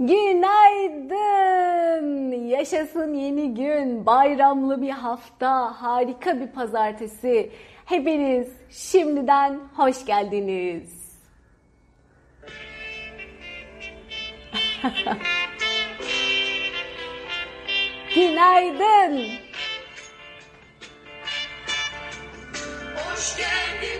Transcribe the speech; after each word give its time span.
Günaydın. 0.00 1.20
Yaşasın 2.46 3.14
yeni 3.14 3.54
gün. 3.54 4.06
Bayramlı 4.06 4.82
bir 4.82 4.90
hafta. 4.90 5.82
Harika 5.82 6.40
bir 6.40 6.46
pazartesi. 6.46 7.52
Hepiniz 7.84 8.48
şimdiden 8.70 9.60
hoş 9.76 10.06
geldiniz. 10.06 11.00
Günaydın. 18.14 19.28
Hoş 22.96 23.36
geldin 23.36 23.99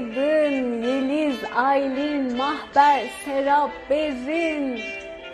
Günaydın 0.00 0.82
Yeliz, 0.82 1.36
Aylin, 1.54 2.36
Mahber, 2.36 3.06
Serap, 3.24 3.70
Berrin, 3.90 4.82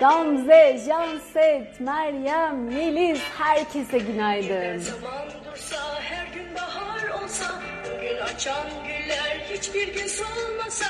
Gamze, 0.00 0.80
Janset, 0.86 1.80
Meryem, 1.80 2.70
Yeliz 2.70 3.20
herkese 3.38 3.98
günaydın. 3.98 4.78
Zaman 4.78 5.28
dursa 5.44 6.00
her 6.00 6.26
gün 6.26 6.54
bahar 6.54 7.22
olsa 7.22 7.62
Bugün 7.84 8.16
açan 8.16 8.66
güller 8.86 9.38
hiçbir 9.50 9.94
gün 9.94 10.06
solmasa 10.06 10.86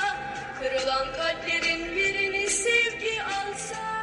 Kırılan 0.59 1.07
kalplerin 1.13 1.95
birini 1.95 2.47
sevgi 2.47 3.23
alsa 3.23 3.96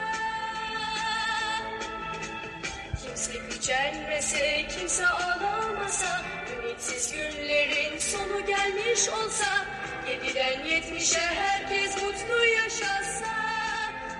Kimse 3.14 3.32
gücenmese 3.50 4.66
kimse 4.68 5.06
ağlamasa 5.06 6.22
Ümitsiz 6.58 7.12
günlerin 7.12 7.98
sonu 7.98 8.46
gelmiş 8.46 9.08
olsa 9.08 9.66
Yediden 10.08 10.64
yetmişe 10.64 11.20
herkes 11.20 12.02
mutlu 12.02 12.44
yaşasa 12.44 13.34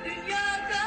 Dünyada 0.04 0.84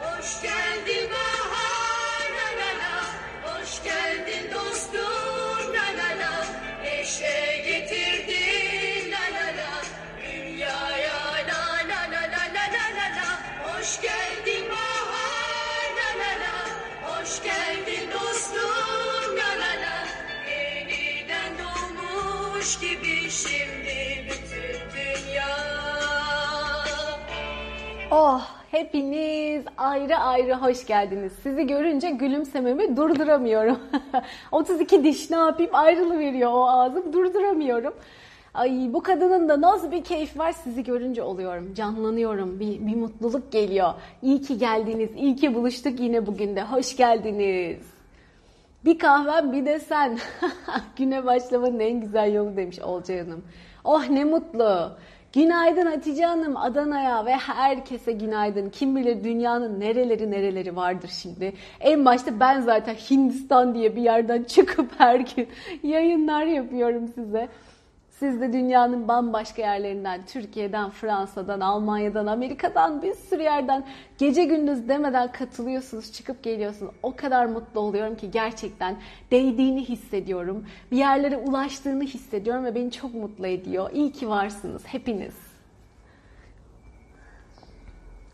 Hoş 0.00 0.42
geldin 0.42 1.10
bahar 1.10 2.30
la 2.36 2.60
la 2.60 2.78
la 2.78 3.04
Hoş 3.42 3.82
geldin 3.84 4.50
dostum 4.54 5.13
ayrı 29.78 30.16
ayrı 30.16 30.54
hoş 30.54 30.86
geldiniz. 30.86 31.32
Sizi 31.42 31.66
görünce 31.66 32.10
gülümsememi 32.10 32.96
durduramıyorum. 32.96 33.78
32 34.52 35.04
diş 35.04 35.30
ne 35.30 35.36
yapayım 35.36 35.74
ayrılıveriyor 35.74 36.52
o 36.52 36.68
ağzım 36.68 37.12
durduramıyorum. 37.12 37.94
Ay 38.54 38.88
bu 38.92 39.02
kadının 39.02 39.48
da 39.48 39.60
nasıl 39.60 39.90
bir 39.90 40.04
keyif 40.04 40.38
var 40.38 40.52
sizi 40.52 40.84
görünce 40.84 41.22
oluyorum. 41.22 41.74
Canlanıyorum. 41.74 42.60
Bir, 42.60 42.86
bir 42.86 42.96
mutluluk 42.96 43.52
geliyor. 43.52 43.94
İyi 44.22 44.42
ki 44.42 44.58
geldiniz. 44.58 45.10
İyi 45.16 45.36
ki 45.36 45.54
buluştuk 45.54 46.00
yine 46.00 46.26
bugün 46.26 46.56
de. 46.56 46.62
Hoş 46.62 46.96
geldiniz. 46.96 47.78
Bir 48.84 48.98
kahvem 48.98 49.52
bir 49.52 49.66
de 49.66 49.80
sen. 49.80 50.18
Güne 50.96 51.24
başlamanın 51.24 51.80
en 51.80 52.00
güzel 52.00 52.34
yolu 52.34 52.56
demiş 52.56 52.78
Olcay 52.80 53.18
Hanım. 53.18 53.44
Oh 53.84 54.08
ne 54.08 54.24
mutlu. 54.24 54.96
Günaydın 55.34 55.86
Hatice 55.86 56.24
Hanım 56.24 56.56
Adana'ya 56.56 57.26
ve 57.26 57.32
herkese 57.32 58.12
günaydın. 58.12 58.70
Kim 58.70 58.96
bilir 58.96 59.24
dünyanın 59.24 59.80
nereleri 59.80 60.30
nereleri 60.30 60.76
vardır 60.76 61.10
şimdi. 61.22 61.52
En 61.80 62.04
başta 62.04 62.40
ben 62.40 62.60
zaten 62.60 62.94
Hindistan 62.94 63.74
diye 63.74 63.96
bir 63.96 64.02
yerden 64.02 64.42
çıkıp 64.48 64.90
her 64.98 65.20
gün 65.20 65.48
yayınlar 65.82 66.46
yapıyorum 66.46 67.08
size. 67.08 67.48
Siz 68.18 68.40
de 68.40 68.52
dünyanın 68.52 69.08
bambaşka 69.08 69.62
yerlerinden, 69.62 70.26
Türkiye'den, 70.26 70.90
Fransa'dan, 70.90 71.60
Almanya'dan, 71.60 72.26
Amerika'dan 72.26 73.02
bir 73.02 73.14
sürü 73.14 73.42
yerden 73.42 73.84
gece 74.18 74.44
gündüz 74.44 74.88
demeden 74.88 75.32
katılıyorsunuz, 75.32 76.12
çıkıp 76.12 76.42
geliyorsunuz. 76.42 76.94
O 77.02 77.16
kadar 77.16 77.46
mutlu 77.46 77.80
oluyorum 77.80 78.16
ki 78.16 78.30
gerçekten 78.30 78.96
değdiğini 79.30 79.84
hissediyorum. 79.84 80.66
Bir 80.92 80.96
yerlere 80.96 81.36
ulaştığını 81.36 82.04
hissediyorum 82.04 82.64
ve 82.64 82.74
beni 82.74 82.90
çok 82.90 83.14
mutlu 83.14 83.46
ediyor. 83.46 83.90
İyi 83.92 84.12
ki 84.12 84.28
varsınız 84.28 84.82
hepiniz. 84.86 85.34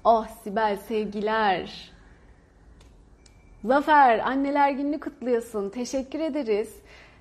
Oh 0.05 0.27
Sibel 0.43 0.77
sevgiler. 0.77 1.93
Zafer 3.65 4.19
anneler 4.19 4.71
gününü 4.71 5.01
kutluyorsun. 5.01 5.71
Teşekkür 5.71 6.21
ederiz. 6.21 6.77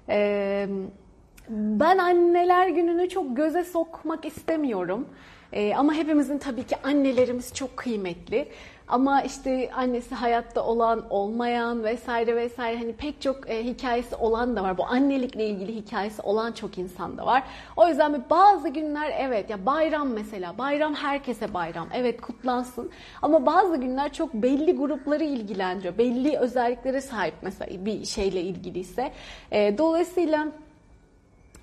Ee, 0.10 0.68
ben 1.50 1.98
anneler 1.98 2.68
gününü 2.68 3.10
çok 3.10 3.38
göze 3.38 3.64
sokmak 3.64 4.26
istemiyorum. 4.26 5.08
Ee, 5.54 5.76
ama 5.76 5.94
hepimizin 5.94 6.38
tabii 6.38 6.64
ki 6.64 6.76
annelerimiz 6.84 7.54
çok 7.54 7.78
kıymetli. 7.78 8.48
Ama 8.88 9.22
işte 9.22 9.72
annesi 9.76 10.16
hayatta 10.16 10.66
olan, 10.66 11.06
olmayan 11.10 11.84
vesaire 11.84 12.36
vesaire 12.36 12.78
hani 12.78 12.94
pek 12.94 13.22
çok 13.22 13.50
e, 13.50 13.64
hikayesi 13.64 14.16
olan 14.16 14.56
da 14.56 14.64
var. 14.64 14.78
Bu 14.78 14.86
annelikle 14.86 15.48
ilgili 15.48 15.76
hikayesi 15.76 16.22
olan 16.22 16.52
çok 16.52 16.78
insan 16.78 17.18
da 17.18 17.26
var. 17.26 17.44
O 17.78 17.88
yüzden 17.88 18.26
bazı 18.30 18.70
günler 18.70 19.14
evet 19.20 19.50
ya 19.50 19.66
bayram 19.66 20.10
mesela. 20.10 20.58
Bayram 20.58 20.94
herkese 20.94 21.54
bayram. 21.54 21.88
Evet 21.94 22.22
kutlansın. 22.22 22.92
Ama 23.22 23.46
bazı 23.46 23.78
günler 23.78 24.14
çok 24.14 24.34
belli 24.34 24.76
grupları 24.76 25.24
ilgilendiriyor. 25.24 25.98
Belli 25.98 26.38
özelliklere 26.38 27.02
sahip 27.02 27.36
mesela 27.42 27.86
bir 27.86 28.06
şeyle 28.06 28.42
ilgiliyse. 28.42 29.12
E, 29.52 29.78
dolayısıyla 29.78 30.48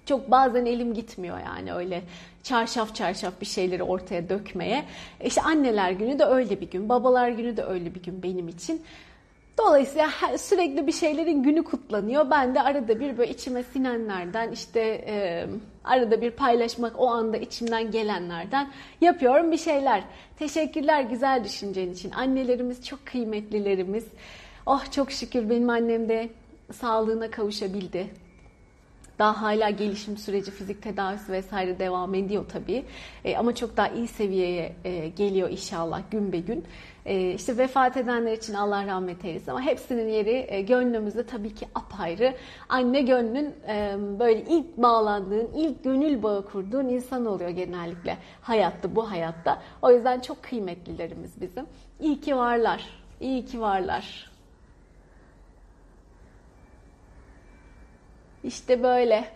çok 0.07 0.31
bazen 0.31 0.67
elim 0.67 0.95
gitmiyor 0.95 1.39
yani 1.47 1.73
öyle 1.73 2.03
çarşaf 2.43 2.95
çarşaf 2.95 3.41
bir 3.41 3.47
şeyleri 3.47 3.83
ortaya 3.83 4.29
dökmeye. 4.29 4.85
İşte 5.25 5.43
anneler 5.43 5.91
günü 5.91 6.19
de 6.19 6.25
öyle 6.25 6.61
bir 6.61 6.71
gün, 6.71 6.89
babalar 6.89 7.29
günü 7.29 7.57
de 7.57 7.65
öyle 7.65 7.95
bir 7.95 8.03
gün 8.03 8.23
benim 8.23 8.49
için. 8.49 8.83
Dolayısıyla 9.59 10.11
sürekli 10.39 10.87
bir 10.87 10.93
şeylerin 10.93 11.43
günü 11.43 11.65
kutlanıyor. 11.65 12.31
Ben 12.31 12.55
de 12.55 12.63
arada 12.63 13.01
bir 13.01 13.19
böyle 13.19 13.33
içime 13.33 13.63
sinenlerden 13.63 14.51
işte 14.51 14.81
e, 15.07 15.47
arada 15.85 16.21
bir 16.21 16.31
paylaşmak 16.31 17.01
o 17.01 17.09
anda 17.09 17.37
içimden 17.37 17.91
gelenlerden 17.91 18.71
yapıyorum 19.01 19.53
bir 19.53 19.59
şeyler. 19.59 20.03
Teşekkürler 20.39 21.03
güzel 21.03 21.45
düşüncen 21.45 21.91
için. 21.91 22.11
Annelerimiz 22.11 22.87
çok 22.87 23.07
kıymetlilerimiz. 23.07 24.05
Oh 24.67 24.91
çok 24.91 25.13
şükür 25.13 25.51
benim 25.51 25.71
annem 25.71 26.09
de 26.09 26.29
sağlığına 26.73 27.31
kavuşabildi. 27.31 28.07
Daha 29.19 29.43
hala 29.43 29.71
gelişim 29.71 30.17
süreci, 30.17 30.51
fizik 30.51 30.83
tedavisi 30.83 31.33
vesaire 31.33 31.79
devam 31.79 32.15
ediyor 32.15 32.45
tabii. 32.53 32.85
E, 33.25 33.37
ama 33.37 33.55
çok 33.55 33.77
daha 33.77 33.89
iyi 33.89 34.09
seviyeye 34.09 34.73
e, 34.85 35.09
geliyor 35.09 35.51
inşallah 35.51 36.03
gün 36.11 36.33
be 36.33 36.39
gün. 36.39 36.65
E, 37.07 37.33
işte 37.33 37.59
vefat 37.59 37.97
edenler 37.97 38.33
için 38.33 38.55
Allah 38.55 38.87
rahmet 38.87 39.25
eylesin 39.25 39.51
ama 39.51 39.63
hepsinin 39.63 40.09
yeri 40.09 40.47
e, 40.49 40.63
gönlümüzde 40.63 41.27
tabii 41.27 41.55
ki 41.55 41.67
apayrı. 41.75 42.35
Anne 42.69 43.01
gönlün 43.01 43.55
e, 43.69 43.97
böyle 44.19 44.41
ilk 44.41 44.77
bağlandığın, 44.77 45.49
ilk 45.55 45.85
gönül 45.85 46.23
bağı 46.23 46.47
kurduğun 46.47 46.89
insan 46.89 47.27
oluyor 47.27 47.51
genellikle 47.51 48.17
hayatta, 48.43 48.97
bu 48.97 49.11
hayatta. 49.11 49.63
O 49.83 49.91
yüzden 49.91 50.21
çok 50.21 50.43
kıymetlilerimiz 50.43 51.41
bizim. 51.41 51.67
İyi 52.01 52.21
ki 52.21 52.37
varlar, 52.37 52.87
iyi 53.21 53.45
ki 53.45 53.61
varlar. 53.61 54.36
İşte 58.47 58.83
böyle. 58.83 59.29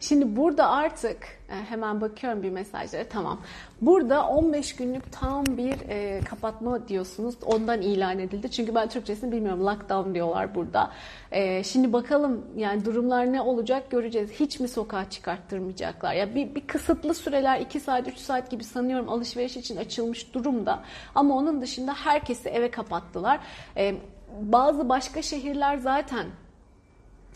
Şimdi 0.00 0.36
burada 0.36 0.70
artık 0.70 1.38
hemen 1.62 2.00
bakıyorum 2.00 2.42
bir 2.42 2.50
mesajlara 2.50 3.04
tamam. 3.04 3.40
Burada 3.80 4.26
15 4.26 4.76
günlük 4.76 5.12
tam 5.12 5.46
bir 5.46 5.88
e, 5.88 6.20
kapatma 6.20 6.88
diyorsunuz. 6.88 7.34
Ondan 7.46 7.82
ilan 7.82 8.18
edildi. 8.18 8.50
Çünkü 8.50 8.74
ben 8.74 8.88
Türkçesini 8.88 9.32
bilmiyorum. 9.32 9.66
Lockdown 9.66 10.14
diyorlar 10.14 10.54
burada. 10.54 10.90
E, 11.32 11.64
şimdi 11.64 11.92
bakalım 11.92 12.44
yani 12.56 12.84
durumlar 12.84 13.32
ne 13.32 13.40
olacak 13.40 13.90
göreceğiz. 13.90 14.30
Hiç 14.30 14.60
mi 14.60 14.68
sokağa 14.68 15.10
çıkarttırmayacaklar? 15.10 16.14
Ya 16.14 16.34
bir, 16.34 16.54
bir 16.54 16.66
kısıtlı 16.66 17.14
süreler 17.14 17.60
2 17.60 17.80
saat 17.80 18.08
3 18.08 18.18
saat 18.18 18.50
gibi 18.50 18.64
sanıyorum 18.64 19.08
alışveriş 19.08 19.56
için 19.56 19.76
açılmış 19.76 20.34
durumda. 20.34 20.80
Ama 21.14 21.36
onun 21.36 21.62
dışında 21.62 21.94
herkesi 21.94 22.48
eve 22.48 22.70
kapattılar. 22.70 23.40
E, 23.76 23.94
bazı 24.40 24.88
başka 24.88 25.22
şehirler 25.22 25.76
zaten 25.76 26.26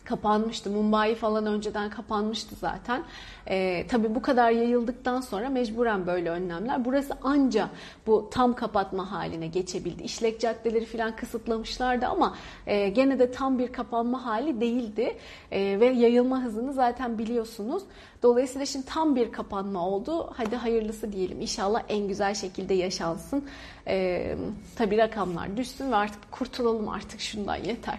kapanmıştı. 0.09 0.71
Mumbai 0.71 1.15
falan 1.15 1.47
önceden 1.47 1.91
kapanmıştı 1.91 2.55
zaten. 2.55 3.03
Ee, 3.49 3.87
tabii 3.89 4.15
bu 4.15 4.23
kadar 4.23 4.51
yayıldıktan 4.51 5.21
sonra 5.21 5.49
mecburen 5.49 6.07
böyle 6.07 6.31
önlemler. 6.31 6.85
Burası 6.85 7.15
anca 7.23 7.69
bu 8.07 8.29
tam 8.31 8.55
kapatma 8.55 9.13
haline 9.13 9.47
geçebildi. 9.47 10.03
İşlek 10.03 10.41
caddeleri 10.41 10.85
falan 10.87 11.17
kısıtlamışlardı 11.17 12.07
ama 12.07 12.37
e, 12.67 12.89
gene 12.89 13.19
de 13.19 13.33
tam 13.33 13.59
bir 13.59 13.73
kapanma 13.73 14.25
hali 14.25 14.61
değildi. 14.61 15.17
E, 15.51 15.81
ve 15.81 15.87
yayılma 15.87 16.43
hızını 16.43 16.73
zaten 16.73 17.19
biliyorsunuz. 17.19 17.83
Dolayısıyla 18.23 18.67
şimdi 18.67 18.87
tam 18.87 19.17
bir 19.17 19.33
kapanma 19.33 19.89
oldu. 19.89 20.31
Hadi 20.37 20.57
hayırlısı 20.57 21.13
diyelim. 21.13 21.41
İnşallah 21.41 21.83
en 21.89 22.09
güzel 22.09 22.35
şekilde 22.35 22.75
yaşansın. 22.75 23.45
E, 23.87 24.37
tabii 24.77 24.99
rakamlar 24.99 25.57
düşsün 25.57 25.93
ve 25.93 25.97
artık 25.97 26.33
kurtulalım 26.33 26.89
artık 26.89 27.21
şundan 27.21 27.57
yeter. 27.57 27.99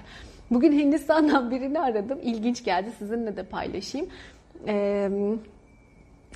Bugün 0.52 0.80
Hindistan'dan 0.80 1.52
birini 1.52 1.80
aradım. 1.80 2.20
İlginç 2.24 2.64
geldi. 2.64 2.92
Sizinle 3.00 3.38
de 3.38 3.44
paylaşayım. 3.44 4.08
Ee, 4.68 5.10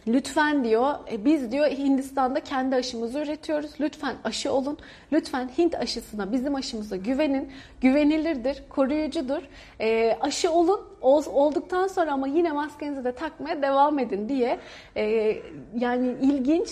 lütfen 0.07 0.63
diyor, 0.63 0.93
e, 1.11 1.25
biz 1.25 1.51
diyor 1.51 1.65
Hindistan'da 1.65 2.39
kendi 2.39 2.75
aşımızı 2.75 3.19
üretiyoruz. 3.19 3.71
Lütfen 3.79 4.15
aşı 4.23 4.51
olun. 4.51 4.77
Lütfen 5.11 5.49
Hint 5.57 5.75
aşısına, 5.75 6.31
bizim 6.31 6.55
aşımıza 6.55 6.95
güvenin. 6.95 7.49
Güvenilirdir, 7.81 8.63
koruyucudur. 8.69 9.41
E, 9.79 10.17
aşı 10.21 10.51
olun. 10.51 10.81
Ol, 11.01 11.23
olduktan 11.33 11.87
sonra 11.87 12.11
ama 12.11 12.27
yine 12.27 12.51
maskenizi 12.51 13.03
de 13.03 13.11
takmaya 13.11 13.61
devam 13.61 13.99
edin 13.99 14.29
diye. 14.29 14.59
E, 14.95 15.35
yani 15.77 16.15
ilginç 16.21 16.69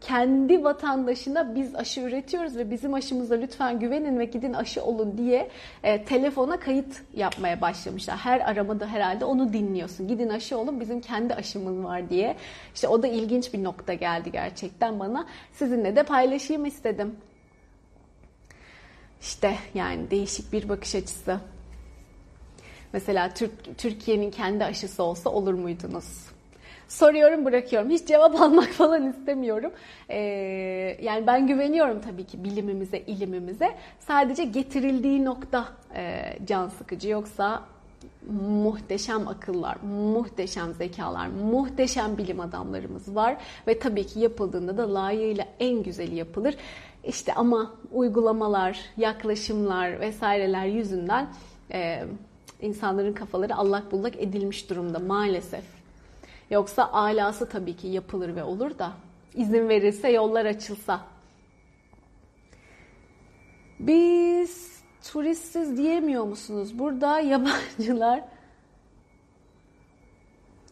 kendi 0.00 0.64
vatandaşına 0.64 1.54
biz 1.54 1.74
aşı 1.74 2.00
üretiyoruz 2.00 2.56
ve 2.56 2.70
bizim 2.70 2.94
aşımıza 2.94 3.34
lütfen 3.34 3.80
güvenin 3.80 4.18
ve 4.18 4.24
gidin 4.24 4.52
aşı 4.52 4.84
olun 4.84 5.18
diye 5.18 5.50
e, 5.82 6.04
telefona 6.04 6.60
kayıt 6.60 7.02
yapmaya 7.14 7.60
başlamışlar. 7.60 8.16
Her 8.16 8.40
aramada 8.40 8.86
herhalde 8.86 9.24
onu 9.24 9.52
dinliyorsun. 9.52 10.08
Gidin 10.08 10.28
aşı 10.28 10.58
olun 10.58 10.80
bizim 10.80 11.00
kendi 11.00 11.34
aşımız 11.34 11.84
var 11.84 12.10
diye. 12.10 12.36
İşte 12.74 12.88
o 12.88 13.02
da 13.02 13.06
ilginç 13.06 13.54
bir 13.54 13.64
nokta 13.64 13.94
geldi 13.94 14.32
gerçekten 14.32 15.00
bana. 15.00 15.26
Sizinle 15.52 15.96
de 15.96 16.02
paylaşayım 16.02 16.66
istedim. 16.66 17.16
İşte 19.20 19.54
yani 19.74 20.10
değişik 20.10 20.52
bir 20.52 20.68
bakış 20.68 20.94
açısı. 20.94 21.40
Mesela 22.92 23.34
Türk, 23.34 23.78
Türkiye'nin 23.78 24.30
kendi 24.30 24.64
aşısı 24.64 25.02
olsa 25.02 25.30
olur 25.30 25.54
muydunuz? 25.54 26.33
Soruyorum 26.88 27.44
bırakıyorum. 27.44 27.90
Hiç 27.90 28.06
cevap 28.06 28.34
almak 28.40 28.68
falan 28.68 29.10
istemiyorum. 29.10 29.72
Ee, 30.08 30.18
yani 31.02 31.26
ben 31.26 31.46
güveniyorum 31.46 32.00
tabii 32.00 32.24
ki 32.24 32.44
bilimimize, 32.44 32.98
ilimimize. 32.98 33.74
Sadece 33.98 34.44
getirildiği 34.44 35.24
nokta 35.24 35.68
e, 35.94 36.22
can 36.46 36.68
sıkıcı. 36.68 37.08
Yoksa 37.08 37.62
muhteşem 38.40 39.28
akıllar, 39.28 39.76
muhteşem 40.12 40.74
zekalar, 40.74 41.26
muhteşem 41.26 42.18
bilim 42.18 42.40
adamlarımız 42.40 43.14
var 43.14 43.36
ve 43.66 43.78
tabii 43.78 44.06
ki 44.06 44.20
yapıldığında 44.20 44.76
da 44.76 44.94
layığıyla 44.94 45.46
en 45.60 45.82
güzeli 45.82 46.14
yapılır. 46.14 46.54
İşte 47.04 47.34
ama 47.34 47.74
uygulamalar, 47.92 48.80
yaklaşımlar 48.96 50.00
vesaireler 50.00 50.66
yüzünden 50.66 51.28
e, 51.72 52.04
insanların 52.60 53.12
kafaları 53.12 53.56
allak 53.56 53.92
bullak 53.92 54.16
edilmiş 54.16 54.70
durumda 54.70 54.98
maalesef. 54.98 55.83
Yoksa 56.50 56.92
alası 56.92 57.48
tabii 57.48 57.76
ki 57.76 57.88
yapılır 57.88 58.36
ve 58.36 58.44
olur 58.44 58.78
da 58.78 58.92
izin 59.34 59.68
verilse 59.68 60.08
yollar 60.08 60.46
açılsa. 60.46 61.00
Biz 63.80 64.82
turistsiz 65.02 65.76
diyemiyor 65.76 66.24
musunuz? 66.24 66.78
Burada 66.78 67.20
yabancılar 67.34 68.24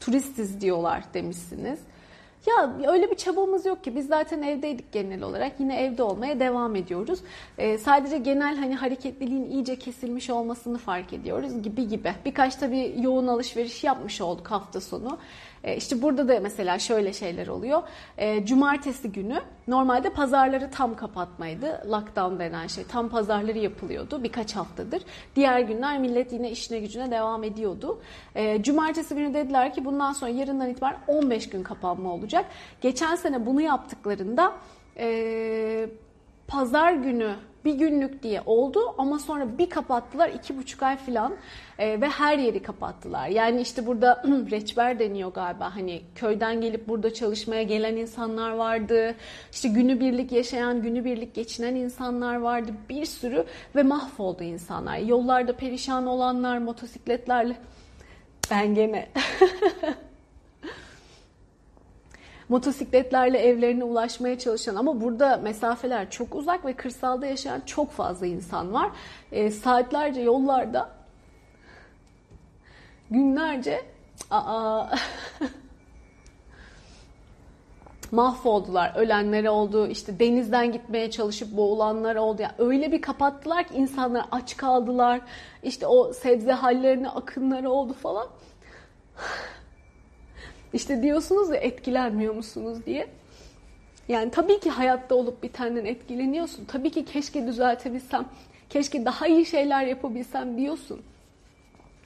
turistiz 0.00 0.60
diyorlar 0.60 1.04
demişsiniz. 1.14 1.80
Ya 2.46 2.76
öyle 2.92 3.10
bir 3.10 3.16
çabamız 3.16 3.66
yok 3.66 3.84
ki 3.84 3.96
biz 3.96 4.06
zaten 4.06 4.42
evdeydik 4.42 4.92
genel 4.92 5.22
olarak 5.22 5.60
yine 5.60 5.82
evde 5.82 6.02
olmaya 6.02 6.40
devam 6.40 6.76
ediyoruz. 6.76 7.20
Ee, 7.58 7.78
sadece 7.78 8.18
genel 8.18 8.56
hani 8.56 8.74
hareketliliğin 8.74 9.50
iyice 9.50 9.78
kesilmiş 9.78 10.30
olmasını 10.30 10.78
fark 10.78 11.12
ediyoruz 11.12 11.62
gibi 11.62 11.88
gibi. 11.88 12.14
Birkaç 12.24 12.56
tabii 12.56 12.94
yoğun 12.98 13.26
alışveriş 13.26 13.84
yapmış 13.84 14.20
olduk 14.20 14.50
hafta 14.50 14.80
sonu. 14.80 15.18
E, 15.64 15.76
işte 15.76 16.02
burada 16.02 16.28
da 16.28 16.40
mesela 16.40 16.78
şöyle 16.78 17.12
şeyler 17.12 17.46
oluyor. 17.46 17.82
E, 18.18 18.46
cumartesi 18.46 19.12
günü 19.12 19.40
normalde 19.68 20.10
pazarları 20.10 20.70
tam 20.70 20.96
kapatmaydı. 20.96 21.82
Lockdown 21.90 22.38
denen 22.38 22.66
şey. 22.66 22.84
Tam 22.84 23.08
pazarları 23.08 23.58
yapılıyordu 23.58 24.22
birkaç 24.22 24.56
haftadır. 24.56 25.02
Diğer 25.36 25.60
günler 25.60 25.98
millet 25.98 26.32
yine 26.32 26.50
işine 26.50 26.78
gücüne 26.78 27.10
devam 27.10 27.44
ediyordu. 27.44 28.02
E, 28.34 28.62
cumartesi 28.62 29.14
günü 29.14 29.34
dediler 29.34 29.74
ki 29.74 29.84
bundan 29.84 30.12
sonra 30.12 30.30
yarından 30.30 30.70
itibaren 30.70 30.98
15 31.06 31.48
gün 31.48 31.62
kapanma 31.62 32.12
olacak. 32.12 32.46
Geçen 32.80 33.16
sene 33.16 33.46
bunu 33.46 33.60
yaptıklarında 33.60 34.52
pazar 36.48 36.92
günü 36.92 37.34
bir 37.64 37.74
günlük 37.74 38.22
diye 38.22 38.42
oldu 38.46 38.94
ama 38.98 39.18
sonra 39.18 39.58
bir 39.58 39.70
kapattılar 39.70 40.28
iki 40.28 40.58
buçuk 40.58 40.82
ay 40.82 40.96
falan 40.96 41.34
e, 41.78 42.00
ve 42.00 42.08
her 42.08 42.38
yeri 42.38 42.62
kapattılar. 42.62 43.28
Yani 43.28 43.60
işte 43.60 43.86
burada 43.86 44.22
reçber 44.50 44.98
deniyor 44.98 45.32
galiba 45.32 45.76
hani 45.76 46.02
köyden 46.14 46.60
gelip 46.60 46.88
burada 46.88 47.14
çalışmaya 47.14 47.62
gelen 47.62 47.96
insanlar 47.96 48.50
vardı. 48.50 49.14
İşte 49.52 49.68
günübirlik 49.68 50.32
yaşayan, 50.32 50.82
günübirlik 50.82 51.34
geçinen 51.34 51.74
insanlar 51.74 52.36
vardı. 52.36 52.72
Bir 52.88 53.04
sürü 53.04 53.44
ve 53.76 53.82
mahvoldu 53.82 54.42
insanlar. 54.42 54.98
Yollarda 54.98 55.52
perişan 55.56 56.06
olanlar 56.06 56.58
motosikletlerle 56.58 57.56
ben 58.50 58.74
gene 58.74 59.08
motosikletlerle 62.52 63.38
evlerine 63.38 63.84
ulaşmaya 63.84 64.38
çalışan 64.38 64.74
ama 64.74 65.00
burada 65.00 65.36
mesafeler 65.36 66.10
çok 66.10 66.34
uzak 66.34 66.64
ve 66.64 66.72
kırsalda 66.72 67.26
yaşayan 67.26 67.60
çok 67.66 67.90
fazla 67.90 68.26
insan 68.26 68.72
var. 68.72 68.90
E, 69.32 69.50
saatlerce 69.50 70.20
yollarda 70.20 70.90
günlerce 73.10 73.82
aa, 74.30 74.86
mahvoldular. 78.10 78.92
Ölenler 78.96 79.44
oldu, 79.44 79.86
işte 79.86 80.18
denizden 80.18 80.72
gitmeye 80.72 81.10
çalışıp 81.10 81.56
boğulanlar 81.56 82.16
oldu. 82.16 82.42
Yani 82.42 82.54
öyle 82.58 82.92
bir 82.92 83.02
kapattılar 83.02 83.68
ki 83.68 83.74
insanlar 83.74 84.24
aç 84.30 84.56
kaldılar. 84.56 85.20
İşte 85.62 85.86
o 85.86 86.12
sebze 86.12 86.52
hallerine 86.52 87.08
akınları 87.08 87.70
oldu 87.70 87.92
falan. 87.92 88.28
İşte 90.72 91.02
diyorsunuz 91.02 91.50
ya 91.50 91.56
etkilenmiyor 91.56 92.34
musunuz 92.34 92.78
diye. 92.86 93.08
Yani 94.08 94.30
tabii 94.30 94.60
ki 94.60 94.70
hayatta 94.70 95.14
olup 95.14 95.42
bitenden 95.42 95.84
etkileniyorsun. 95.84 96.64
Tabii 96.64 96.90
ki 96.90 97.04
keşke 97.04 97.46
düzeltebilsem, 97.46 98.24
keşke 98.70 99.04
daha 99.04 99.26
iyi 99.26 99.46
şeyler 99.46 99.86
yapabilsem 99.86 100.58
diyorsun. 100.58 101.02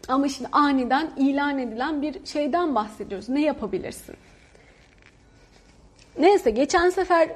Ama 0.09 0.29
şimdi 0.29 0.49
aniden 0.53 1.11
ilan 1.17 1.59
edilen 1.59 2.03
bir 2.03 2.27
şeyden 2.27 2.75
bahsediyoruz. 2.75 3.29
Ne 3.29 3.41
yapabilirsin? 3.43 4.17
Neyse 6.19 6.51
geçen 6.51 6.91
sefer 6.91 7.29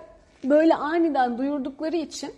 böyle 0.45 0.75
aniden 0.75 1.39
duyurdukları 1.39 1.97
için 1.97 2.35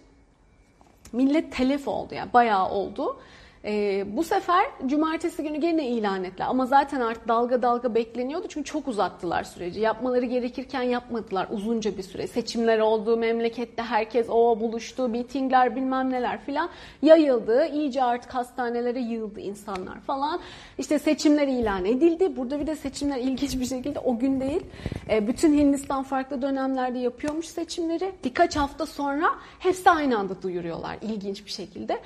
millet 1.12 1.52
telef 1.52 1.88
oldu 1.88 2.14
yani 2.14 2.32
bayağı 2.32 2.70
oldu. 2.70 3.20
E, 3.64 4.04
bu 4.16 4.24
sefer 4.24 4.64
cumartesi 4.86 5.42
günü 5.42 5.56
gene 5.56 5.88
ilan 5.88 6.24
ettiler. 6.24 6.46
Ama 6.48 6.66
zaten 6.66 7.00
artık 7.00 7.28
dalga 7.28 7.62
dalga 7.62 7.94
bekleniyordu 7.94 8.46
çünkü 8.48 8.70
çok 8.70 8.88
uzattılar 8.88 9.44
süreci. 9.44 9.80
Yapmaları 9.80 10.24
gerekirken 10.24 10.82
yapmadılar 10.82 11.46
uzunca 11.50 11.96
bir 11.96 12.02
süre. 12.02 12.26
Seçimler 12.26 12.78
oldu, 12.78 13.16
memlekette 13.16 13.82
herkes 13.82 14.26
o 14.30 14.60
buluştu, 14.60 15.08
mitingler 15.08 15.76
bilmem 15.76 16.10
neler 16.10 16.40
filan 16.40 16.70
yayıldı. 17.02 17.66
İyice 17.66 18.02
artık 18.02 18.34
hastanelere 18.34 19.00
yığıldı 19.00 19.40
insanlar 19.40 20.00
falan. 20.00 20.40
İşte 20.78 20.98
seçimler 20.98 21.48
ilan 21.48 21.84
edildi. 21.84 22.36
Burada 22.36 22.60
bir 22.60 22.66
de 22.66 22.76
seçimler 22.76 23.18
ilginç 23.18 23.60
bir 23.60 23.66
şekilde 23.66 23.98
o 23.98 24.18
gün 24.18 24.40
değil. 24.40 24.62
E, 25.10 25.28
bütün 25.28 25.58
Hindistan 25.58 26.02
farklı 26.02 26.42
dönemlerde 26.42 26.98
yapıyormuş 26.98 27.46
seçimleri. 27.46 28.12
Birkaç 28.24 28.56
hafta 28.56 28.86
sonra 28.86 29.26
hepsi 29.58 29.90
aynı 29.90 30.18
anda 30.18 30.42
duyuruyorlar 30.42 30.96
ilginç 31.02 31.44
bir 31.44 31.50
şekilde. 31.50 31.98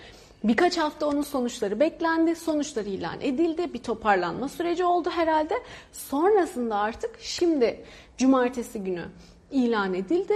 Birkaç 0.47 0.79
hafta 0.79 1.07
onun 1.07 1.23
sonuçları 1.23 1.81
beklendi. 1.81 2.37
Sonuçları 2.37 2.89
ilan 2.89 3.21
edildi. 3.21 3.75
Bir 3.75 3.83
toparlanma 3.83 4.49
süreci 4.49 4.85
oldu 4.85 5.11
herhalde. 5.11 5.55
Sonrasında 5.93 6.77
artık 6.77 7.21
şimdi 7.21 7.85
cumartesi 8.19 8.85
günü 8.85 9.05
ilan 9.51 9.95
edildi. 9.95 10.35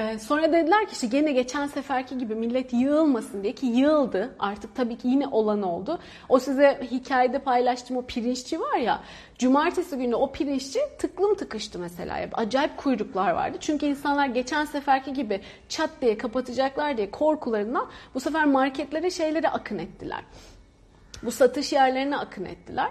Ee, 0.00 0.18
sonra 0.18 0.52
dediler 0.52 0.86
ki 0.86 0.92
işte 0.92 1.06
gene 1.06 1.32
geçen 1.32 1.66
seferki 1.66 2.18
gibi 2.18 2.34
millet 2.34 2.72
yığılmasın 2.72 3.42
diye 3.42 3.52
ki 3.52 3.66
yığıldı. 3.66 4.34
Artık 4.38 4.74
tabii 4.74 4.98
ki 4.98 5.08
yine 5.08 5.26
olan 5.26 5.62
oldu. 5.62 5.98
O 6.28 6.38
size 6.38 6.80
hikayede 6.90 7.38
paylaştığım 7.38 7.96
o 7.96 8.02
pirinççi 8.02 8.60
var 8.60 8.76
ya. 8.76 9.00
Cumartesi 9.38 9.96
günü 9.96 10.14
o 10.14 10.32
pirinççi 10.32 10.80
tıklım 10.98 11.34
tıkıştı 11.34 11.78
mesela. 11.78 12.28
Acayip 12.32 12.76
kuyruklar 12.76 13.30
vardı. 13.30 13.56
Çünkü 13.60 13.86
insanlar 13.86 14.26
geçen 14.26 14.64
seferki 14.64 15.12
gibi 15.12 15.40
çat 15.68 15.90
diye 16.00 16.18
kapatacaklar 16.18 16.96
diye 16.96 17.10
korkularından 17.10 17.88
bu 18.14 18.20
sefer 18.20 18.44
marketlere 18.44 19.10
şeylere 19.10 19.48
akın 19.48 19.78
ettiler. 19.78 20.20
Bu 21.22 21.30
satış 21.30 21.72
yerlerine 21.72 22.16
akın 22.16 22.44
ettiler. 22.44 22.90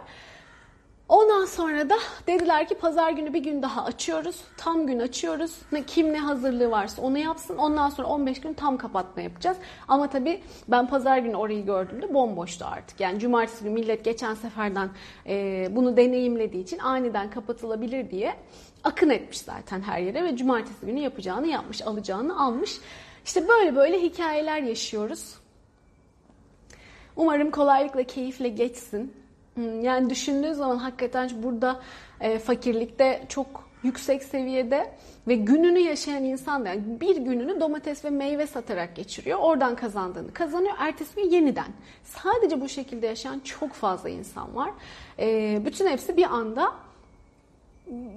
Ondan 1.10 1.46
sonra 1.46 1.90
da 1.90 1.96
dediler 2.28 2.68
ki 2.68 2.76
pazar 2.76 3.12
günü 3.12 3.34
bir 3.34 3.44
gün 3.44 3.62
daha 3.62 3.84
açıyoruz. 3.84 4.42
Tam 4.58 4.88
gün 4.88 5.00
açıyoruz. 5.00 5.56
Ne, 5.72 5.84
kim 5.84 6.14
ne 6.14 6.20
hazırlığı 6.20 6.72
varsa 6.72 7.02
onu 7.02 7.18
yapsın. 7.18 7.58
Ondan 7.58 7.90
sonra 7.90 8.08
15 8.08 8.42
gün 8.42 8.54
tam 8.54 8.78
kapatma 8.78 9.22
yapacağız. 9.22 9.58
Ama 9.88 10.10
tabii 10.10 10.42
ben 10.68 10.88
pazar 10.88 11.18
günü 11.18 11.36
orayı 11.36 11.66
gördüğümde 11.66 12.14
bomboştu 12.14 12.66
artık. 12.66 13.00
Yani 13.00 13.20
cumartesi 13.20 13.64
günü 13.64 13.74
millet 13.74 14.06
geçen 14.06 14.34
seferden 14.34 14.90
e, 15.28 15.68
bunu 15.72 15.98
deneyimlediği 15.98 16.64
için 16.64 16.80
aniden 16.80 17.30
kapatılabilir 17.30 18.12
diye 18.12 18.36
akın 18.84 19.10
etmiş 19.10 19.40
zaten 19.42 19.82
her 19.82 20.00
yere 20.00 20.24
ve 20.24 20.38
cumartesi 20.38 20.86
günü 20.86 21.00
yapacağını 21.00 21.48
yapmış, 21.48 21.82
alacağını 21.82 22.44
almış. 22.44 22.80
İşte 23.26 23.48
böyle 23.48 23.76
böyle 23.76 24.02
hikayeler 24.02 24.62
yaşıyoruz. 24.62 25.36
Umarım 27.16 27.52
kolaylıkla, 27.52 28.04
keyifle 28.04 28.50
geçsin. 28.50 29.19
Hmm, 29.60 29.82
yani 29.82 30.10
düşündüğü 30.10 30.54
zaman 30.54 30.78
hakikaten 30.78 31.30
burada 31.44 31.80
e, 32.22 32.40
fakirlikte 32.40 33.26
çok 33.30 33.70
yüksek 33.84 34.24
seviyede 34.24 34.92
ve 35.28 35.36
gününü 35.36 35.80
yaşayan 35.80 36.24
insan 36.24 36.66
yani 36.66 36.82
bir 37.02 37.16
gününü 37.18 37.60
domates 37.60 38.06
ve 38.06 38.10
meyve 38.10 38.48
satarak 38.48 38.96
geçiriyor. 38.96 39.40
Oradan 39.40 39.76
kazandığını 39.76 40.34
kazanıyor. 40.34 40.74
Ertesi 40.80 41.16
gün 41.16 41.30
yeniden. 41.30 41.68
Sadece 42.04 42.62
bu 42.62 42.70
şekilde 42.70 43.08
yaşayan 43.08 43.40
çok 43.40 43.74
fazla 43.74 44.10
insan 44.10 44.56
var. 44.56 44.72
E, 45.20 45.60
bütün 45.66 45.88
hepsi 45.88 46.18
bir 46.18 46.26
anda 46.26 46.74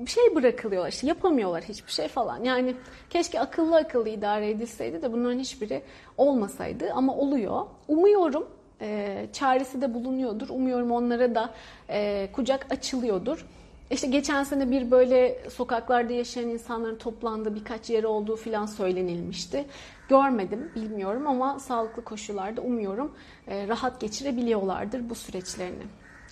şey 0.06 0.34
bırakılıyorlar 0.34 0.92
işte 0.92 1.06
yapamıyorlar 1.06 1.62
hiçbir 1.62 1.92
şey 1.92 2.08
falan. 2.08 2.44
Yani 2.44 2.74
keşke 3.10 3.40
akıllı 3.40 3.76
akıllı 3.76 4.08
idare 4.08 4.50
edilseydi 4.50 5.02
de 5.02 5.12
bunların 5.12 5.38
hiçbiri 5.38 5.82
olmasaydı 6.16 6.92
ama 6.92 7.14
oluyor. 7.14 7.66
Umuyorum 7.88 8.46
e, 8.82 9.26
çaresi 9.32 9.80
de 9.80 9.94
bulunuyordur. 9.94 10.48
Umuyorum 10.48 10.90
onlara 10.90 11.34
da 11.34 11.50
e, 11.90 12.28
kucak 12.32 12.66
açılıyordur. 12.72 13.46
İşte 13.90 14.06
geçen 14.06 14.44
sene 14.44 14.70
bir 14.70 14.90
böyle 14.90 15.50
sokaklarda 15.50 16.12
yaşayan 16.12 16.48
insanların 16.48 16.98
toplandığı 16.98 17.54
birkaç 17.54 17.90
yeri 17.90 18.06
olduğu 18.06 18.36
filan 18.36 18.66
söylenilmişti. 18.66 19.64
Görmedim, 20.08 20.70
bilmiyorum 20.74 21.26
ama 21.26 21.58
sağlıklı 21.58 22.04
koşullarda 22.04 22.60
umuyorum 22.60 23.12
e, 23.48 23.68
rahat 23.68 24.00
geçirebiliyorlardır 24.00 25.10
bu 25.10 25.14
süreçlerini. 25.14 25.82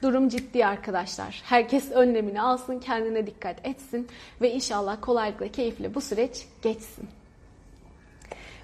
Durum 0.02 0.28
ciddi 0.28 0.66
arkadaşlar. 0.66 1.42
Herkes 1.44 1.90
önlemini 1.90 2.42
alsın, 2.42 2.78
kendine 2.78 3.26
dikkat 3.26 3.66
etsin 3.66 4.08
ve 4.40 4.52
inşallah 4.52 4.96
kolaylıkla, 5.00 5.48
keyifle 5.48 5.94
bu 5.94 6.00
süreç 6.00 6.46
geçsin. 6.62 7.08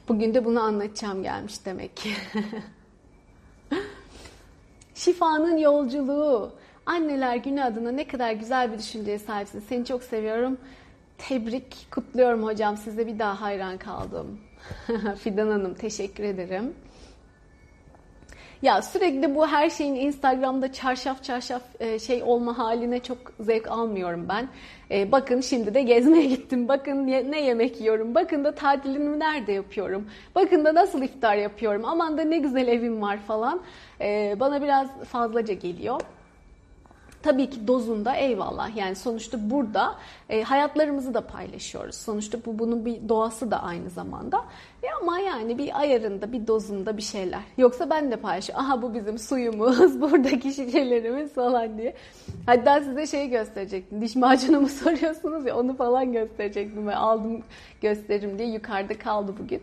Bugün 0.09 0.35
de 0.35 0.45
bunu 0.45 0.61
anlatacağım 0.61 1.23
gelmiş 1.23 1.67
demek 1.67 1.97
ki. 1.97 2.11
Şifanın 5.07 5.57
yolculuğu. 5.57 6.53
Anneler 6.87 7.37
günü 7.37 7.63
adına 7.63 7.91
ne 7.91 8.07
kadar 8.09 8.33
güzel 8.33 8.73
bir 8.73 8.79
düşünceye 8.79 9.19
sahipsin. 9.19 9.61
Seni 9.69 9.85
çok 9.85 10.03
seviyorum. 10.03 10.59
Tebrik, 11.19 11.87
kutluyorum 11.91 12.45
hocam. 12.45 12.77
Size 12.77 13.07
bir 13.07 13.19
daha 13.19 13.41
hayran 13.41 13.79
kaldım. 13.79 14.41
Fidan 15.19 15.49
Hanım 15.49 15.75
teşekkür 15.75 16.25
ederim. 16.25 16.75
Ya 18.63 18.83
sürekli 18.83 19.35
bu 19.35 19.47
her 19.47 19.71
şeyin 19.71 19.95
Instagram'da 19.95 20.73
çarşaf 20.73 21.25
çarşaf 21.25 21.63
e, 21.81 21.99
şey 21.99 22.23
olma 22.23 22.59
haline 22.59 23.03
çok 23.03 23.19
zevk 23.41 23.71
almıyorum 23.71 24.27
ben. 24.29 24.49
E, 24.91 25.13
bakın 25.13 25.41
şimdi 25.41 25.75
de 25.75 25.83
gezmeye 25.83 26.27
gittim. 26.37 26.69
Bakın 26.69 27.07
ne 27.07 27.41
yemek 27.41 27.81
yiyorum. 27.81 28.15
Bakın 28.15 28.45
da 28.45 28.55
tatilimi 28.55 29.19
nerede 29.19 29.53
yapıyorum. 29.53 30.07
Bakın 30.35 30.65
da 30.65 30.75
nasıl 30.75 31.03
iftar 31.03 31.37
yapıyorum. 31.37 31.85
Aman 31.85 32.19
da 32.19 32.23
ne 32.23 32.39
güzel 32.39 32.69
evim 32.69 33.03
var 33.03 33.19
falan. 33.19 33.61
E, 34.01 34.37
bana 34.41 34.63
biraz 34.63 34.89
fazlaca 35.05 35.55
geliyor. 35.55 36.01
Tabii 37.23 37.51
ki 37.51 37.67
dozunda 37.69 38.17
eyvallah. 38.17 38.77
Yani 38.77 38.95
sonuçta 38.95 39.51
burada 39.51 39.95
e, 40.29 40.43
hayatlarımızı 40.43 41.15
da 41.15 41.21
paylaşıyoruz. 41.21 41.95
Sonuçta 41.95 42.39
bu 42.47 42.59
bunun 42.59 42.85
bir 42.85 43.09
doğası 43.09 43.51
da 43.51 43.63
aynı 43.63 43.91
zamanda. 43.91 44.45
E 44.83 44.87
ama 45.03 45.19
yani 45.19 45.59
bir 45.59 45.81
ayarında, 45.81 46.33
bir 46.33 46.47
dozunda 46.47 46.97
bir 46.97 47.03
şeyler. 47.03 47.41
Yoksa 47.59 47.91
ben 47.91 48.11
de 48.11 48.17
paylaşıyorum. 48.17 48.65
Aha 48.65 48.83
bu 48.83 48.95
bizim 48.95 49.19
suyumuz, 49.19 50.01
buradaki 50.01 50.53
şişelerimiz 50.53 51.33
falan 51.33 51.79
diye. 51.79 51.95
Hatta 52.47 52.81
size 52.81 53.07
şeyi 53.07 53.31
gösterecektim. 53.31 54.01
Diş 54.01 54.17
macunu 54.17 54.69
soruyorsunuz 54.69 55.47
ya 55.47 55.57
onu 55.57 55.77
falan 55.77 56.13
gösterecektim. 56.13 56.89
Ve 56.89 56.97
aldım 56.97 57.43
gösteririm 57.83 58.39
diye 58.39 58.49
yukarıda 58.49 58.99
kaldı 58.99 59.35
bugün. 59.39 59.63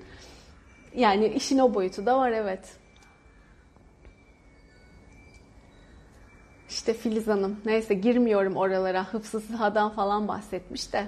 Yani 0.95 1.27
işin 1.27 1.59
o 1.59 1.73
boyutu 1.73 2.05
da 2.05 2.17
var 2.17 2.31
evet. 2.31 2.82
İşte 6.73 6.93
Filiz 6.93 7.27
Hanım. 7.27 7.57
Neyse 7.65 7.93
girmiyorum 7.93 8.55
oralara. 8.55 9.13
Hıfzı 9.13 9.39
sıhadan 9.39 9.89
falan 9.89 10.27
bahsetmiş 10.27 10.93
de. 10.93 11.03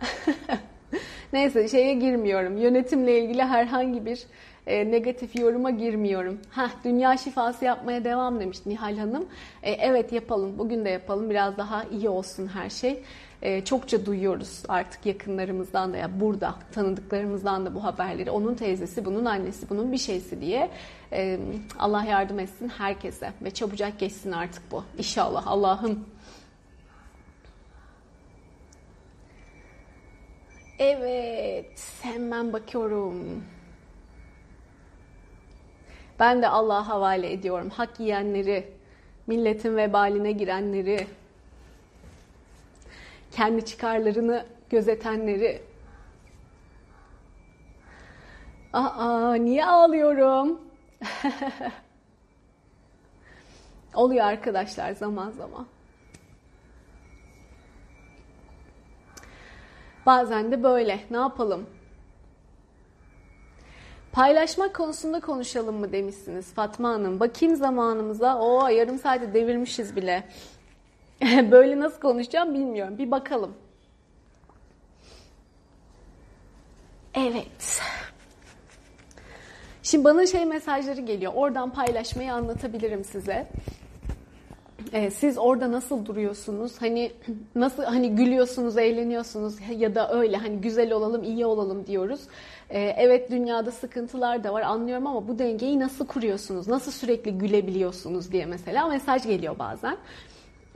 Neyse 1.32 1.68
şeye 1.68 1.94
girmiyorum. 1.94 2.56
Yönetimle 2.56 3.24
ilgili 3.24 3.42
herhangi 3.42 4.06
bir 4.06 4.22
e, 4.66 4.90
negatif 4.90 5.36
yoruma 5.36 5.70
girmiyorum. 5.70 6.38
Heh, 6.50 6.70
dünya 6.84 7.16
şifası 7.16 7.64
yapmaya 7.64 8.04
devam 8.04 8.40
demiş 8.40 8.58
Nihal 8.66 8.96
Hanım. 8.96 9.28
E, 9.62 9.72
evet 9.72 10.12
yapalım. 10.12 10.58
Bugün 10.58 10.84
de 10.84 10.90
yapalım. 10.90 11.30
Biraz 11.30 11.56
daha 11.56 11.84
iyi 11.84 12.08
olsun 12.08 12.46
her 12.46 12.70
şey. 12.70 13.02
E, 13.42 13.64
çokça 13.64 14.06
duyuyoruz 14.06 14.62
artık 14.68 15.06
yakınlarımızdan 15.06 15.92
da 15.92 15.96
ya 15.96 16.20
burada 16.20 16.54
tanıdıklarımızdan 16.72 17.66
da 17.66 17.74
bu 17.74 17.84
haberleri. 17.84 18.30
Onun 18.30 18.54
teyzesi, 18.54 19.04
bunun 19.04 19.24
annesi, 19.24 19.70
bunun 19.70 19.92
bir 19.92 19.98
şeysi 19.98 20.40
diye. 20.40 20.70
E, 21.12 21.40
Allah 21.78 22.04
yardım 22.04 22.38
etsin 22.38 22.68
herkese 22.68 23.32
ve 23.42 23.50
çabucak 23.50 23.98
geçsin 23.98 24.32
artık 24.32 24.62
bu. 24.72 24.84
İnşallah 24.98 25.46
Allah'ım. 25.46 26.04
Evet, 30.78 31.92
hemen 32.02 32.52
bakıyorum. 32.52 33.44
Ben 36.18 36.42
de 36.42 36.48
Allah'a 36.48 36.88
havale 36.88 37.32
ediyorum. 37.32 37.70
Hak 37.70 38.00
yiyenleri, 38.00 38.72
milletin 39.26 39.76
vebaline 39.76 40.32
girenleri, 40.32 41.06
kendi 43.40 43.64
çıkarlarını 43.64 44.46
gözetenleri. 44.70 45.62
Aa, 48.72 49.34
niye 49.34 49.66
ağlıyorum? 49.66 50.60
Oluyor 53.94 54.24
arkadaşlar 54.24 54.92
zaman 54.92 55.30
zaman. 55.30 55.66
Bazen 60.06 60.52
de 60.52 60.62
böyle. 60.62 61.00
Ne 61.10 61.16
yapalım? 61.16 61.66
Paylaşmak 64.12 64.74
konusunda 64.74 65.20
konuşalım 65.20 65.76
mı 65.76 65.92
demişsiniz 65.92 66.54
Fatma 66.54 66.88
Hanım. 66.88 67.20
Bakayım 67.20 67.56
zamanımıza. 67.56 68.38
O 68.38 68.68
yarım 68.68 68.98
saate 68.98 69.34
devirmişiz 69.34 69.96
bile. 69.96 70.24
Böyle 71.50 71.80
nasıl 71.80 72.00
konuşacağım 72.00 72.54
bilmiyorum. 72.54 72.98
Bir 72.98 73.10
bakalım. 73.10 73.54
Evet. 77.14 77.80
Şimdi 79.82 80.04
bana 80.04 80.26
şey 80.26 80.44
mesajları 80.44 81.00
geliyor. 81.00 81.32
Oradan 81.34 81.70
paylaşmayı 81.70 82.32
anlatabilirim 82.32 83.04
size. 83.04 83.46
Ee, 84.92 85.10
siz 85.10 85.38
orada 85.38 85.72
nasıl 85.72 86.06
duruyorsunuz? 86.06 86.72
Hani 86.80 87.12
nasıl 87.54 87.82
hani 87.82 88.16
gülüyorsunuz, 88.16 88.78
eğleniyorsunuz 88.78 89.54
ya 89.78 89.94
da 89.94 90.12
öyle 90.12 90.36
hani 90.36 90.60
güzel 90.60 90.92
olalım, 90.92 91.22
iyi 91.22 91.46
olalım 91.46 91.86
diyoruz. 91.86 92.20
Ee, 92.70 92.80
evet 92.80 93.30
dünyada 93.30 93.70
sıkıntılar 93.70 94.44
da 94.44 94.52
var 94.52 94.62
anlıyorum 94.62 95.06
ama 95.06 95.28
bu 95.28 95.38
dengeyi 95.38 95.80
nasıl 95.80 96.06
kuruyorsunuz? 96.06 96.68
Nasıl 96.68 96.92
sürekli 96.92 97.38
gülebiliyorsunuz 97.38 98.32
diye 98.32 98.46
mesela 98.46 98.88
mesaj 98.88 99.26
geliyor 99.26 99.58
bazen. 99.58 99.96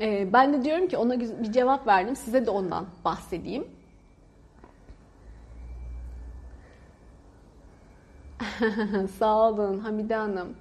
Ee, 0.01 0.33
ben 0.33 0.53
de 0.53 0.65
diyorum 0.65 0.89
ki 0.89 0.97
ona 0.97 1.21
bir 1.21 1.53
cevap 1.53 1.87
verdim. 1.87 2.17
Size 2.17 2.47
de 2.47 2.51
ondan 2.51 2.87
bahsedeyim. 3.05 3.69
Sağ 9.19 9.49
olun 9.49 9.79
Hamide 9.79 10.15
Hanım. 10.15 10.57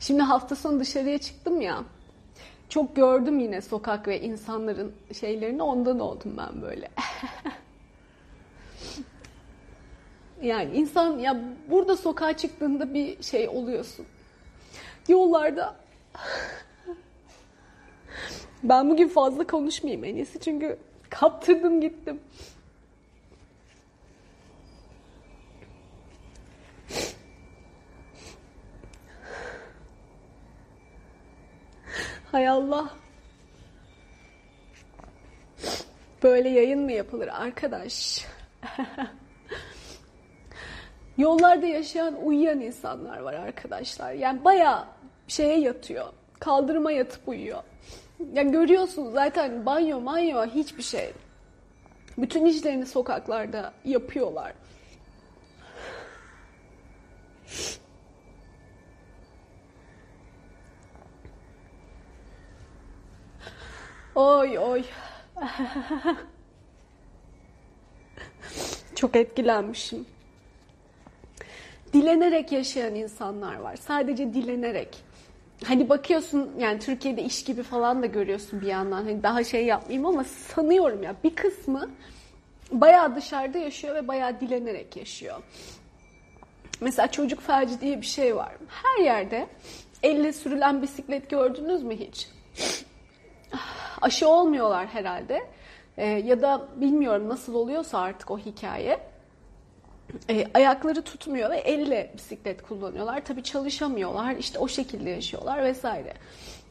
Şimdi 0.00 0.22
hafta 0.22 0.56
sonu 0.56 0.80
dışarıya 0.80 1.18
çıktım 1.18 1.60
ya. 1.60 1.84
Çok 2.68 2.96
gördüm 2.96 3.38
yine 3.38 3.60
sokak 3.60 4.08
ve 4.08 4.20
insanların 4.20 4.92
şeylerini 5.20 5.62
ondan 5.62 6.00
oldum 6.00 6.34
ben 6.38 6.62
böyle. 6.62 6.90
yani 10.42 10.74
insan 10.74 11.18
ya 11.18 11.40
burada 11.70 11.96
sokağa 11.96 12.36
çıktığında 12.36 12.94
bir 12.94 13.22
şey 13.22 13.48
oluyorsun. 13.48 14.06
Yollarda 15.08 15.76
ben 18.62 18.90
bugün 18.90 19.08
fazla 19.08 19.46
konuşmayayım 19.46 20.04
en 20.04 20.14
iyisi 20.14 20.40
çünkü 20.40 20.78
kaptırdım 21.10 21.80
gittim. 21.80 22.20
Hay 32.32 32.48
Allah. 32.48 32.90
Böyle 36.22 36.48
yayın 36.48 36.80
mı 36.80 36.92
yapılır 36.92 37.28
arkadaş? 37.28 38.26
Yollarda 41.18 41.66
yaşayan, 41.66 42.16
uyuyan 42.24 42.60
insanlar 42.60 43.18
var 43.18 43.34
arkadaşlar. 43.34 44.12
Yani 44.12 44.44
bayağı 44.44 44.93
şeye 45.28 45.60
yatıyor. 45.60 46.06
Kaldırıma 46.40 46.92
yatıp 46.92 47.28
uyuyor. 47.28 47.62
Yani 48.32 48.52
görüyorsunuz 48.52 49.12
zaten 49.12 49.66
banyo 49.66 50.00
manyo 50.00 50.46
hiçbir 50.46 50.82
şey. 50.82 51.12
Bütün 52.18 52.46
işlerini 52.46 52.86
sokaklarda 52.86 53.72
yapıyorlar. 53.84 54.52
Oy 64.14 64.58
oy. 64.58 64.84
Çok 68.94 69.16
etkilenmişim. 69.16 70.06
Dilenerek 71.92 72.52
yaşayan 72.52 72.94
insanlar 72.94 73.56
var. 73.56 73.76
Sadece 73.76 74.34
dilenerek. 74.34 75.04
Hani 75.64 75.88
bakıyorsun 75.88 76.50
yani 76.58 76.78
Türkiye'de 76.78 77.22
iş 77.22 77.44
gibi 77.44 77.62
falan 77.62 78.02
da 78.02 78.06
görüyorsun 78.06 78.60
bir 78.60 78.66
yandan. 78.66 79.02
Hani 79.02 79.22
daha 79.22 79.44
şey 79.44 79.64
yapmayayım 79.64 80.06
ama 80.06 80.24
sanıyorum 80.24 81.02
ya 81.02 81.14
bir 81.24 81.34
kısmı 81.34 81.90
bayağı 82.72 83.16
dışarıda 83.16 83.58
yaşıyor 83.58 83.94
ve 83.94 84.08
bayağı 84.08 84.40
dilenerek 84.40 84.96
yaşıyor. 84.96 85.42
Mesela 86.80 87.10
çocuk 87.10 87.40
felci 87.40 87.80
diye 87.80 88.00
bir 88.00 88.06
şey 88.06 88.36
var. 88.36 88.52
Her 88.68 89.04
yerde 89.04 89.46
elle 90.02 90.32
sürülen 90.32 90.82
bisiklet 90.82 91.30
gördünüz 91.30 91.82
mü 91.82 91.96
hiç? 91.96 92.28
Aşı 94.00 94.28
olmuyorlar 94.28 94.86
herhalde. 94.86 95.46
Ee, 95.96 96.06
ya 96.06 96.42
da 96.42 96.68
bilmiyorum 96.76 97.28
nasıl 97.28 97.54
oluyorsa 97.54 97.98
artık 97.98 98.30
o 98.30 98.38
hikaye. 98.38 99.00
Ee, 100.30 100.46
ayakları 100.54 101.02
tutmuyor 101.02 101.50
ve 101.50 101.56
elle 101.56 102.12
bisiklet 102.16 102.62
kullanıyorlar. 102.62 103.24
Tabii 103.24 103.42
çalışamıyorlar. 103.42 104.36
İşte 104.36 104.58
o 104.58 104.68
şekilde 104.68 105.10
yaşıyorlar 105.10 105.64
vesaire. 105.64 106.14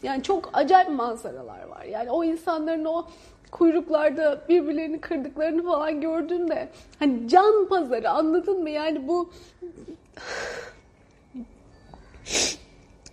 Yani 0.04 0.24
çok 0.24 0.50
acayip 0.54 0.90
manzaralar 0.90 1.64
var. 1.64 1.84
Yani 1.84 2.12
o 2.12 2.24
insanların 2.24 2.86
o 2.86 3.08
kuyruklarda 3.52 4.42
birbirlerini 4.50 5.02
kırdıklarını 5.02 5.64
falan 5.64 6.02
gördüğünde 6.02 6.70
hani 7.00 7.28
can 7.28 7.68
pazarı 7.68 8.10
anladın 8.10 8.62
mı? 8.62 8.70
Yani 8.70 9.08
bu 9.08 9.32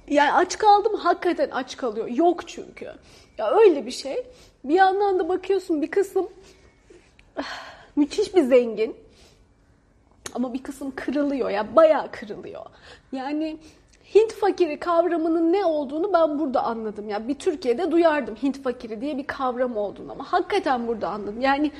yani 0.08 0.32
aç 0.32 0.58
kaldım 0.58 0.94
hakikaten 0.94 1.50
aç 1.50 1.76
kalıyor. 1.76 2.08
Yok 2.08 2.48
çünkü. 2.48 2.92
Ya 3.38 3.50
öyle 3.50 3.86
bir 3.86 3.90
şey. 3.90 4.26
Bir 4.64 4.74
yandan 4.74 5.18
da 5.18 5.28
bakıyorsun 5.28 5.82
bir 5.82 5.90
kısım 5.90 6.28
müthiş 7.96 8.34
bir 8.34 8.42
zengin. 8.42 8.96
Ama 10.34 10.54
bir 10.54 10.62
kısım 10.62 10.92
kırılıyor 10.96 11.50
ya 11.50 11.76
bayağı 11.76 12.10
kırılıyor. 12.10 12.66
Yani 13.12 13.58
Hint 14.14 14.32
fakiri 14.32 14.78
kavramının 14.78 15.52
ne 15.52 15.64
olduğunu 15.64 16.12
ben 16.12 16.38
burada 16.38 16.62
anladım. 16.62 17.08
Yani 17.08 17.28
bir 17.28 17.34
Türkiye'de 17.34 17.90
duyardım 17.90 18.36
Hint 18.36 18.62
fakiri 18.62 19.00
diye 19.00 19.18
bir 19.18 19.26
kavram 19.26 19.76
olduğunu 19.76 20.12
ama 20.12 20.32
hakikaten 20.32 20.86
burada 20.86 21.08
anladım. 21.08 21.40
Yani 21.40 21.72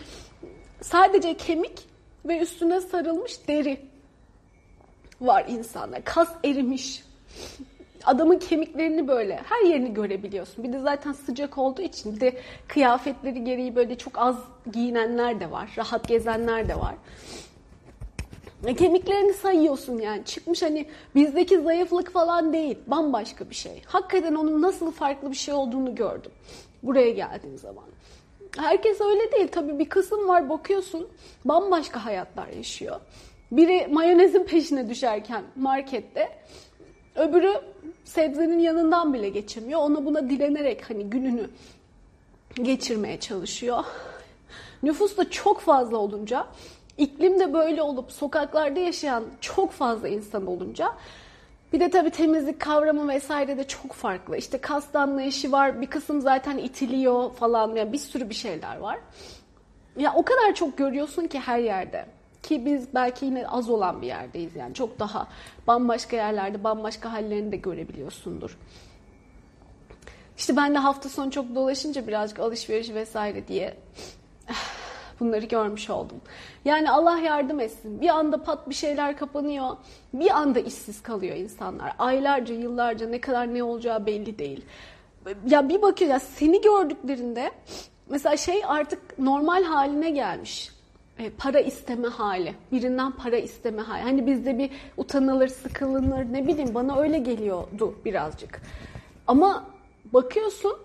sadece 0.80 1.36
kemik 1.36 1.78
ve 2.24 2.38
üstüne 2.38 2.80
sarılmış 2.80 3.48
deri 3.48 3.80
var 5.20 5.44
insanda. 5.48 6.04
Kas 6.04 6.30
erimiş. 6.44 7.04
Adamın 8.04 8.38
kemiklerini 8.38 9.08
böyle 9.08 9.40
her 9.44 9.68
yerini 9.68 9.94
görebiliyorsun. 9.94 10.64
Bir 10.64 10.72
de 10.72 10.78
zaten 10.78 11.12
sıcak 11.12 11.58
olduğu 11.58 11.82
için 11.82 12.16
bir 12.16 12.20
de 12.20 12.40
kıyafetleri 12.68 13.44
gereği 13.44 13.76
böyle 13.76 13.98
çok 13.98 14.18
az 14.18 14.36
giyinenler 14.72 15.40
de 15.40 15.50
var. 15.50 15.70
Rahat 15.78 16.08
gezenler 16.08 16.68
de 16.68 16.76
var. 16.76 16.94
E, 18.66 18.74
kemiklerini 18.74 19.32
sayıyorsun 19.32 19.98
yani. 19.98 20.24
Çıkmış 20.24 20.62
hani 20.62 20.86
bizdeki 21.14 21.60
zayıflık 21.60 22.12
falan 22.12 22.52
değil. 22.52 22.78
Bambaşka 22.86 23.50
bir 23.50 23.54
şey. 23.54 23.82
Hakikaten 23.86 24.34
onun 24.34 24.62
nasıl 24.62 24.90
farklı 24.90 25.30
bir 25.30 25.36
şey 25.36 25.54
olduğunu 25.54 25.94
gördüm. 25.94 26.32
Buraya 26.82 27.10
geldiğim 27.10 27.58
zaman. 27.58 27.84
Herkes 28.56 29.00
öyle 29.00 29.32
değil. 29.32 29.48
Tabii 29.52 29.78
bir 29.78 29.88
kısım 29.88 30.28
var 30.28 30.48
bakıyorsun 30.48 31.08
bambaşka 31.44 32.04
hayatlar 32.04 32.48
yaşıyor. 32.48 33.00
Biri 33.52 33.88
mayonezin 33.90 34.44
peşine 34.44 34.88
düşerken 34.88 35.44
markette 35.56 36.28
öbürü 37.14 37.52
sebzenin 38.04 38.58
yanından 38.58 39.14
bile 39.14 39.28
geçemiyor. 39.28 39.80
Ona 39.80 40.04
buna 40.04 40.30
dilenerek 40.30 40.90
hani 40.90 41.10
gününü 41.10 41.50
geçirmeye 42.62 43.20
çalışıyor. 43.20 43.84
Nüfus 44.82 45.16
da 45.16 45.30
çok 45.30 45.60
fazla 45.60 45.96
olunca, 45.96 46.46
iklim 47.00 47.40
de 47.40 47.52
böyle 47.52 47.82
olup 47.82 48.12
sokaklarda 48.12 48.80
yaşayan 48.80 49.24
çok 49.40 49.72
fazla 49.72 50.08
insan 50.08 50.46
olunca 50.46 50.92
bir 51.72 51.80
de 51.80 51.90
tabii 51.90 52.10
temizlik 52.10 52.60
kavramı 52.60 53.08
vesaire 53.08 53.58
de 53.58 53.68
çok 53.68 53.92
farklı. 53.92 54.36
İşte 54.36 54.58
kas 54.58 54.96
anlayışı 54.96 55.52
var, 55.52 55.80
bir 55.80 55.86
kısım 55.86 56.20
zaten 56.20 56.58
itiliyor 56.58 57.32
falan. 57.32 57.74
Yani 57.74 57.92
bir 57.92 57.98
sürü 57.98 58.28
bir 58.28 58.34
şeyler 58.34 58.76
var. 58.76 58.98
Ya 59.96 60.12
o 60.14 60.22
kadar 60.22 60.54
çok 60.54 60.78
görüyorsun 60.78 61.26
ki 61.26 61.40
her 61.40 61.58
yerde. 61.58 62.06
Ki 62.42 62.66
biz 62.66 62.94
belki 62.94 63.24
yine 63.24 63.48
az 63.48 63.70
olan 63.70 64.02
bir 64.02 64.06
yerdeyiz 64.06 64.56
yani. 64.56 64.74
Çok 64.74 64.98
daha 64.98 65.28
bambaşka 65.66 66.16
yerlerde 66.16 66.64
bambaşka 66.64 67.12
hallerini 67.12 67.52
de 67.52 67.56
görebiliyorsundur. 67.56 68.58
İşte 70.38 70.56
ben 70.56 70.74
de 70.74 70.78
hafta 70.78 71.08
sonu 71.08 71.30
çok 71.30 71.54
dolaşınca 71.54 72.06
birazcık 72.06 72.40
alışveriş 72.40 72.90
vesaire 72.90 73.48
diye 73.48 73.76
bunları 75.20 75.44
görmüş 75.44 75.90
oldum. 75.90 76.20
Yani 76.64 76.90
Allah 76.90 77.18
yardım 77.18 77.60
etsin. 77.60 78.00
Bir 78.00 78.08
anda 78.08 78.42
pat 78.42 78.68
bir 78.68 78.74
şeyler 78.74 79.16
kapanıyor. 79.16 79.76
Bir 80.12 80.30
anda 80.30 80.60
işsiz 80.60 81.02
kalıyor 81.02 81.36
insanlar. 81.36 81.92
Aylarca, 81.98 82.54
yıllarca 82.54 83.08
ne 83.08 83.20
kadar 83.20 83.54
ne 83.54 83.62
olacağı 83.62 84.06
belli 84.06 84.38
değil. 84.38 84.64
Ya 85.46 85.68
bir 85.68 85.82
bakıyor 85.82 86.10
ya 86.10 86.20
seni 86.20 86.60
gördüklerinde 86.60 87.50
mesela 88.08 88.36
şey 88.36 88.62
artık 88.66 89.18
normal 89.18 89.64
haline 89.64 90.10
gelmiş. 90.10 90.70
E, 91.18 91.30
para 91.30 91.60
isteme 91.60 92.08
hali. 92.08 92.54
Birinden 92.72 93.12
para 93.12 93.36
isteme 93.36 93.82
hali. 93.82 94.02
Hani 94.02 94.26
bizde 94.26 94.58
bir 94.58 94.70
utanılır, 94.96 95.48
sıkılınır 95.48 96.32
ne 96.32 96.46
bileyim 96.46 96.74
bana 96.74 96.98
öyle 96.98 97.18
geliyordu 97.18 97.94
birazcık. 98.04 98.62
Ama 99.26 99.64
bakıyorsun 100.12 100.76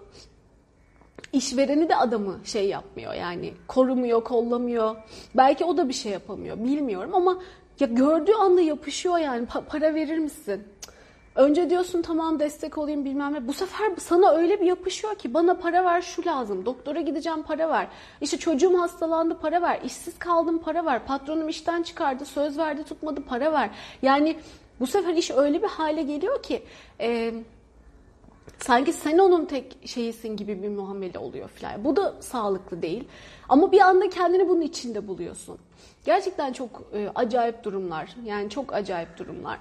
işvereni 1.36 1.90
de 1.90 1.96
adamı 1.96 2.40
şey 2.46 2.68
yapmıyor 2.68 3.14
yani 3.14 3.54
korumuyor, 3.68 4.24
kollamıyor. 4.24 4.96
Belki 5.36 5.66
o 5.66 5.78
da 5.78 5.90
bir 5.90 5.94
şey 5.94 6.12
yapamıyor 6.12 6.64
bilmiyorum 6.64 7.16
ama 7.16 7.38
ya 7.80 7.88
gördüğü 7.88 8.34
anda 8.34 8.62
yapışıyor 8.62 9.18
yani 9.18 9.48
Pa- 9.48 9.66
para 9.66 9.96
verir 9.96 10.18
misin? 10.18 10.64
Önce 11.36 11.70
diyorsun 11.70 12.02
tamam 12.02 12.40
destek 12.40 12.78
olayım 12.78 13.06
bilmem 13.06 13.34
ne. 13.34 13.48
Bu 13.48 13.54
sefer 13.54 13.92
sana 13.98 14.32
öyle 14.32 14.62
bir 14.62 14.66
yapışıyor 14.66 15.16
ki 15.16 15.34
bana 15.34 15.54
para 15.54 15.86
ver 15.86 16.02
şu 16.02 16.26
lazım. 16.26 16.66
Doktora 16.66 17.02
gideceğim 17.02 17.44
para 17.44 17.70
ver. 17.70 17.88
İşte 18.22 18.38
çocuğum 18.38 18.78
hastalandı 18.78 19.38
para 19.40 19.62
ver. 19.62 19.80
İşsiz 19.84 20.20
kaldım 20.20 20.60
para 20.60 20.86
ver. 20.86 21.06
Patronum 21.06 21.50
işten 21.50 21.84
çıkardı 21.84 22.26
söz 22.26 22.58
verdi 22.58 22.84
tutmadı 22.84 23.24
para 23.26 23.54
ver. 23.54 23.70
Yani 24.02 24.38
bu 24.80 24.88
sefer 24.88 25.14
iş 25.14 25.32
öyle 25.32 25.64
bir 25.64 25.68
hale 25.68 26.04
geliyor 26.04 26.44
ki... 26.44 26.64
E, 27.00 27.34
sanki 28.60 28.94
sen 28.94 29.18
onun 29.18 29.46
tek 29.46 29.78
şeyisin 29.88 30.38
gibi 30.38 30.64
bir 30.64 30.70
muamele 30.70 31.20
oluyor 31.20 31.50
filan. 31.50 31.84
Bu 31.86 31.96
da 31.96 32.16
sağlıklı 32.20 32.82
değil. 32.82 33.04
Ama 33.50 33.72
bir 33.72 33.82
anda 33.82 34.10
kendini 34.10 34.50
bunun 34.50 34.62
içinde 34.62 35.08
buluyorsun. 35.08 35.58
Gerçekten 36.06 36.54
çok 36.54 36.82
e, 36.94 37.10
acayip 37.16 37.64
durumlar. 37.64 38.16
Yani 38.26 38.50
çok 38.50 38.74
acayip 38.74 39.18
durumlar. 39.18 39.60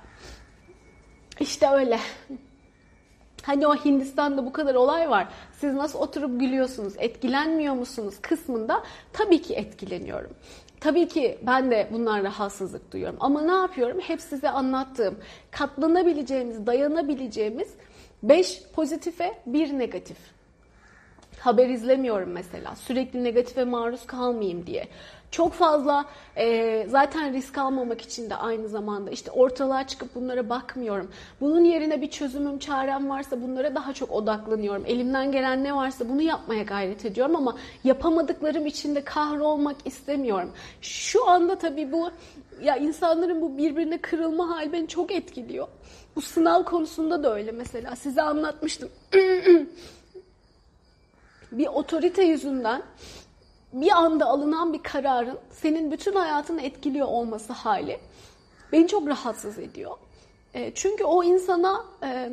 İşte 1.41 1.69
öyle. 1.69 2.01
Hani 3.43 3.67
o 3.67 3.75
Hindistan'da 3.75 4.47
bu 4.47 4.53
kadar 4.53 4.75
olay 4.75 5.11
var. 5.11 5.29
Siz 5.53 5.75
nasıl 5.75 5.99
oturup 5.99 6.41
gülüyorsunuz? 6.41 6.95
Etkilenmiyor 6.99 7.75
musunuz? 7.75 8.15
Kısmında 8.23 8.83
tabii 9.13 9.43
ki 9.43 9.55
etkileniyorum. 9.55 10.31
Tabii 10.81 11.09
ki 11.09 11.39
ben 11.47 11.71
de 11.71 11.89
bundan 11.93 12.25
rahatsızlık 12.25 12.93
duyuyorum. 12.93 13.17
Ama 13.21 13.43
ne 13.43 13.53
yapıyorum? 13.53 14.01
Hep 14.01 14.21
size 14.21 14.51
anlattığım, 14.51 15.19
katlanabileceğimiz, 15.51 16.67
dayanabileceğimiz 16.67 17.69
5 18.29 18.63
pozitife, 18.73 19.39
1 19.47 19.79
negatif. 19.79 20.17
Haber 21.39 21.69
izlemiyorum 21.69 22.31
mesela. 22.31 22.77
Sürekli 22.77 23.25
negatife 23.25 23.65
maruz 23.65 24.07
kalmayayım 24.07 24.67
diye. 24.67 24.89
Çok 25.31 25.53
fazla 25.53 26.05
e, 26.37 26.87
zaten 26.89 27.33
risk 27.33 27.59
almamak 27.59 28.01
için 28.01 28.31
de 28.31 28.37
aynı 28.37 28.69
zamanda 28.69 29.11
işte 29.11 29.31
ortalığa 29.31 29.87
çıkıp 29.87 30.15
bunlara 30.15 30.49
bakmıyorum. 30.49 31.11
Bunun 31.41 31.65
yerine 31.65 32.01
bir 32.01 32.11
çözümüm, 32.11 32.59
çarem 32.59 33.11
varsa 33.11 33.43
bunlara 33.43 33.75
daha 33.75 33.93
çok 33.93 34.13
odaklanıyorum. 34.13 34.85
Elimden 34.87 35.33
gelen 35.33 35.65
ne 35.65 35.77
varsa 35.77 36.09
bunu 36.09 36.23
yapmaya 36.23 36.63
gayret 36.63 37.05
ediyorum 37.05 37.37
ama 37.37 37.57
yapamadıklarım 37.85 38.67
için 38.67 38.95
de 38.95 39.05
kahrolmak 39.05 39.77
istemiyorum. 39.85 40.51
Şu 40.81 41.29
anda 41.29 41.59
tabii 41.59 41.93
bu 41.93 42.11
ya 42.63 42.77
insanların 42.77 43.41
bu 43.41 43.59
birbirine 43.59 43.99
kırılma 43.99 44.57
hali 44.57 44.73
beni 44.73 44.89
çok 44.89 45.13
etkiliyor. 45.13 45.69
Bu 46.17 46.21
sınav 46.21 46.65
konusunda 46.65 47.23
da 47.23 47.35
öyle 47.35 47.53
mesela. 47.53 47.97
Size 47.97 48.23
anlatmıştım. 48.23 48.91
bir 51.53 51.67
otorite 51.67 52.23
yüzünden 52.23 52.83
bir 53.73 53.91
anda 53.91 54.27
alınan 54.27 54.73
bir 54.73 54.83
kararın 54.83 55.39
senin 55.51 55.93
bütün 55.93 56.13
hayatını 56.13 56.63
etkiliyor 56.63 57.07
olması 57.07 57.53
hali 57.53 58.01
beni 58.73 58.89
çok 58.89 59.09
rahatsız 59.09 59.59
ediyor. 59.59 59.97
E, 60.55 60.73
çünkü 60.75 61.05
o 61.05 61.25
insana 61.25 61.85
e, 62.03 62.31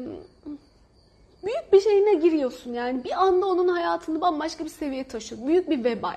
büyük 1.43 1.73
bir 1.73 1.81
şeyine 1.81 2.13
giriyorsun 2.13 2.73
yani 2.73 3.03
bir 3.03 3.23
anda 3.23 3.45
onun 3.45 3.67
hayatını 3.67 4.21
bambaşka 4.21 4.63
bir 4.63 4.69
seviyeye 4.69 5.07
taşıyor. 5.07 5.47
Büyük 5.47 5.69
bir 5.69 5.83
vebal, 5.83 6.15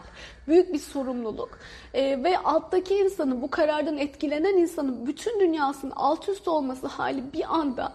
büyük 0.49 0.73
bir 0.73 0.79
sorumluluk 0.79 1.59
e, 1.95 2.25
ve 2.25 2.39
alttaki 2.39 2.95
insanın 2.95 3.43
bu 3.43 3.51
karardan 3.51 3.99
etkilenen 3.99 4.57
insanın 4.57 5.07
bütün 5.07 5.41
dünyasının 5.41 5.93
alt 5.97 6.29
üst 6.29 6.49
olması 6.49 6.87
hali 6.87 7.33
bir 7.33 7.55
anda 7.55 7.93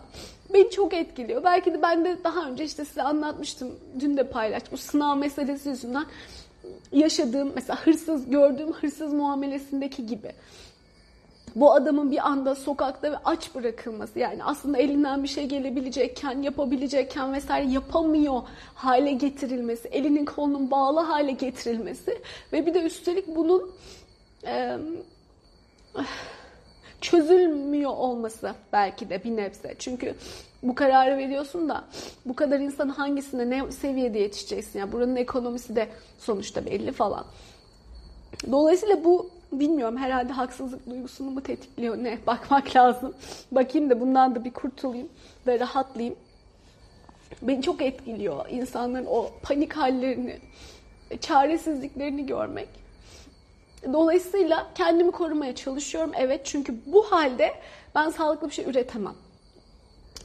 beni 0.54 0.70
çok 0.70 0.94
etkiliyor. 0.94 1.44
Belki 1.44 1.74
de 1.74 1.82
ben 1.82 2.06
de 2.06 2.18
daha 2.24 2.50
önce 2.50 2.64
işte 2.64 2.86
size 2.86 3.04
anlatmıştım, 3.04 3.72
dün 4.00 4.18
de 4.18 4.24
paylaştım. 4.24 4.72
Bu 4.72 4.78
sınav 4.78 5.18
meselesi 5.18 5.70
yüzünden 5.70 6.06
yaşadığım 6.92 7.52
mesela 7.56 7.86
hırsız 7.86 8.30
gördüğüm 8.30 8.74
hırsız 8.74 9.14
muamelesindeki 9.14 10.06
gibi. 10.06 10.32
Bu 11.56 11.74
adamın 11.74 12.12
bir 12.12 12.28
anda 12.28 12.56
sokakta 12.56 13.12
ve 13.12 13.18
aç 13.26 13.56
bırakılması 13.56 14.20
yani 14.20 14.44
aslında 14.44 14.78
elinden 14.78 15.24
bir 15.24 15.28
şey 15.28 15.46
gelebilecekken, 15.46 16.42
yapabilecekken 16.42 17.34
vesaire 17.34 17.72
yapamıyor 17.72 18.42
hale 18.76 19.12
getirilmesi, 19.12 19.88
elinin 19.88 20.26
kolunun 20.26 20.72
bağlı 20.72 21.00
hale 21.00 21.32
getirilmesi 21.32 22.22
ve 22.54 22.66
bir 22.66 22.74
de 22.74 22.82
üstelik 22.82 23.36
bunun 23.36 23.72
e, 24.46 24.78
çözülmüyor 27.02 27.92
olması 27.92 28.56
belki 28.74 29.10
de 29.10 29.24
bir 29.24 29.36
nebze. 29.36 29.76
Çünkü 29.80 30.16
bu 30.64 30.76
kararı 30.76 31.18
veriyorsun 31.18 31.70
da 31.70 31.84
bu 32.26 32.36
kadar 32.36 32.60
insan 32.60 32.90
hangisine 32.90 33.50
ne 33.50 33.72
seviyede 33.72 34.20
yetişeceksin? 34.20 34.80
Yani 34.80 34.92
buranın 34.92 35.16
ekonomisi 35.16 35.76
de 35.76 35.90
sonuçta 36.20 36.66
belli 36.66 36.92
falan. 36.92 37.26
Dolayısıyla 38.52 39.04
bu 39.04 39.30
bilmiyorum 39.52 39.98
herhalde 39.98 40.34
haksızlık 40.34 40.90
duygusunu 40.90 41.32
mu 41.32 41.44
tetikliyor 41.44 41.98
ne 41.98 42.20
bakmak 42.28 42.76
lazım. 42.76 43.14
Bakayım 43.52 43.90
da 43.90 44.02
bundan 44.02 44.36
da 44.36 44.46
bir 44.46 44.52
kurtulayım 44.52 45.10
ve 45.48 45.60
rahatlayayım. 45.60 46.16
Beni 47.42 47.62
çok 47.62 47.82
etkiliyor 47.82 48.50
insanların 48.50 49.06
o 49.10 49.30
panik 49.44 49.74
hallerini, 49.74 50.40
çaresizliklerini 51.22 52.26
görmek. 52.26 52.70
Dolayısıyla 53.94 54.68
kendimi 54.76 55.12
korumaya 55.12 55.56
çalışıyorum. 55.56 56.12
Evet 56.18 56.42
çünkü 56.44 56.76
bu 56.86 57.12
halde 57.12 57.54
ben 57.96 58.10
sağlıklı 58.10 58.50
bir 58.50 58.54
şey 58.54 58.66
üretemem. 58.66 59.16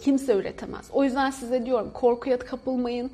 Kimse 0.01 0.35
üretemez. 0.35 0.87
O 0.93 1.05
yüzden 1.05 1.31
size 1.31 1.67
diyorum 1.67 1.91
korkuya 1.95 2.39
kapılmayın. 2.39 3.13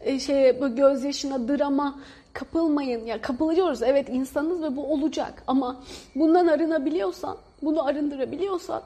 E, 0.00 0.20
şey 0.20 0.60
bu 0.60 0.76
gözyaşına, 0.76 1.48
drama 1.48 1.98
kapılmayın. 2.32 3.06
Ya 3.06 3.20
kapılıyoruz 3.20 3.82
evet 3.82 4.08
insanız 4.08 4.62
ve 4.62 4.76
bu 4.76 4.92
olacak 4.92 5.42
ama 5.46 5.82
bundan 6.14 6.46
arınabiliyorsan, 6.46 7.36
bunu 7.62 7.86
arındırabiliyorsan 7.86 8.82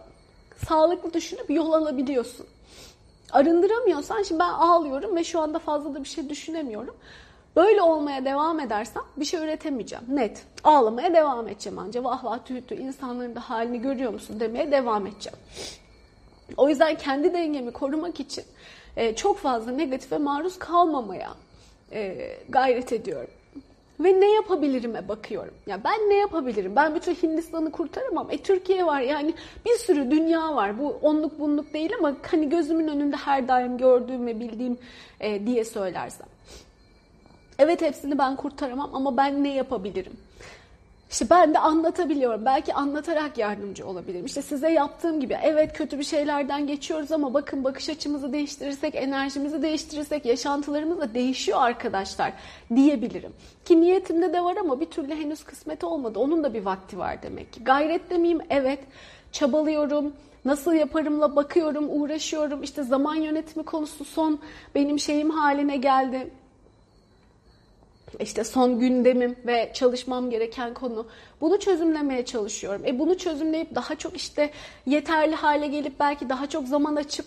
sağlıklı 0.68 1.12
düşünüp 1.12 1.50
yol 1.50 1.72
alabiliyorsun. 1.72 2.46
Arındıramıyorsan 3.32 4.22
şimdi 4.22 4.38
ben 4.38 4.52
ağlıyorum 4.52 5.16
ve 5.16 5.24
şu 5.24 5.40
anda 5.40 5.58
fazla 5.58 5.94
da 5.94 6.04
bir 6.04 6.08
şey 6.08 6.28
düşünemiyorum. 6.28 6.94
Böyle 7.56 7.82
olmaya 7.82 8.24
devam 8.24 8.60
edersem 8.60 9.02
bir 9.16 9.24
şey 9.24 9.40
üretemeyeceğim. 9.40 10.04
Net. 10.08 10.42
Ağlamaya 10.64 11.14
devam 11.14 11.48
edeceğim 11.48 11.78
anca. 11.78 12.04
Vah 12.04 12.24
vah 12.24 12.38
tüh 12.44 12.62
tüh 12.68 12.76
insanların 12.76 13.34
da 13.34 13.40
halini 13.40 13.80
görüyor 13.80 14.12
musun 14.12 14.40
demeye 14.40 14.72
devam 14.72 15.06
edeceğim. 15.06 15.38
O 16.56 16.68
yüzden 16.68 16.94
kendi 16.94 17.34
dengemi 17.34 17.72
korumak 17.72 18.20
için 18.20 18.44
e, 18.96 19.14
çok 19.14 19.38
fazla 19.38 19.72
negatife 19.72 20.18
maruz 20.18 20.58
kalmamaya 20.58 21.34
e, 21.92 22.32
gayret 22.48 22.92
ediyorum. 22.92 23.30
Ve 24.00 24.20
ne 24.20 24.32
yapabilirim'e 24.32 25.08
bakıyorum. 25.08 25.54
Ya 25.66 25.84
ben 25.84 26.10
ne 26.10 26.14
yapabilirim? 26.14 26.76
Ben 26.76 26.94
bütün 26.94 27.14
Hindistan'ı 27.14 27.70
kurtaramam. 27.72 28.30
E 28.30 28.38
Türkiye 28.38 28.86
var 28.86 29.00
yani 29.00 29.34
bir 29.66 29.78
sürü 29.78 30.10
dünya 30.10 30.54
var. 30.54 30.78
Bu 30.78 30.98
onluk 31.02 31.40
bunluk 31.40 31.74
değil 31.74 31.90
ama 31.98 32.16
hani 32.22 32.48
gözümün 32.48 32.88
önünde 32.88 33.16
her 33.16 33.48
daim 33.48 33.78
gördüğüm 33.78 34.26
ve 34.26 34.40
bildiğim 34.40 34.78
e, 35.20 35.46
diye 35.46 35.64
söylersem. 35.64 36.26
Evet 37.58 37.82
hepsini 37.82 38.18
ben 38.18 38.36
kurtaramam 38.36 38.90
ama 38.94 39.16
ben 39.16 39.44
ne 39.44 39.54
yapabilirim? 39.54 40.12
İşte 41.14 41.26
ben 41.30 41.54
de 41.54 41.58
anlatabiliyorum. 41.58 42.44
Belki 42.44 42.74
anlatarak 42.74 43.38
yardımcı 43.38 43.86
olabilirim. 43.86 44.26
İşte 44.26 44.42
size 44.42 44.70
yaptığım 44.70 45.20
gibi 45.20 45.38
evet 45.42 45.72
kötü 45.72 45.98
bir 45.98 46.04
şeylerden 46.04 46.66
geçiyoruz 46.66 47.12
ama 47.12 47.34
bakın 47.34 47.64
bakış 47.64 47.88
açımızı 47.88 48.32
değiştirirsek, 48.32 48.94
enerjimizi 48.94 49.62
değiştirirsek 49.62 50.26
yaşantılarımız 50.26 51.00
da 51.00 51.14
değişiyor 51.14 51.58
arkadaşlar 51.60 52.32
diyebilirim. 52.76 53.32
Ki 53.64 53.80
niyetimde 53.80 54.32
de 54.32 54.44
var 54.44 54.56
ama 54.56 54.80
bir 54.80 54.86
türlü 54.86 55.14
henüz 55.14 55.44
kısmet 55.44 55.84
olmadı. 55.84 56.18
Onun 56.18 56.44
da 56.44 56.54
bir 56.54 56.64
vakti 56.64 56.98
var 56.98 57.22
demek 57.22 57.52
ki. 57.52 57.64
Gayretli 57.64 58.18
miyim? 58.18 58.40
Evet. 58.50 58.80
Çabalıyorum. 59.32 60.12
Nasıl 60.44 60.72
yaparımla 60.72 61.36
bakıyorum, 61.36 61.86
uğraşıyorum. 61.88 62.62
İşte 62.62 62.82
zaman 62.82 63.14
yönetimi 63.14 63.64
konusu 63.64 64.04
son 64.04 64.38
benim 64.74 64.98
şeyim 64.98 65.30
haline 65.30 65.76
geldi 65.76 66.30
işte 68.20 68.44
son 68.44 68.80
gündemim 68.80 69.36
ve 69.46 69.70
çalışmam 69.74 70.30
gereken 70.30 70.74
konu. 70.74 71.06
Bunu 71.40 71.58
çözümlemeye 71.58 72.24
çalışıyorum. 72.24 72.82
E 72.86 72.98
bunu 72.98 73.18
çözümleyip 73.18 73.74
daha 73.74 73.94
çok 73.94 74.16
işte 74.16 74.50
yeterli 74.86 75.34
hale 75.34 75.66
gelip 75.66 76.00
belki 76.00 76.28
daha 76.28 76.48
çok 76.48 76.68
zaman 76.68 76.96
açıp 76.96 77.26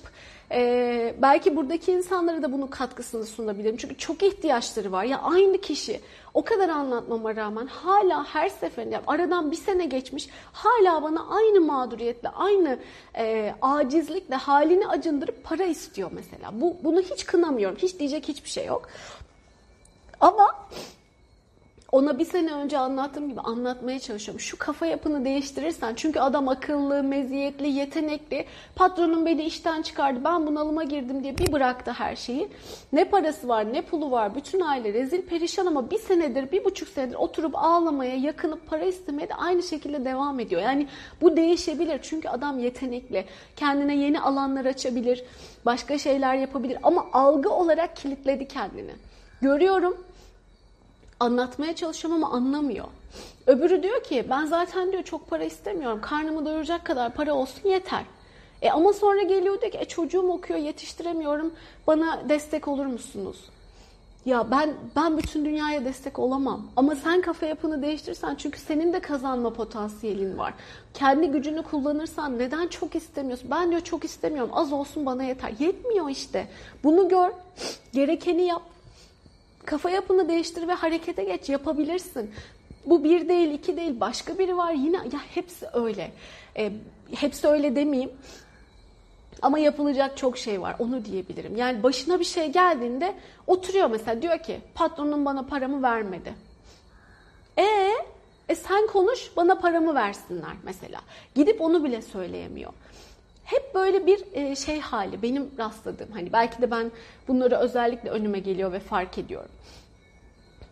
e, 0.52 1.14
belki 1.22 1.56
buradaki 1.56 1.92
insanlara 1.92 2.44
da 2.44 2.52
bunun 2.52 2.68
katkısını 2.68 3.26
sunabilirim. 3.26 3.78
Çünkü 3.78 3.98
çok 3.98 4.24
ihtiyaçları 4.24 4.92
var. 4.92 5.04
Ya 5.04 5.22
aynı 5.22 5.58
kişi 5.58 6.02
o 6.34 6.44
kadar 6.44 6.70
anlatmama 6.70 7.36
rağmen 7.36 7.68
hala 7.68 8.24
her 8.24 8.50
seferinde 8.50 9.02
aradan 9.08 9.52
bir 9.52 9.56
sene 9.56 9.86
geçmiş 9.86 10.30
hala 10.52 11.04
bana 11.04 11.28
aynı 11.30 11.62
mağduriyetle 11.62 12.30
aynı 12.30 12.80
e, 13.18 13.56
acizlikle 13.62 14.36
halini 14.36 14.88
acındırıp 14.88 15.44
para 15.44 15.64
istiyor 15.64 16.12
mesela. 16.14 16.62
Bu 16.62 16.78
bunu 16.84 17.02
hiç 17.02 17.26
kınamıyorum. 17.26 17.78
Hiç 17.78 18.00
diyecek 18.00 18.28
hiçbir 18.28 18.50
şey 18.50 18.66
yok. 18.66 18.90
Ama 20.22 20.56
ona 21.92 22.20
bir 22.20 22.26
sene 22.26 22.54
önce 22.54 22.78
anlattığım 22.78 23.30
gibi 23.30 23.42
anlatmaya 23.42 24.00
çalışıyorum. 24.00 24.40
Şu 24.40 24.58
kafa 24.58 24.86
yapını 24.86 25.26
değiştirirsen 25.26 25.96
çünkü 25.96 26.20
adam 26.20 26.48
akıllı, 26.48 27.04
meziyetli, 27.04 27.68
yetenekli. 27.68 28.46
Patronum 28.76 29.26
beni 29.26 29.44
işten 29.44 29.82
çıkardı. 29.82 30.20
Ben 30.24 30.48
bunalıma 30.48 30.84
girdim 30.84 31.24
diye 31.24 31.38
bir 31.38 31.52
bıraktı 31.52 31.92
her 31.92 32.16
şeyi. 32.16 32.50
Ne 32.94 33.06
parası 33.06 33.48
var, 33.48 33.74
ne 33.74 33.82
pulu 33.82 34.12
var. 34.12 34.36
Bütün 34.36 34.62
aile 34.62 34.94
rezil 34.94 35.22
perişan 35.22 35.66
ama 35.66 35.92
bir 35.92 36.00
senedir, 36.00 36.52
bir 36.52 36.66
buçuk 36.66 36.90
senedir 36.90 37.16
oturup 37.16 37.56
ağlamaya, 37.56 38.16
yakınıp 38.16 38.70
para 38.70 38.84
istemeye 38.84 39.30
de 39.30 39.36
aynı 39.36 39.64
şekilde 39.64 40.06
devam 40.06 40.40
ediyor. 40.40 40.62
Yani 40.62 40.88
bu 41.22 41.38
değişebilir. 41.38 42.00
Çünkü 42.02 42.30
adam 42.30 42.60
yetenekli. 42.60 43.26
Kendine 43.56 43.96
yeni 43.96 44.22
alanlar 44.22 44.66
açabilir. 44.66 45.24
Başka 45.66 45.98
şeyler 45.98 46.36
yapabilir. 46.36 46.78
Ama 46.84 47.06
algı 47.14 47.50
olarak 47.50 47.96
kilitledi 47.96 48.48
kendini. 48.48 48.92
Görüyorum 49.42 50.07
anlatmaya 51.20 51.76
çalışıyorum 51.76 52.24
ama 52.24 52.36
anlamıyor. 52.36 52.86
Öbürü 53.48 53.84
diyor 53.84 54.04
ki 54.04 54.26
ben 54.30 54.46
zaten 54.46 54.92
diyor 54.92 55.04
çok 55.04 55.30
para 55.30 55.44
istemiyorum. 55.44 56.00
Karnımı 56.02 56.46
doyuracak 56.46 56.86
kadar 56.86 57.14
para 57.14 57.34
olsun 57.34 57.70
yeter. 57.70 58.04
E 58.62 58.72
ama 58.72 58.94
sonra 58.94 59.22
geliyor 59.22 59.62
diyor 59.62 59.72
ki 59.72 59.78
e, 59.82 59.86
çocuğum 59.86 60.32
okuyor 60.32 60.60
yetiştiremiyorum. 60.60 61.54
Bana 61.88 62.30
destek 62.30 62.68
olur 62.68 62.86
musunuz? 62.86 63.38
Ya 64.26 64.52
ben 64.52 64.74
ben 64.96 65.18
bütün 65.18 65.46
dünyaya 65.46 65.86
destek 65.86 66.20
olamam. 66.20 66.68
Ama 66.76 66.96
sen 66.96 67.22
kafa 67.22 67.46
yapını 67.46 67.82
değiştirirsen 67.82 68.36
çünkü 68.36 68.60
senin 68.60 68.94
de 68.94 69.00
kazanma 69.00 69.54
potansiyelin 69.54 70.38
var. 70.38 70.54
Kendi 70.94 71.28
gücünü 71.28 71.64
kullanırsan 71.64 72.40
neden 72.40 72.68
çok 72.68 72.96
istemiyorsun? 72.96 73.52
Ben 73.52 73.72
diyor 73.72 73.82
çok 73.82 74.06
istemiyorum. 74.06 74.52
Az 74.54 74.74
olsun 74.74 75.06
bana 75.06 75.24
yeter. 75.24 75.54
Yetmiyor 75.60 76.10
işte. 76.10 76.48
Bunu 76.84 77.10
gör. 77.10 77.32
Gerekeni 77.94 78.42
yap. 78.42 78.62
Kafa 79.68 79.90
yapını 79.90 80.30
değiştir 80.30 80.68
ve 80.68 80.74
harekete 80.74 81.24
geç. 81.24 81.50
Yapabilirsin. 81.50 82.32
Bu 82.86 83.04
bir 83.04 83.30
değil, 83.30 83.52
iki 83.52 83.78
değil, 83.78 84.00
başka 84.00 84.40
biri 84.40 84.58
var. 84.58 84.74
Yine 84.74 84.98
ya 84.98 85.20
hepsi 85.34 85.68
öyle. 85.74 86.12
E, 86.58 86.72
hepsi 87.16 87.48
öyle 87.48 87.76
demeyeyim. 87.76 88.12
Ama 89.42 89.60
yapılacak 89.60 90.18
çok 90.18 90.38
şey 90.38 90.62
var. 90.62 90.76
Onu 90.80 91.06
diyebilirim. 91.06 91.56
Yani 91.56 91.84
başına 91.84 92.20
bir 92.20 92.26
şey 92.26 92.52
geldiğinde 92.52 93.16
oturuyor 93.48 93.90
mesela 93.90 94.22
diyor 94.22 94.40
ki 94.40 94.62
patronum 94.76 95.26
bana 95.26 95.44
paramı 95.44 95.84
vermedi. 95.84 96.34
E 97.58 97.66
e 98.50 98.56
sen 98.56 98.88
konuş 98.88 99.32
bana 99.38 99.56
paramı 99.56 99.96
versinler 99.96 100.54
mesela. 100.64 101.02
Gidip 101.36 101.62
onu 101.62 101.84
bile 101.84 102.02
söyleyemiyor. 102.02 102.74
Hep 103.48 103.76
böyle 103.76 104.06
bir 104.06 104.24
e, 104.34 104.56
şey 104.56 104.80
hali 104.80 105.22
benim 105.22 105.52
rastladığım. 105.58 106.12
Hani 106.12 106.34
belki 106.34 106.62
de 106.62 106.72
ben 106.72 106.92
bunları 107.28 107.56
özellikle 107.56 108.10
önüme 108.10 108.40
geliyor 108.40 108.72
ve 108.72 108.80
fark 108.80 109.18
ediyorum. 109.18 109.52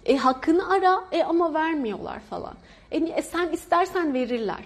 E 0.06 0.18
hakkını 0.18 0.70
ara 0.70 1.04
e 1.12 1.24
ama 1.24 1.54
vermiyorlar 1.54 2.20
falan. 2.20 2.54
E, 2.92 2.98
e 2.98 3.22
sen 3.22 3.52
istersen 3.52 4.14
verirler. 4.14 4.64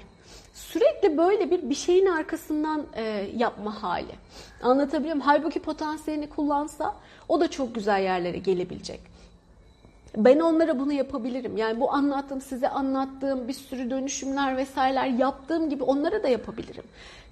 Sürekli 0.54 1.18
böyle 1.18 1.52
bir 1.52 1.70
bir 1.70 1.76
şeyin 1.76 2.06
arkasından 2.06 2.86
e, 2.96 3.30
yapma 3.36 3.84
hali. 3.84 4.16
Anlatabiliyor 4.62 5.16
muyum? 5.16 5.28
Halbuki 5.28 5.60
potansiyelini 5.60 6.30
kullansa 6.30 6.96
o 7.28 7.40
da 7.40 7.52
çok 7.52 7.76
güzel 7.76 8.04
yerlere 8.04 8.38
gelebilecek. 8.38 9.00
Ben 10.18 10.40
onlara 10.40 10.80
bunu 10.80 10.94
yapabilirim. 10.94 11.58
Yani 11.58 11.80
bu 11.80 11.92
anlattığım, 11.92 12.42
size 12.42 12.70
anlattığım 12.70 13.48
bir 13.48 13.54
sürü 13.54 13.90
dönüşümler 13.90 14.58
vesaireler 14.58 15.06
yaptığım 15.06 15.70
gibi 15.70 15.84
onlara 15.84 16.24
da 16.24 16.28
yapabilirim. 16.28 16.84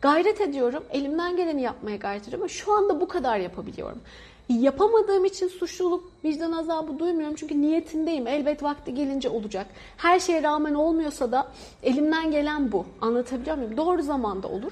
Gayret 0.02 0.42
ediyorum. 0.42 0.84
Elimden 0.92 1.38
geleni 1.38 1.62
yapmaya 1.62 1.98
gayret 1.98 2.22
ediyorum. 2.22 2.42
Ama 2.42 2.50
şu 2.50 2.74
anda 2.74 3.02
bu 3.02 3.08
kadar 3.08 3.38
yapabiliyorum. 3.38 4.02
Yapamadığım 4.50 5.26
için 5.26 5.48
suçluluk, 5.48 6.12
vicdan 6.24 6.52
azabı 6.52 7.00
duymuyorum. 7.00 7.36
Çünkü 7.36 7.62
niyetindeyim. 7.62 8.28
Elbet 8.28 8.64
vakti 8.64 8.94
gelince 8.96 9.30
olacak. 9.30 9.68
Her 9.98 10.20
şeye 10.20 10.44
rağmen 10.44 10.74
olmuyorsa 10.74 11.32
da 11.32 11.48
elimden 11.84 12.32
gelen 12.32 12.72
bu. 12.72 12.86
Anlatabiliyor 13.02 13.58
muyum? 13.58 13.78
Doğru 13.78 14.02
zamanda 14.02 14.48
olur. 14.48 14.72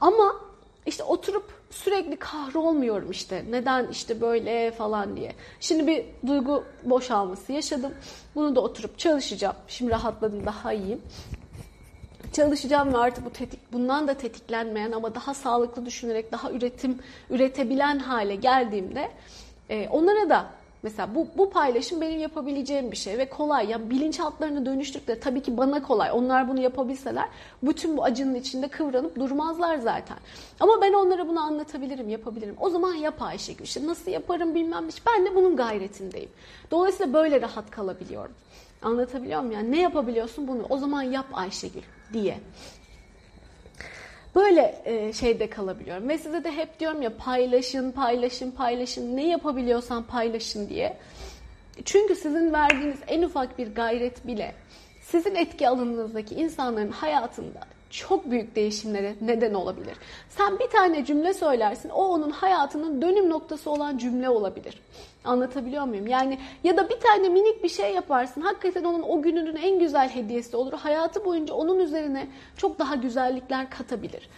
Ama 0.00 0.36
işte 0.86 1.04
oturup 1.04 1.55
sürekli 1.84 2.16
kahrolmuyorum 2.16 3.10
işte. 3.10 3.44
Neden 3.50 3.88
işte 3.88 4.20
böyle 4.20 4.70
falan 4.70 5.16
diye. 5.16 5.32
Şimdi 5.60 5.86
bir 5.86 6.04
duygu 6.26 6.64
boşalması 6.84 7.52
yaşadım. 7.52 7.92
Bunu 8.34 8.56
da 8.56 8.60
oturup 8.60 8.98
çalışacağım. 8.98 9.56
Şimdi 9.68 9.90
rahatladım 9.90 10.46
daha 10.46 10.72
iyiyim. 10.72 11.02
Çalışacağım 12.32 12.92
ve 12.92 12.98
artık 12.98 13.24
bu 13.24 13.30
tetik, 13.30 13.72
bundan 13.72 14.08
da 14.08 14.14
tetiklenmeyen 14.14 14.92
ama 14.92 15.14
daha 15.14 15.34
sağlıklı 15.34 15.86
düşünerek 15.86 16.32
daha 16.32 16.50
üretim 16.50 16.98
üretebilen 17.30 17.98
hale 17.98 18.34
geldiğimde 18.34 19.10
e, 19.70 19.88
onlara 19.88 20.30
da 20.30 20.46
Mesela 20.86 21.14
bu, 21.14 21.28
bu 21.36 21.50
paylaşım 21.50 22.00
benim 22.00 22.20
yapabileceğim 22.20 22.92
bir 22.92 22.96
şey 22.96 23.18
ve 23.18 23.28
kolay. 23.28 23.70
Ya 23.70 23.90
bilinçaltlarını 23.90 24.66
dönüştükçe 24.66 25.20
tabii 25.20 25.42
ki 25.42 25.56
bana 25.56 25.82
kolay. 25.82 26.10
Onlar 26.12 26.48
bunu 26.48 26.60
yapabilseler 26.60 27.28
bütün 27.62 27.96
bu 27.96 28.04
acının 28.04 28.34
içinde 28.34 28.68
kıvranıp 28.68 29.16
durmazlar 29.16 29.76
zaten. 29.76 30.16
Ama 30.60 30.82
ben 30.82 30.92
onlara 30.92 31.28
bunu 31.28 31.40
anlatabilirim, 31.40 32.08
yapabilirim. 32.08 32.54
O 32.60 32.70
zaman 32.70 32.94
yap 32.94 33.22
Ayşegül. 33.22 33.64
İşte 33.64 33.86
nasıl 33.86 34.10
yaparım 34.10 34.54
bilmem 34.54 34.88
hiç. 34.88 35.06
Ben 35.06 35.26
de 35.26 35.34
bunun 35.34 35.56
gayretindeyim. 35.56 36.30
Dolayısıyla 36.70 37.12
böyle 37.12 37.40
rahat 37.40 37.70
kalabiliyorum. 37.70 38.34
Anlatabiliyor 38.82 39.40
muyum? 39.40 39.52
Yani 39.52 39.72
ne 39.72 39.80
yapabiliyorsun 39.80 40.48
bunu? 40.48 40.66
O 40.68 40.78
zaman 40.78 41.02
yap 41.02 41.26
Ayşegül 41.32 41.82
diye. 42.12 42.38
Böyle 44.36 44.82
e, 44.84 45.12
şeyde 45.12 45.50
kalabiliyorum. 45.50 46.08
Ve 46.08 46.18
size 46.18 46.44
de 46.44 46.52
hep 46.52 46.80
diyorum 46.80 47.02
ya 47.02 47.16
paylaşın, 47.16 47.92
paylaşın, 47.92 48.50
paylaşın. 48.50 49.16
Ne 49.16 49.28
yapabiliyorsan 49.28 50.02
paylaşın 50.02 50.68
diye. 50.68 50.96
Çünkü 51.84 52.14
sizin 52.14 52.52
verdiğiniz 52.52 52.98
en 53.08 53.22
ufak 53.22 53.58
bir 53.58 53.74
gayret 53.74 54.26
bile 54.26 54.54
sizin 55.02 55.34
etki 55.34 55.68
alanınızdaki 55.68 56.34
insanların 56.34 56.90
hayatında 56.90 57.60
çok 57.90 58.30
büyük 58.30 58.56
değişimlere 58.56 59.14
neden 59.20 59.54
olabilir. 59.54 59.96
Sen 60.28 60.58
bir 60.58 60.66
tane 60.66 61.04
cümle 61.04 61.34
söylersin, 61.34 61.88
o 61.88 62.04
onun 62.04 62.30
hayatının 62.30 63.02
dönüm 63.02 63.30
noktası 63.30 63.70
olan 63.70 63.98
cümle 63.98 64.28
olabilir. 64.28 64.82
Anlatabiliyor 65.26 65.84
muyum? 65.84 66.06
Yani 66.06 66.38
ya 66.64 66.76
da 66.76 66.88
bir 66.88 67.00
tane 67.00 67.28
minik 67.28 67.64
bir 67.64 67.68
şey 67.68 67.94
yaparsın, 67.94 68.40
hakikaten 68.40 68.84
onun 68.84 69.02
o 69.02 69.22
gününün 69.22 69.56
en 69.56 69.78
güzel 69.78 70.08
hediyesi 70.08 70.56
olur. 70.56 70.72
Hayatı 70.72 71.24
boyunca 71.24 71.54
onun 71.54 71.78
üzerine 71.78 72.26
çok 72.56 72.78
daha 72.78 72.94
güzellikler 72.94 73.70
katabilir. 73.70 74.28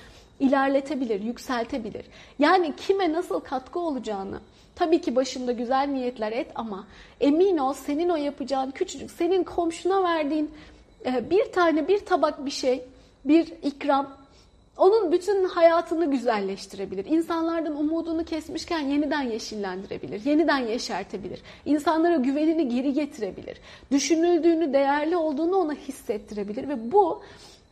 ilerletebilir, 0.40 1.20
yükseltebilir. 1.20 2.04
Yani 2.38 2.76
kime 2.76 3.12
nasıl 3.12 3.40
katkı 3.40 3.78
olacağını 3.80 4.38
Tabii 4.78 5.00
ki 5.00 5.16
başında 5.16 5.52
güzel 5.52 5.88
niyetler 5.88 6.32
et 6.32 6.52
ama 6.54 6.86
emin 7.20 7.58
ol 7.58 7.72
senin 7.72 8.08
o 8.08 8.16
yapacağın 8.16 8.70
küçücük, 8.70 9.10
senin 9.10 9.44
komşuna 9.44 10.02
verdiğin 10.02 10.50
e, 11.06 11.30
bir 11.30 11.52
tane 11.52 11.88
bir 11.88 12.06
tabak 12.06 12.46
bir 12.46 12.50
şey 12.50 12.84
bir 13.24 13.46
ikram 13.62 14.16
onun 14.78 15.12
bütün 15.12 15.44
hayatını 15.44 16.10
güzelleştirebilir. 16.10 17.04
İnsanlardan 17.04 17.76
umudunu 17.76 18.24
kesmişken 18.24 18.78
yeniden 18.78 19.22
yeşillendirebilir, 19.22 20.24
yeniden 20.24 20.58
yeşertebilir. 20.58 21.40
İnsanlara 21.64 22.16
güvenini 22.16 22.68
geri 22.68 22.92
getirebilir. 22.92 23.58
Düşünüldüğünü, 23.90 24.72
değerli 24.72 25.16
olduğunu 25.16 25.56
ona 25.56 25.74
hissettirebilir 25.74 26.68
ve 26.68 26.92
bu 26.92 27.22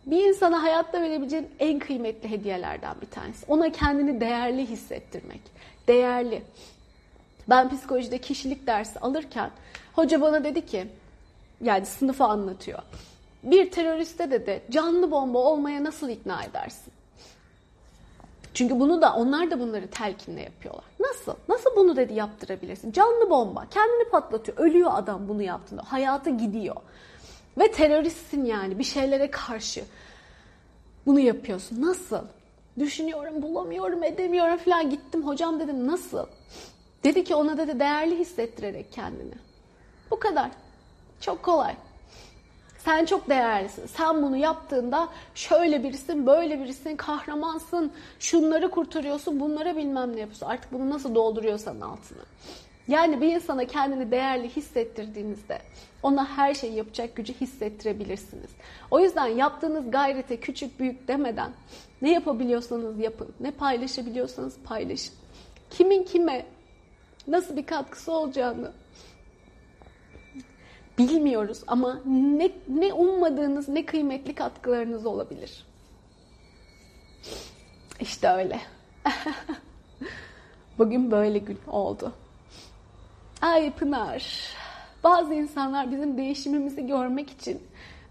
bir 0.06 0.28
insana 0.28 0.62
hayatta 0.62 1.02
verebileceğin 1.02 1.48
en 1.58 1.78
kıymetli 1.78 2.30
hediyelerden 2.30 2.94
bir 3.00 3.06
tanesi. 3.06 3.46
Ona 3.48 3.72
kendini 3.72 4.20
değerli 4.20 4.66
hissettirmek. 4.66 5.40
Değerli. 5.88 6.42
Ben 7.48 7.70
psikolojide 7.70 8.18
kişilik 8.18 8.66
dersi 8.66 8.98
alırken 8.98 9.50
hoca 9.92 10.20
bana 10.20 10.44
dedi 10.44 10.66
ki 10.66 10.86
yani 11.60 11.86
sınıfı 11.86 12.24
anlatıyor 12.24 12.82
bir 13.46 13.70
teröriste 13.70 14.30
de 14.30 14.46
de 14.46 14.62
canlı 14.70 15.10
bomba 15.10 15.38
olmaya 15.38 15.84
nasıl 15.84 16.08
ikna 16.08 16.44
edersin? 16.44 16.92
Çünkü 18.56 18.80
bunu 18.80 19.02
da 19.02 19.14
onlar 19.14 19.50
da 19.50 19.60
bunları 19.60 19.90
telkinle 19.90 20.42
yapıyorlar. 20.42 20.84
Nasıl? 21.00 21.34
Nasıl 21.48 21.76
bunu 21.76 21.96
dedi 21.96 22.14
yaptırabilirsin? 22.14 22.92
Canlı 22.92 23.30
bomba. 23.30 23.66
Kendini 23.70 24.08
patlatıyor. 24.08 24.58
Ölüyor 24.58 24.90
adam 24.94 25.28
bunu 25.28 25.42
yaptığında. 25.42 25.82
Hayatı 25.86 26.30
gidiyor. 26.30 26.76
Ve 27.58 27.70
teröristsin 27.72 28.44
yani 28.44 28.78
bir 28.78 28.84
şeylere 28.84 29.30
karşı. 29.30 29.84
Bunu 31.06 31.20
yapıyorsun. 31.20 31.82
Nasıl? 31.82 32.20
Düşünüyorum, 32.78 33.42
bulamıyorum, 33.42 34.02
edemiyorum 34.02 34.56
falan. 34.56 34.90
Gittim 34.90 35.26
hocam 35.26 35.60
dedim 35.60 35.86
nasıl? 35.86 36.26
Dedi 37.04 37.24
ki 37.24 37.34
ona 37.34 37.58
dedi 37.58 37.80
değerli 37.80 38.18
hissettirerek 38.18 38.92
kendini. 38.92 39.34
Bu 40.10 40.18
kadar. 40.18 40.50
Çok 41.20 41.42
kolay. 41.42 41.76
Sen 42.86 43.04
çok 43.04 43.28
değerlisin. 43.28 43.86
Sen 43.86 44.22
bunu 44.22 44.36
yaptığında 44.36 45.08
şöyle 45.34 45.82
birisin, 45.82 46.26
böyle 46.26 46.60
birisin, 46.60 46.96
kahramansın, 46.96 47.92
şunları 48.18 48.70
kurtarıyorsun, 48.70 49.40
bunlara 49.40 49.76
bilmem 49.76 50.16
ne 50.16 50.20
yapıyorsun. 50.20 50.46
Artık 50.46 50.72
bunu 50.72 50.90
nasıl 50.90 51.14
dolduruyorsan 51.14 51.80
altını. 51.80 52.22
Yani 52.88 53.20
bir 53.20 53.34
insana 53.34 53.64
kendini 53.64 54.10
değerli 54.10 54.48
hissettirdiğinizde 54.48 55.58
ona 56.02 56.36
her 56.36 56.54
şeyi 56.54 56.74
yapacak 56.74 57.16
gücü 57.16 57.34
hissettirebilirsiniz. 57.34 58.50
O 58.90 59.00
yüzden 59.00 59.26
yaptığınız 59.26 59.90
gayrete 59.90 60.40
küçük 60.40 60.80
büyük 60.80 61.08
demeden 61.08 61.50
ne 62.02 62.12
yapabiliyorsanız 62.12 62.98
yapın. 62.98 63.28
Ne 63.40 63.50
paylaşabiliyorsanız 63.50 64.56
paylaşın. 64.64 65.14
Kimin 65.70 66.02
kime 66.04 66.46
nasıl 67.28 67.56
bir 67.56 67.66
katkısı 67.66 68.12
olacağını 68.12 68.72
bilmiyoruz 70.98 71.62
ama 71.66 72.00
ne, 72.06 72.50
ne 72.68 72.92
ummadığınız 72.92 73.68
ne 73.68 73.86
kıymetli 73.86 74.34
katkılarınız 74.34 75.06
olabilir. 75.06 75.66
İşte 78.00 78.28
öyle. 78.28 78.60
Bugün 80.78 81.10
böyle 81.10 81.38
gün 81.38 81.58
oldu. 81.68 82.12
Ay 83.42 83.72
Pınar, 83.72 84.54
bazı 85.04 85.34
insanlar 85.34 85.92
bizim 85.92 86.18
değişimimizi 86.18 86.86
görmek 86.86 87.30
için 87.30 87.62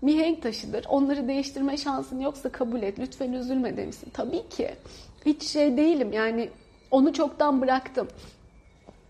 mihenk 0.02 0.42
taşıdır. 0.42 0.86
Onları 0.90 1.28
değiştirme 1.28 1.78
şansın 1.78 2.20
yoksa 2.20 2.50
kabul 2.50 2.82
et. 2.82 3.00
Lütfen 3.00 3.34
üzülme 3.34 3.78
demişsin. 3.78 4.10
Tabii 4.14 4.50
ki. 4.50 4.76
Hiç 5.26 5.44
şey 5.44 5.78
değilim 5.78 6.14
yani 6.14 6.50
onu 6.92 7.14
çoktan 7.14 7.62
bıraktım. 7.62 8.08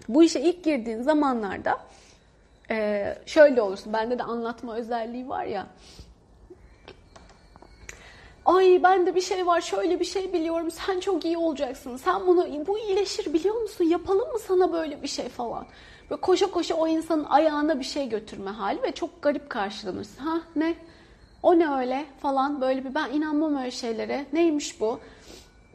Bu 0.09 0.23
işe 0.23 0.41
ilk 0.41 0.63
girdiğin 0.63 1.01
zamanlarda 1.01 1.79
ee, 2.71 3.17
şöyle 3.25 3.61
olursun. 3.61 3.93
Bende 3.93 4.19
de 4.19 4.23
anlatma 4.23 4.75
özelliği 4.75 5.29
var 5.29 5.45
ya. 5.45 5.67
Ay 8.45 8.79
bende 8.83 9.15
bir 9.15 9.21
şey 9.21 9.45
var, 9.45 9.61
şöyle 9.61 9.99
bir 9.99 10.05
şey 10.05 10.33
biliyorum. 10.33 10.71
Sen 10.71 10.99
çok 10.99 11.25
iyi 11.25 11.37
olacaksın. 11.37 11.97
Sen 11.97 12.27
bunu 12.27 12.67
bu 12.67 12.79
iyileşir 12.79 13.33
biliyor 13.33 13.61
musun? 13.61 13.83
Yapalım 13.83 14.31
mı 14.31 14.39
sana 14.39 14.73
böyle 14.73 15.03
bir 15.03 15.07
şey 15.07 15.29
falan. 15.29 15.65
Böyle 16.09 16.21
koşa 16.21 16.51
koşa 16.51 16.75
o 16.75 16.87
insanın 16.87 17.23
ayağına 17.23 17.79
bir 17.79 17.85
şey 17.85 18.09
götürme 18.09 18.51
hali 18.51 18.83
ve 18.83 18.91
çok 18.91 19.21
garip 19.21 19.49
karşılanırsın. 19.49 20.23
Ha 20.23 20.41
ne? 20.55 20.75
O 21.43 21.59
ne 21.59 21.69
öyle 21.69 22.05
falan 22.19 22.61
böyle 22.61 22.85
bir 22.85 22.95
ben 22.95 23.11
inanmam 23.11 23.55
öyle 23.55 23.71
şeylere. 23.71 24.25
Neymiş 24.33 24.79
bu? 24.79 24.99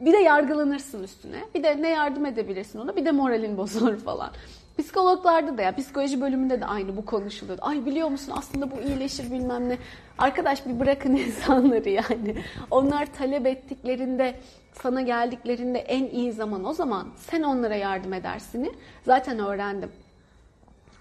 bir 0.01 0.13
de 0.13 0.17
yargılanırsın 0.17 1.03
üstüne. 1.03 1.43
Bir 1.55 1.63
de 1.63 1.81
ne 1.81 1.89
yardım 1.89 2.25
edebilirsin 2.25 2.79
ona 2.79 2.95
bir 2.95 3.05
de 3.05 3.11
moralin 3.11 3.57
bozulur 3.57 3.97
falan. 3.97 4.29
Psikologlarda 4.77 5.57
da 5.57 5.61
ya 5.61 5.75
psikoloji 5.75 6.21
bölümünde 6.21 6.61
de 6.61 6.65
aynı 6.65 6.97
bu 6.97 7.05
konuşuluyor. 7.05 7.57
Ay 7.61 7.85
biliyor 7.85 8.07
musun 8.07 8.33
aslında 8.37 8.71
bu 8.71 8.81
iyileşir 8.81 9.31
bilmem 9.31 9.69
ne. 9.69 9.77
Arkadaş 10.17 10.65
bir 10.65 10.79
bırakın 10.79 11.15
insanları 11.15 11.89
yani. 11.89 12.35
Onlar 12.71 13.13
talep 13.13 13.45
ettiklerinde 13.45 14.35
sana 14.73 15.01
geldiklerinde 15.01 15.79
en 15.79 16.05
iyi 16.05 16.31
zaman 16.31 16.65
o 16.65 16.73
zaman 16.73 17.07
sen 17.17 17.43
onlara 17.43 17.75
yardım 17.75 18.13
edersini 18.13 18.71
zaten 19.05 19.39
öğrendim. 19.39 19.91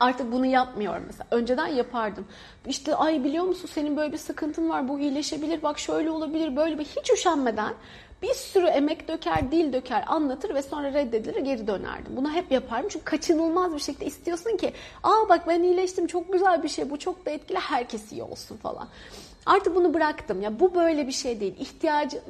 Artık 0.01 0.33
bunu 0.33 0.47
yapmıyorum 0.47 1.03
mesela. 1.07 1.27
Önceden 1.31 1.67
yapardım. 1.67 2.25
İşte 2.67 2.95
ay 2.95 3.25
biliyor 3.25 3.45
musun 3.45 3.69
senin 3.73 3.97
böyle 3.97 4.13
bir 4.13 4.19
sıkıntın 4.19 4.69
var 4.69 4.89
bu 4.89 5.01
iyileşebilir 5.01 5.63
bak 5.63 5.79
şöyle 5.79 6.11
olabilir 6.11 6.57
böyle 6.57 6.79
bir 6.79 6.85
hiç 6.85 7.11
üşenmeden 7.11 7.75
bir 8.23 8.35
sürü 8.35 8.67
emek 8.67 9.09
döker, 9.09 9.53
dil 9.53 9.73
döker, 9.73 10.05
anlatır 10.07 10.55
ve 10.55 10.63
sonra 10.63 10.93
reddedilir 10.93 11.41
geri 11.41 11.67
dönerdim. 11.67 12.17
Bunu 12.17 12.33
hep 12.33 12.53
yaparım 12.53 12.87
çünkü 12.89 13.05
kaçınılmaz 13.05 13.75
bir 13.75 13.81
şekilde 13.81 14.07
istiyorsun 14.07 14.57
ki 14.57 14.73
aa 15.03 15.29
bak 15.29 15.49
ben 15.49 15.63
iyileştim 15.63 16.07
çok 16.07 16.33
güzel 16.33 16.63
bir 16.63 16.69
şey 16.69 16.91
bu 16.91 16.99
çok 16.99 17.27
da 17.27 17.31
etkili 17.31 17.59
herkes 17.59 18.13
iyi 18.13 18.23
olsun 18.23 18.57
falan. 18.57 18.89
Artık 19.47 19.75
bunu 19.75 19.95
bıraktım 19.95 20.43
ya 20.43 20.61
bu 20.61 20.75
böyle 20.75 21.07
bir 21.07 21.13
şey 21.13 21.41
değil. 21.41 21.55
İhtiyacı 21.61 22.23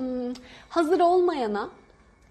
hazır 0.69 1.01
olmayana 1.01 1.69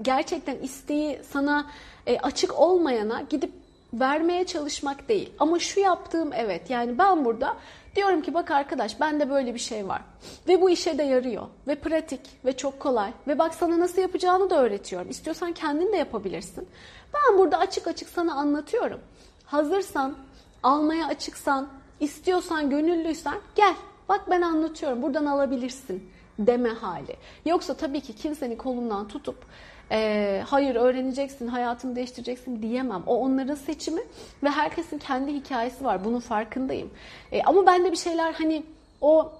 gerçekten 0.01 0.57
isteği 0.57 1.19
sana 1.31 1.65
e, 2.07 2.19
açık 2.19 2.59
olmayana 2.59 3.21
gidip 3.21 3.51
vermeye 3.93 4.45
çalışmak 4.45 5.09
değil. 5.09 5.29
Ama 5.39 5.59
şu 5.59 5.79
yaptığım 5.79 6.33
evet 6.33 6.69
yani 6.69 6.97
ben 6.97 7.25
burada 7.25 7.57
diyorum 7.95 8.21
ki 8.21 8.33
bak 8.33 8.51
arkadaş 8.51 8.99
bende 8.99 9.29
böyle 9.29 9.53
bir 9.53 9.59
şey 9.59 9.87
var. 9.87 10.01
Ve 10.47 10.61
bu 10.61 10.69
işe 10.69 10.97
de 10.97 11.03
yarıyor. 11.03 11.47
Ve 11.67 11.75
pratik 11.75 12.21
ve 12.45 12.57
çok 12.57 12.79
kolay. 12.79 13.11
Ve 13.27 13.39
bak 13.39 13.53
sana 13.53 13.79
nasıl 13.79 14.01
yapacağını 14.01 14.49
da 14.49 14.61
öğretiyorum. 14.61 15.09
İstiyorsan 15.09 15.53
kendin 15.53 15.93
de 15.93 15.97
yapabilirsin. 15.97 16.67
Ben 17.13 17.37
burada 17.37 17.57
açık 17.57 17.87
açık 17.87 18.09
sana 18.09 18.33
anlatıyorum. 18.33 18.99
Hazırsan, 19.45 20.15
almaya 20.63 21.07
açıksan, 21.07 21.67
istiyorsan, 21.99 22.69
gönüllüysen 22.69 23.37
gel. 23.55 23.75
Bak 24.09 24.21
ben 24.29 24.41
anlatıyorum. 24.41 25.01
Buradan 25.01 25.25
alabilirsin 25.25 26.09
deme 26.39 26.69
hali. 26.69 27.15
Yoksa 27.45 27.73
tabii 27.73 28.01
ki 28.01 28.15
kimsenin 28.15 28.55
kolundan 28.55 29.07
tutup 29.07 29.45
e, 29.91 30.41
hayır 30.47 30.75
öğreneceksin, 30.75 31.47
hayatını 31.47 31.95
değiştireceksin 31.95 32.61
diyemem. 32.61 33.03
O 33.07 33.17
onların 33.17 33.55
seçimi 33.55 34.01
ve 34.43 34.49
herkesin 34.49 34.97
kendi 34.97 35.33
hikayesi 35.33 35.85
var. 35.85 36.05
Bunun 36.05 36.19
farkındayım. 36.19 36.89
E, 37.31 37.41
ama 37.43 37.65
ben 37.65 37.85
de 37.85 37.91
bir 37.91 37.97
şeyler 37.97 38.33
hani 38.33 38.63
o 39.01 39.31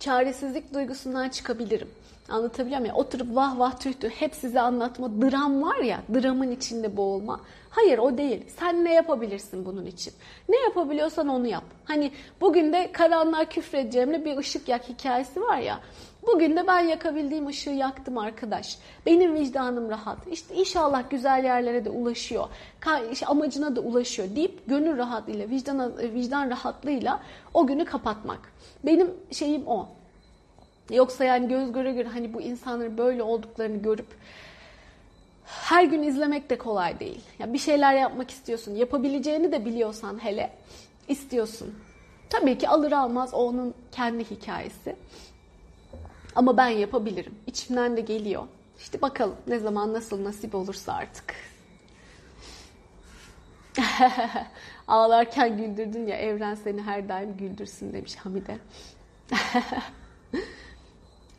çaresizlik 0.00 0.74
duygusundan 0.74 1.28
çıkabilirim. 1.28 1.88
Anlatabiliyor 2.28 2.80
muyum? 2.80 2.94
Oturup 2.94 3.36
vah 3.36 3.58
vah 3.58 3.78
tüh 3.78 3.92
tüh 3.92 4.10
hep 4.10 4.34
size 4.34 4.60
anlatma. 4.60 5.22
Dram 5.22 5.62
var 5.62 5.76
ya, 5.76 6.02
dramın 6.14 6.50
içinde 6.50 6.96
boğulma. 6.96 7.40
Hayır 7.70 7.98
o 7.98 8.18
değil. 8.18 8.44
Sen 8.58 8.84
ne 8.84 8.94
yapabilirsin 8.94 9.64
bunun 9.64 9.86
için? 9.86 10.12
Ne 10.48 10.56
yapabiliyorsan 10.56 11.28
onu 11.28 11.46
yap. 11.46 11.64
Hani 11.84 12.12
bugün 12.40 12.72
de 12.72 12.92
karanlığa 12.92 13.44
küfredeceğimle 13.44 14.24
bir 14.24 14.36
ışık 14.36 14.68
yak 14.68 14.88
hikayesi 14.88 15.42
var 15.42 15.58
ya. 15.58 15.80
Bugün 16.26 16.56
de 16.56 16.66
ben 16.66 16.80
yakabildiğim 16.80 17.46
ışığı 17.46 17.70
yaktım 17.70 18.18
arkadaş. 18.18 18.78
Benim 19.06 19.34
vicdanım 19.34 19.90
rahat. 19.90 20.18
İşte 20.30 20.54
inşallah 20.54 21.10
güzel 21.10 21.44
yerlere 21.44 21.84
de 21.84 21.90
ulaşıyor. 21.90 22.48
Amacına 23.26 23.76
da 23.76 23.80
ulaşıyor 23.80 24.36
deyip 24.36 24.66
gönül 24.66 24.98
rahatlığıyla, 24.98 25.50
vicdan, 25.50 25.92
vicdan 25.98 26.50
rahatlığıyla 26.50 27.20
o 27.54 27.66
günü 27.66 27.84
kapatmak. 27.84 28.52
Benim 28.84 29.10
şeyim 29.30 29.66
o. 29.66 29.88
Yoksa 30.90 31.24
yani 31.24 31.48
göz 31.48 31.72
göre 31.72 31.92
göre 31.92 32.08
hani 32.08 32.34
bu 32.34 32.40
insanların 32.40 32.98
böyle 32.98 33.22
olduklarını 33.22 33.82
görüp 33.82 34.06
her 35.44 35.84
gün 35.84 36.02
izlemek 36.02 36.50
de 36.50 36.58
kolay 36.58 37.00
değil. 37.00 37.20
Ya 37.38 37.52
bir 37.52 37.58
şeyler 37.58 37.94
yapmak 37.94 38.30
istiyorsun. 38.30 38.74
Yapabileceğini 38.74 39.52
de 39.52 39.64
biliyorsan 39.64 40.24
hele 40.24 40.50
istiyorsun. 41.08 41.74
Tabii 42.30 42.58
ki 42.58 42.68
alır 42.68 42.92
almaz 42.92 43.34
o 43.34 43.38
onun 43.38 43.74
kendi 43.92 44.30
hikayesi. 44.30 44.96
Ama 46.36 46.56
ben 46.56 46.68
yapabilirim. 46.68 47.34
İçimden 47.46 47.96
de 47.96 48.00
geliyor. 48.00 48.42
İşte 48.78 49.02
bakalım 49.02 49.36
ne 49.46 49.58
zaman 49.58 49.92
nasıl 49.92 50.24
nasip 50.24 50.54
olursa 50.54 50.92
artık. 50.92 51.34
Ağlarken 54.88 55.56
güldürdün 55.56 56.06
ya 56.06 56.16
evren 56.16 56.54
seni 56.54 56.82
her 56.82 57.08
daim 57.08 57.36
güldürsün 57.36 57.92
demiş 57.92 58.16
Hamide. 58.16 58.58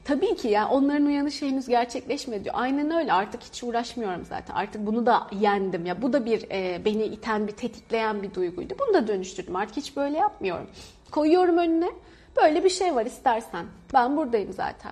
Tabii 0.06 0.36
ki 0.36 0.48
ya 0.48 0.70
onların 0.70 1.06
uyanışı 1.06 1.46
henüz 1.46 1.68
gerçekleşmedi 1.68 2.44
diyor. 2.44 2.56
Aynen 2.58 2.92
öyle 2.92 3.14
artık 3.14 3.44
hiç 3.44 3.64
uğraşmıyorum 3.64 4.26
zaten. 4.26 4.54
Artık 4.56 4.86
bunu 4.86 5.06
da 5.06 5.28
yendim 5.40 5.86
ya. 5.86 6.02
Bu 6.02 6.14
da 6.14 6.26
bir 6.26 6.52
e, 6.52 6.86
beni 6.86 7.04
iten 7.04 7.48
bir 7.48 7.52
tetikleyen 7.52 8.24
bir 8.24 8.34
duyguydu. 8.34 8.74
Bunu 8.80 8.94
da 8.94 9.08
dönüştürdüm 9.08 9.56
artık 9.56 9.78
hiç 9.78 9.96
böyle 9.98 10.18
yapmıyorum. 10.18 10.68
Koyuyorum 11.12 11.58
önüne 11.58 11.90
böyle 12.38 12.64
bir 12.64 12.70
şey 12.70 12.96
var 12.96 13.06
istersen. 13.06 13.66
Ben 13.94 14.18
buradayım 14.18 14.54
zaten. 14.54 14.92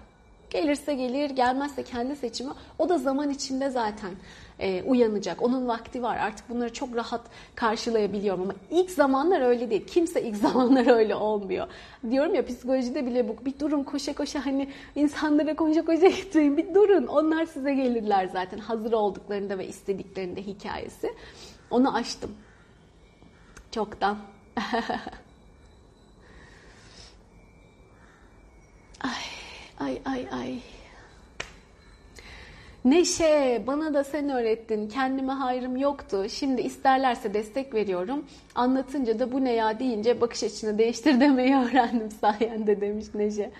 Gelirse 0.49 0.93
gelir, 0.93 1.29
gelmezse 1.29 1.83
kendi 1.83 2.15
seçimi. 2.15 2.51
O 2.79 2.89
da 2.89 2.97
zaman 2.97 3.29
içinde 3.29 3.69
zaten 3.69 4.11
e, 4.59 4.83
uyanacak. 4.83 5.41
Onun 5.41 5.67
vakti 5.67 6.03
var. 6.03 6.17
Artık 6.17 6.49
bunları 6.49 6.73
çok 6.73 6.95
rahat 6.95 7.21
karşılayabiliyorum 7.55 8.41
ama 8.41 8.53
ilk 8.71 8.91
zamanlar 8.91 9.41
öyle 9.41 9.69
değil. 9.69 9.87
Kimse 9.87 10.21
ilk 10.23 10.35
zamanlar 10.47 10.91
öyle 10.91 11.15
olmuyor. 11.15 11.67
Diyorum 12.11 12.35
ya 12.35 12.45
psikolojide 12.45 13.05
bile 13.05 13.27
bu. 13.27 13.45
Bir 13.45 13.59
durun 13.59 13.83
koşa 13.83 14.13
koşa 14.13 14.45
hani 14.45 14.69
insanlara 14.95 15.55
koşa 15.55 15.85
koşa 15.85 16.07
gitmeyin. 16.07 16.57
Bir 16.57 16.73
durun. 16.73 17.07
Onlar 17.07 17.45
size 17.45 17.73
gelirler 17.73 18.29
zaten 18.33 18.57
hazır 18.57 18.91
olduklarında 18.91 19.57
ve 19.57 19.67
istediklerinde 19.67 20.41
hikayesi. 20.41 21.13
Onu 21.71 21.95
açtım. 21.95 22.31
Çoktan. 23.71 24.17
ay 29.03 29.23
ay 29.79 30.01
ay 30.05 30.27
ay. 30.31 30.59
Neşe, 32.85 33.63
bana 33.67 33.93
da 33.93 34.03
sen 34.03 34.29
öğrettin. 34.29 34.89
Kendime 34.89 35.33
hayrım 35.33 35.77
yoktu. 35.77 36.25
Şimdi 36.29 36.61
isterlerse 36.61 37.33
destek 37.33 37.73
veriyorum. 37.73 38.25
Anlatınca 38.55 39.19
da 39.19 39.31
bu 39.31 39.43
ne 39.43 39.53
ya 39.53 39.79
deyince 39.79 40.21
bakış 40.21 40.43
açını 40.43 40.77
değiştir 40.77 41.19
demeyi 41.19 41.55
öğrendim 41.55 42.09
sayende 42.21 42.81
demiş 42.81 43.05
Neşe. 43.13 43.51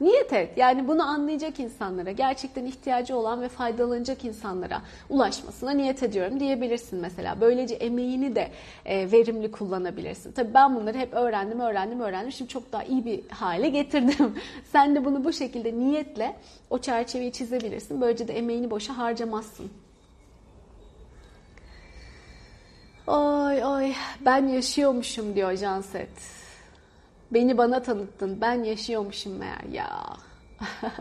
Niyet 0.00 0.32
et. 0.32 0.58
Yani 0.58 0.88
bunu 0.88 1.02
anlayacak 1.02 1.60
insanlara, 1.60 2.10
gerçekten 2.10 2.64
ihtiyacı 2.64 3.16
olan 3.16 3.42
ve 3.42 3.48
faydalanacak 3.48 4.24
insanlara 4.24 4.82
ulaşmasına 5.10 5.70
niyet 5.70 6.02
ediyorum 6.02 6.40
diyebilirsin 6.40 6.98
mesela. 6.98 7.40
Böylece 7.40 7.74
emeğini 7.74 8.34
de 8.34 8.50
e, 8.84 9.12
verimli 9.12 9.50
kullanabilirsin. 9.50 10.32
Tabii 10.32 10.54
ben 10.54 10.76
bunları 10.76 10.98
hep 10.98 11.14
öğrendim, 11.14 11.60
öğrendim, 11.60 12.00
öğrendim. 12.00 12.32
Şimdi 12.32 12.50
çok 12.50 12.72
daha 12.72 12.84
iyi 12.84 13.04
bir 13.04 13.28
hale 13.28 13.68
getirdim. 13.68 14.34
Sen 14.72 14.94
de 14.94 15.04
bunu 15.04 15.24
bu 15.24 15.32
şekilde 15.32 15.78
niyetle 15.78 16.36
o 16.70 16.78
çerçeveyi 16.78 17.32
çizebilirsin. 17.32 18.00
Böylece 18.00 18.28
de 18.28 18.38
emeğini 18.38 18.70
boşa 18.70 18.98
harcamazsın. 18.98 19.70
Oy 23.06 23.64
oy 23.64 23.92
ben 24.20 24.46
yaşıyormuşum 24.48 25.34
diyor 25.34 25.56
Janset. 25.56 26.43
Beni 27.30 27.58
bana 27.58 27.82
tanıttın. 27.82 28.40
Ben 28.40 28.64
yaşıyormuşum 28.64 29.36
meğer 29.36 29.64
ya. 29.72 30.16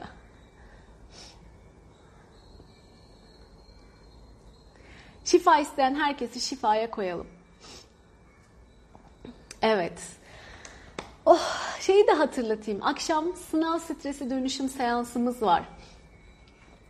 Şifa 5.25 5.59
isteyen 5.59 5.95
herkesi 5.95 6.39
şifaya 6.39 6.91
koyalım. 6.91 7.27
Evet. 9.61 10.01
Oh, 11.25 11.79
şeyi 11.79 12.07
de 12.07 12.11
hatırlatayım. 12.11 12.83
Akşam 12.83 13.35
sınav 13.35 13.79
stresi 13.79 14.29
dönüşüm 14.29 14.69
seansımız 14.69 15.41
var 15.41 15.63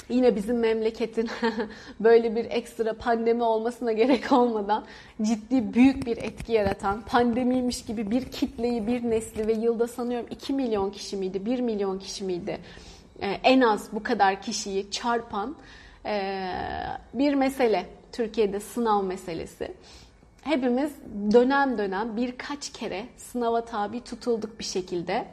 yine 0.09 0.35
bizim 0.35 0.59
memleketin 0.59 1.29
böyle 1.99 2.35
bir 2.35 2.45
ekstra 2.45 2.93
pandemi 2.93 3.43
olmasına 3.43 3.91
gerek 3.91 4.31
olmadan 4.31 4.85
ciddi 5.21 5.73
büyük 5.73 6.05
bir 6.05 6.17
etki 6.17 6.51
yaratan 6.51 7.01
pandemiymiş 7.01 7.85
gibi 7.85 8.11
bir 8.11 8.25
kitleyi, 8.25 8.87
bir 8.87 9.09
nesli 9.09 9.47
ve 9.47 9.53
yılda 9.53 9.87
sanıyorum 9.87 10.27
2 10.29 10.53
milyon 10.53 10.91
kişi 10.91 11.17
miydi, 11.17 11.45
1 11.45 11.59
milyon 11.59 11.99
kişi 11.99 12.23
miydi? 12.23 12.57
Ee, 13.21 13.27
en 13.43 13.61
az 13.61 13.87
bu 13.91 14.03
kadar 14.03 14.41
kişiyi 14.41 14.91
çarpan 14.91 15.55
e, 16.05 16.49
bir 17.13 17.33
mesele. 17.33 17.85
Türkiye'de 18.11 18.59
sınav 18.59 19.03
meselesi. 19.03 19.73
Hepimiz 20.41 20.91
dönem 21.33 21.77
dönem 21.77 22.17
birkaç 22.17 22.71
kere 22.71 23.05
sınava 23.17 23.65
tabi 23.65 24.01
tutulduk 24.01 24.59
bir 24.59 24.63
şekilde. 24.63 25.25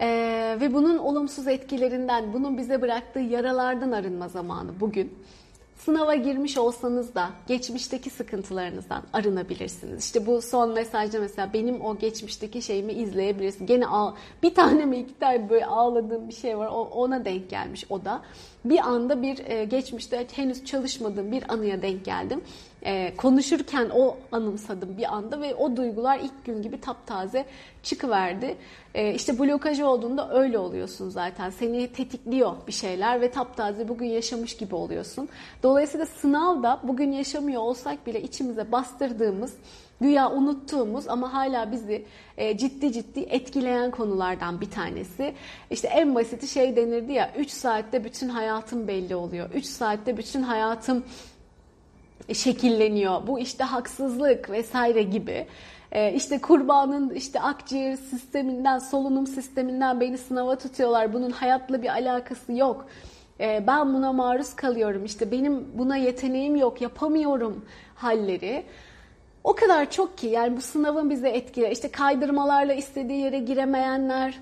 Ee, 0.00 0.56
ve 0.60 0.74
bunun 0.74 0.98
olumsuz 0.98 1.48
etkilerinden, 1.48 2.32
bunun 2.32 2.58
bize 2.58 2.82
bıraktığı 2.82 3.20
yaralardan 3.20 3.92
arınma 3.92 4.28
zamanı 4.28 4.80
bugün. 4.80 5.12
sınava 5.78 6.14
girmiş 6.14 6.58
olsanız 6.58 7.14
da 7.14 7.30
geçmişteki 7.46 8.10
sıkıntılarınızdan 8.10 9.02
arınabilirsiniz. 9.12 10.04
İşte 10.04 10.26
bu 10.26 10.42
son 10.42 10.70
mesajda 10.72 11.20
mesela 11.20 11.52
benim 11.52 11.80
o 11.80 11.98
geçmişteki 11.98 12.62
şeyimi 12.62 12.92
izleyebilirsin. 12.92 13.66
Gene 13.66 13.86
ağ, 13.86 14.14
bir 14.42 14.54
tane 14.54 14.84
mi 14.84 14.98
iki 14.98 15.18
tane 15.18 15.50
böyle 15.50 15.66
ağladığım 15.66 16.28
bir 16.28 16.34
şey 16.34 16.58
var 16.58 16.66
ona 16.90 17.24
denk 17.24 17.50
gelmiş 17.50 17.84
o 17.90 18.04
da. 18.04 18.22
Bir 18.64 18.78
anda 18.78 19.22
bir 19.22 19.46
e, 19.46 19.64
geçmişte 19.64 20.26
henüz 20.32 20.64
çalışmadığım 20.64 21.32
bir 21.32 21.52
anıya 21.52 21.82
denk 21.82 22.04
geldim. 22.04 22.40
E, 22.82 23.16
konuşurken 23.16 23.90
o 23.94 24.16
anımsadım 24.32 24.96
bir 24.98 25.14
anda 25.14 25.40
ve 25.40 25.54
o 25.54 25.76
duygular 25.76 26.18
ilk 26.18 26.44
gün 26.44 26.62
gibi 26.62 26.80
taptaze 26.80 27.44
çıkıverdi. 27.82 28.56
E, 28.94 29.14
işte 29.14 29.38
blokaj 29.38 29.80
olduğunda 29.80 30.34
öyle 30.34 30.58
oluyorsun 30.58 31.10
zaten. 31.10 31.50
Seni 31.50 31.92
tetikliyor 31.92 32.52
bir 32.66 32.72
şeyler 32.72 33.20
ve 33.20 33.30
taptaze 33.30 33.88
bugün 33.88 34.06
yaşamış 34.06 34.56
gibi 34.56 34.74
oluyorsun. 34.74 35.28
Dolayısıyla 35.62 36.06
sınavda 36.06 36.80
bugün 36.82 37.12
yaşamıyor 37.12 37.62
olsak 37.62 38.06
bile 38.06 38.22
içimize 38.22 38.72
bastırdığımız 38.72 39.54
güya 40.00 40.30
unuttuğumuz 40.30 41.08
ama 41.08 41.32
hala 41.32 41.72
bizi 41.72 42.04
e, 42.36 42.58
ciddi 42.58 42.92
ciddi 42.92 43.20
etkileyen 43.20 43.90
konulardan 43.90 44.60
bir 44.60 44.70
tanesi. 44.70 45.34
İşte 45.70 45.88
en 45.88 46.14
basiti 46.14 46.46
şey 46.48 46.76
denirdi 46.76 47.12
ya 47.12 47.32
3 47.38 47.50
saatte 47.50 48.04
bütün 48.04 48.28
hayatım 48.28 48.88
belli 48.88 49.16
oluyor. 49.16 49.50
3 49.54 49.64
saatte 49.64 50.16
bütün 50.16 50.42
hayatım 50.42 51.04
şekilleniyor. 52.32 53.26
Bu 53.26 53.38
işte 53.38 53.64
haksızlık 53.64 54.50
vesaire 54.50 55.02
gibi. 55.02 55.46
Ee, 55.92 56.12
işte 56.12 56.40
kurbanın 56.40 57.10
işte 57.14 57.40
akciğer 57.40 57.96
sisteminden, 57.96 58.78
solunum 58.78 59.26
sisteminden 59.26 60.00
beni 60.00 60.18
sınava 60.18 60.58
tutuyorlar. 60.58 61.12
Bunun 61.12 61.30
hayatla 61.30 61.82
bir 61.82 61.88
alakası 61.88 62.52
yok. 62.52 62.86
Ee, 63.40 63.64
ben 63.66 63.94
buna 63.94 64.12
maruz 64.12 64.56
kalıyorum. 64.56 65.04
İşte 65.04 65.30
benim 65.30 65.66
buna 65.78 65.96
yeteneğim 65.96 66.56
yok, 66.56 66.80
yapamıyorum 66.80 67.64
halleri. 67.94 68.64
O 69.44 69.54
kadar 69.54 69.90
çok 69.90 70.18
ki 70.18 70.26
yani 70.26 70.56
bu 70.56 70.60
sınavın 70.60 71.10
bize 71.10 71.28
etkiler. 71.28 71.70
İşte 71.70 71.90
kaydırmalarla 71.90 72.74
istediği 72.74 73.20
yere 73.20 73.38
giremeyenler, 73.38 74.38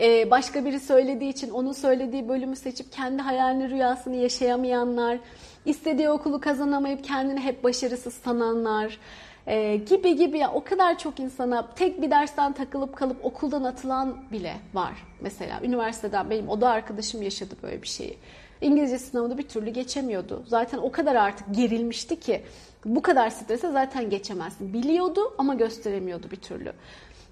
e, 0.00 0.30
başka 0.30 0.64
biri 0.64 0.80
söylediği 0.80 1.30
için 1.30 1.50
onun 1.50 1.72
söylediği 1.72 2.28
bölümü 2.28 2.56
seçip 2.56 2.92
kendi 2.92 3.22
hayalini 3.22 3.70
rüyasını 3.70 4.16
yaşayamayanlar, 4.16 5.18
istediği 5.64 6.10
okulu 6.10 6.40
kazanamayıp 6.40 7.04
kendini 7.04 7.40
hep 7.40 7.64
başarısız 7.64 8.14
sananlar 8.14 8.98
e, 9.46 9.76
gibi 9.76 10.16
gibi 10.16 10.38
ya 10.38 10.52
o 10.52 10.64
kadar 10.64 10.98
çok 10.98 11.20
insana 11.20 11.74
tek 11.74 12.02
bir 12.02 12.10
dersten 12.10 12.52
takılıp 12.52 12.96
kalıp 12.96 13.24
okuldan 13.24 13.64
atılan 13.64 14.16
bile 14.32 14.56
var. 14.74 14.92
Mesela 15.20 15.60
üniversiteden 15.62 16.30
benim 16.30 16.48
oda 16.48 16.68
arkadaşım 16.68 17.22
yaşadı 17.22 17.54
böyle 17.62 17.82
bir 17.82 17.88
şeyi. 17.88 18.18
İngilizce 18.60 18.98
sınavını 18.98 19.38
bir 19.38 19.48
türlü 19.48 19.70
geçemiyordu. 19.70 20.42
Zaten 20.46 20.78
o 20.78 20.92
kadar 20.92 21.14
artık 21.14 21.54
gerilmişti 21.54 22.20
ki 22.20 22.42
bu 22.84 23.02
kadar 23.02 23.30
strese 23.30 23.70
zaten 23.70 24.10
geçemezsin. 24.10 24.72
Biliyordu 24.72 25.20
ama 25.38 25.54
gösteremiyordu 25.54 26.30
bir 26.30 26.36
türlü. 26.36 26.72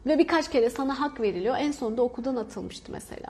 Ve 0.06 0.18
birkaç 0.18 0.50
kere 0.50 0.70
sana 0.70 1.00
hak 1.00 1.20
veriliyor. 1.20 1.56
En 1.58 1.72
sonunda 1.72 2.02
okuldan 2.02 2.36
atılmıştı 2.36 2.92
mesela. 2.92 3.28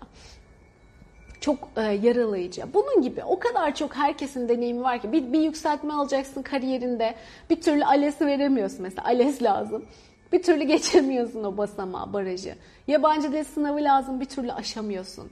Çok 1.40 1.58
e, 1.76 1.80
yaralayıcı. 1.82 2.62
Bunun 2.74 3.02
gibi 3.02 3.24
o 3.24 3.38
kadar 3.38 3.74
çok 3.74 3.96
herkesin 3.96 4.48
deneyimi 4.48 4.82
var 4.82 5.02
ki 5.02 5.12
bir, 5.12 5.32
bir 5.32 5.40
yükseltme 5.40 5.92
alacaksın 5.92 6.42
kariyerinde. 6.42 7.14
Bir 7.50 7.60
türlü 7.60 7.84
ALES'i 7.84 8.26
veremiyorsun 8.26 8.82
mesela. 8.82 9.04
ALES 9.04 9.42
lazım. 9.42 9.84
Bir 10.32 10.42
türlü 10.42 10.64
geçemiyorsun 10.64 11.44
o 11.44 11.56
basamağı, 11.56 12.12
barajı. 12.12 12.54
Yabancı 12.88 13.32
dil 13.32 13.44
sınavı 13.44 13.84
lazım 13.84 14.20
bir 14.20 14.24
türlü 14.24 14.52
aşamıyorsun. 14.52 15.30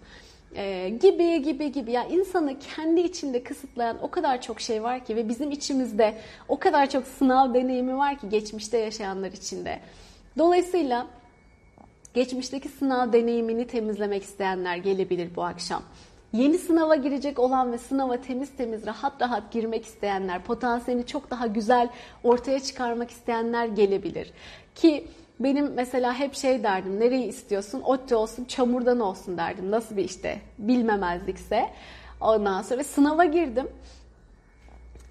Ee, 0.57 0.89
gibi 1.01 1.43
gibi 1.43 1.73
gibi 1.73 1.93
ya 1.93 2.03
yani 2.03 2.15
insanı 2.15 2.59
kendi 2.59 3.01
içinde 3.01 3.43
kısıtlayan 3.43 4.03
o 4.03 4.11
kadar 4.11 4.43
çok 4.43 4.61
şey 4.61 4.83
var 4.83 5.05
ki 5.05 5.17
ve 5.17 5.29
bizim 5.29 5.51
içimizde 5.51 6.15
o 6.49 6.59
kadar 6.59 6.91
çok 6.91 7.07
sınav 7.07 7.55
deneyimi 7.55 7.97
var 7.97 8.19
ki 8.19 8.29
geçmişte 8.29 8.79
yaşayanlar 8.79 9.33
içinde. 9.33 9.81
Dolayısıyla 10.39 11.07
geçmişteki 12.17 12.69
sınav 12.69 13.13
deneyimini 13.13 13.67
temizlemek 13.67 14.23
isteyenler 14.23 14.77
gelebilir 14.77 15.37
bu 15.37 15.45
akşam. 15.45 15.83
Yeni 16.33 16.59
sınava 16.59 16.95
girecek 16.95 17.39
olan 17.39 17.73
ve 17.73 17.79
sınava 17.79 18.21
temiz 18.21 18.57
temiz 18.57 18.87
rahat 18.87 19.23
rahat 19.23 19.53
girmek 19.53 19.85
isteyenler, 19.85 20.43
potansiyelini 20.43 21.07
çok 21.07 21.31
daha 21.31 21.47
güzel 21.47 21.89
ortaya 22.25 22.61
çıkarmak 22.61 23.11
isteyenler 23.11 23.67
gelebilir. 23.67 24.33
Ki 24.75 25.07
benim 25.41 25.73
mesela 25.75 26.15
hep 26.15 26.35
şey 26.35 26.63
derdim, 26.63 27.01
nereyi 27.01 27.27
istiyorsun? 27.27 27.81
ODTÜ 27.81 28.15
olsun, 28.17 28.45
çamurdan 28.45 29.01
olsun 29.01 29.37
derdim. 29.37 29.71
Nasıl 29.71 29.97
bir 29.97 30.05
işte 30.05 30.41
bilmemezlikse. 30.59 31.71
Ondan 32.21 32.63
sonra 32.63 32.85
sınava 32.85 33.25
girdim. 33.25 33.69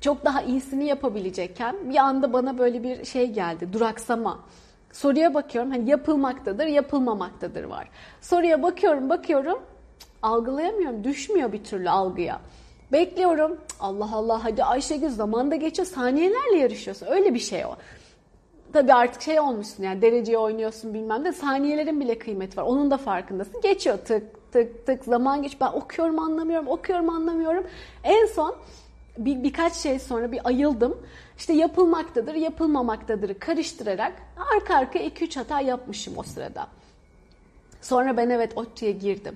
Çok 0.01 0.25
daha 0.25 0.41
iyisini 0.41 0.85
yapabilecekken 0.85 1.75
bir 1.89 1.97
anda 1.97 2.33
bana 2.33 2.57
böyle 2.57 2.83
bir 2.83 3.05
şey 3.05 3.31
geldi, 3.31 3.73
duraksama. 3.73 4.39
Soruya 4.95 5.33
bakıyorum, 5.33 5.71
hani 5.71 5.89
yapılmaktadır, 5.89 6.65
yapılmamaktadır 6.65 7.63
var. 7.63 7.89
Soruya 8.21 8.63
bakıyorum, 8.63 9.09
bakıyorum, 9.09 9.59
algılayamıyorum, 10.21 11.03
düşmüyor 11.03 11.51
bir 11.51 11.63
türlü 11.63 11.89
algıya. 11.89 12.41
Bekliyorum. 12.91 13.57
Allah 13.79 14.09
Allah 14.13 14.43
hadi 14.43 14.63
Ayşegül 14.63 15.09
zaman 15.09 15.51
da 15.51 15.55
geçiyor. 15.55 15.87
Saniyelerle 15.87 16.57
yarışıyorsun. 16.57 17.07
Öyle 17.09 17.33
bir 17.33 17.39
şey 17.39 17.65
o. 17.65 17.75
Tabii 18.73 18.93
artık 18.93 19.21
şey 19.21 19.39
olmuşsun 19.39 19.83
yani 19.83 20.01
dereceye 20.01 20.37
oynuyorsun 20.37 20.93
bilmem 20.93 21.25
de 21.25 21.31
saniyelerin 21.31 21.99
bile 21.99 22.19
kıymeti 22.19 22.57
var. 22.57 22.63
Onun 22.63 22.91
da 22.91 22.97
farkındasın. 22.97 23.61
Geçiyor 23.61 23.97
tık 23.97 24.51
tık 24.51 24.85
tık 24.85 25.03
zaman 25.03 25.43
geç. 25.43 25.57
Ben 25.61 25.71
okuyorum 25.71 26.19
anlamıyorum, 26.19 26.67
okuyorum 26.67 27.09
anlamıyorum. 27.09 27.63
En 28.03 28.25
son 28.25 28.55
bir, 29.17 29.43
birkaç 29.43 29.73
şey 29.73 29.99
sonra 29.99 30.31
bir 30.31 30.39
ayıldım. 30.43 30.97
İşte 31.37 31.53
yapılmaktadır, 31.53 32.35
yapılmamaktadır 32.35 33.33
karıştırarak 33.33 34.13
arka 34.55 34.75
arka 34.75 34.99
2-3 34.99 35.35
hata 35.35 35.61
yapmışım 35.61 36.17
o 36.17 36.23
sırada. 36.23 36.67
Sonra 37.81 38.17
ben 38.17 38.29
evet 38.29 38.57
ODTÜ'ye 38.57 38.91
girdim. 38.91 39.35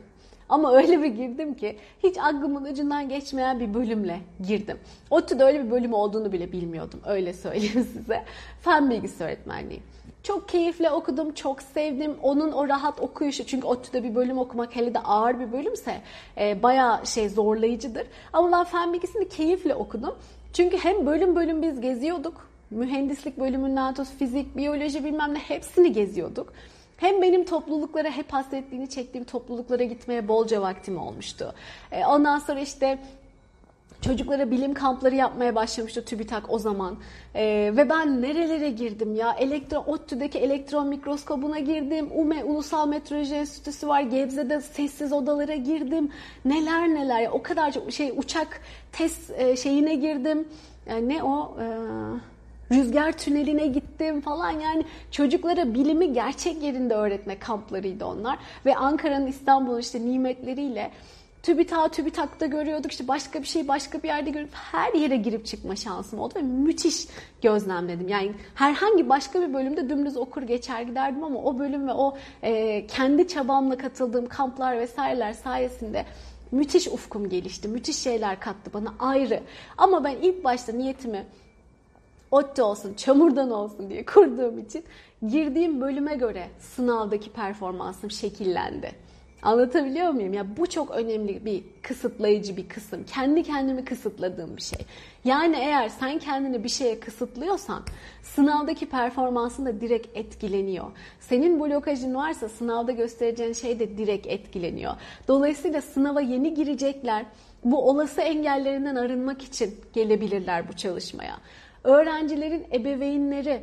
Ama 0.50 0.74
öyle 0.76 1.04
bir 1.04 1.08
girdim 1.08 1.54
ki 1.54 1.78
hiç 2.04 2.18
aklımın 2.18 2.66
ucundan 2.66 3.10
geçmeyen 3.10 3.60
bir 3.60 3.74
bölümle 3.74 4.20
girdim. 4.48 4.78
ODTÜ'de 5.10 5.44
öyle 5.44 5.66
bir 5.66 5.72
bölüm 5.72 5.94
olduğunu 5.94 6.32
bile 6.32 6.52
bilmiyordum. 6.52 7.00
Öyle 7.06 7.34
söyleyeyim 7.34 7.88
size. 7.94 8.26
Fen 8.62 8.90
bilgisi 8.90 9.24
öğretmenliği. 9.24 9.82
Çok 10.24 10.50
keyifle 10.50 10.92
okudum, 10.92 11.34
çok 11.34 11.62
sevdim. 11.62 12.16
Onun 12.22 12.52
o 12.52 12.68
rahat 12.68 13.00
okuyuşu 13.00 13.46
çünkü 13.46 13.68
ODTÜ'de 13.68 14.04
bir 14.04 14.16
bölüm 14.16 14.38
okumak 14.38 14.76
hele 14.76 14.94
de 14.94 15.00
ağır 15.00 15.40
bir 15.40 15.52
bölümse 15.52 16.02
e, 16.38 16.64
bayağı 16.64 17.08
şey 17.08 17.30
zorlayıcıdır. 17.30 18.08
Ama 18.34 18.52
ben 18.52 18.64
fen 18.64 18.94
bilgisini 18.94 19.30
keyifle 19.30 19.76
okudum. 19.76 20.16
Çünkü 20.54 20.78
hem 20.78 21.06
bölüm 21.06 21.36
bölüm 21.36 21.62
biz 21.62 21.82
geziyorduk. 21.82 22.50
Mühendislik 22.72 23.40
bölümünden 23.40 23.94
tut, 23.94 24.08
fizik, 24.20 24.58
biyoloji 24.58 25.04
bilmem 25.04 25.34
ne 25.34 25.40
hepsini 25.40 25.94
geziyorduk. 25.94 26.54
Hem 26.98 27.22
benim 27.22 27.46
topluluklara 27.46 28.10
hep 28.10 28.34
hasretliğini 28.34 28.90
çektiğim 28.90 29.26
topluluklara 29.26 29.84
gitmeye 29.84 30.28
bolca 30.28 30.62
vaktim 30.62 30.98
olmuştu. 30.98 31.54
E, 31.92 32.06
ondan 32.06 32.40
sonra 32.40 32.60
işte 32.60 33.00
Çocuklara 34.02 34.52
bilim 34.52 34.74
kampları 34.74 35.16
yapmaya 35.16 35.56
başlamıştı 35.56 36.06
TÜBİTAK 36.06 36.44
o 36.50 36.60
zaman. 36.60 36.98
Ee, 37.36 37.72
ve 37.78 37.90
ben 37.90 38.22
nerelere 38.22 38.70
girdim 38.70 39.16
ya? 39.16 39.34
Elektron, 39.34 39.84
ODTÜ'deki 39.88 40.40
elektron 40.40 40.88
mikroskobuna 40.88 41.60
girdim. 41.60 42.10
UME 42.16 42.44
Ulusal 42.44 42.88
Meteoroloji 42.88 43.36
Enstitüsü 43.36 43.88
var. 43.88 44.02
Gebze'de 44.02 44.62
sessiz 44.62 45.14
odalara 45.14 45.56
girdim. 45.56 46.12
Neler 46.46 46.90
neler. 46.90 47.30
O 47.32 47.42
kadar 47.44 47.72
çok 47.72 47.92
şey 47.92 48.14
uçak 48.18 48.62
test 48.92 49.32
e, 49.38 49.56
şeyine 49.56 49.96
girdim. 49.96 50.48
Yani 50.90 51.10
ne 51.10 51.24
o? 51.24 51.58
Ee, 51.62 51.66
rüzgar 52.72 53.12
tüneline 53.12 53.68
gittim 53.68 54.22
falan 54.22 54.52
yani 54.52 54.86
çocuklara 55.12 55.74
bilimi 55.74 56.14
gerçek 56.14 56.64
yerinde 56.64 56.94
öğretme 56.94 57.40
kamplarıydı 57.40 58.06
onlar 58.06 58.40
ve 58.66 58.76
Ankara'nın 58.76 59.28
İstanbul'un 59.28 59.80
işte 59.80 60.06
nimetleriyle 60.06 60.92
TÜBİTAK, 61.44 61.94
TÜBİTAK'ta 61.94 62.46
görüyorduk 62.46 62.92
işte 62.92 63.08
başka 63.08 63.42
bir 63.42 63.48
şey 63.48 63.68
başka 63.68 64.04
bir 64.04 64.08
yerde 64.08 64.30
görüp 64.30 64.50
her 64.54 64.94
yere 64.94 65.16
girip 65.16 65.46
çıkma 65.46 65.76
şansım 65.76 66.20
oldu 66.20 66.34
ve 66.36 66.42
müthiş 66.42 67.08
gözlemledim. 67.42 68.08
Yani 68.08 68.32
herhangi 68.56 69.10
başka 69.10 69.42
bir 69.42 69.54
bölümde 69.54 69.90
dümdüz 69.90 70.18
okur 70.18 70.42
geçer 70.42 70.82
giderdim 70.82 71.24
ama 71.24 71.40
o 71.40 71.60
bölüm 71.60 71.88
ve 71.88 71.94
o 71.94 72.18
e, 72.44 72.88
kendi 72.88 73.28
çabamla 73.28 73.78
katıldığım 73.78 74.26
kamplar 74.28 74.80
vesaireler 74.80 75.34
sayesinde 75.34 76.06
müthiş 76.52 76.88
ufkum 76.88 77.30
gelişti. 77.30 77.68
Müthiş 77.68 77.98
şeyler 77.98 78.40
kattı 78.40 78.74
bana 78.74 78.94
ayrı. 79.00 79.40
Ama 79.78 80.04
ben 80.04 80.16
ilk 80.22 80.44
başta 80.44 80.72
niyetimi 80.72 81.26
ODTÜ 82.32 82.62
olsun, 82.62 82.94
çamurdan 82.94 83.52
olsun 83.52 83.90
diye 83.90 84.06
kurduğum 84.06 84.60
için 84.60 84.84
girdiğim 85.28 85.82
bölüme 85.82 86.16
göre 86.16 86.48
sınavdaki 86.60 87.32
performansım 87.32 88.12
şekillendi. 88.12 89.09
Anlatabiliyor 89.42 90.12
muyum? 90.12 90.34
Ya 90.34 90.58
bu 90.58 90.68
çok 90.68 90.92
önemli 90.92 91.46
bir 91.46 91.64
kısıtlayıcı 91.82 92.58
bir 92.58 92.70
kısım. 92.70 93.04
Kendi 93.14 93.44
kendimi 93.44 93.86
kısıtladığım 93.86 94.58
bir 94.58 94.62
şey. 94.62 94.80
Yani 95.26 95.56
eğer 95.56 95.90
sen 95.90 96.20
kendini 96.20 96.64
bir 96.64 96.70
şeye 96.70 97.00
kısıtlıyorsan 97.00 97.84
sınavdaki 98.24 98.90
performansın 98.90 99.66
da 99.66 99.82
direkt 99.82 100.18
etkileniyor. 100.18 100.86
Senin 101.20 101.60
blokajın 101.60 102.16
varsa 102.16 102.50
sınavda 102.50 102.92
göstereceğin 102.92 103.54
şey 103.54 103.80
de 103.80 103.98
direkt 103.98 104.28
etkileniyor. 104.28 104.94
Dolayısıyla 105.28 105.82
sınava 105.82 106.22
yeni 106.22 106.54
girecekler 106.54 107.26
bu 107.64 107.90
olası 107.90 108.22
engellerinden 108.22 108.96
arınmak 108.96 109.44
için 109.44 109.76
gelebilirler 109.94 110.68
bu 110.70 110.74
çalışmaya. 110.74 111.38
Öğrencilerin 111.84 112.68
ebeveynleri 112.74 113.62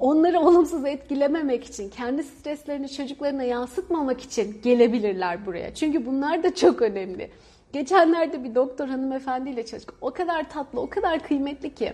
onları 0.00 0.40
olumsuz 0.46 0.84
etkilememek 0.84 1.64
için, 1.64 1.90
kendi 1.90 2.24
streslerini 2.24 2.92
çocuklarına 2.92 3.42
yansıtmamak 3.42 4.20
için 4.20 4.60
gelebilirler 4.62 5.46
buraya. 5.46 5.74
Çünkü 5.74 6.06
bunlar 6.06 6.42
da 6.42 6.54
çok 6.54 6.82
önemli. 6.82 7.30
Geçenlerde 7.72 8.44
bir 8.44 8.54
doktor 8.54 8.88
hanımefendiyle 8.88 9.66
çalıştık. 9.66 9.94
O 10.00 10.10
kadar 10.10 10.50
tatlı, 10.50 10.80
o 10.80 10.90
kadar 10.90 11.20
kıymetli 11.20 11.74
ki 11.74 11.92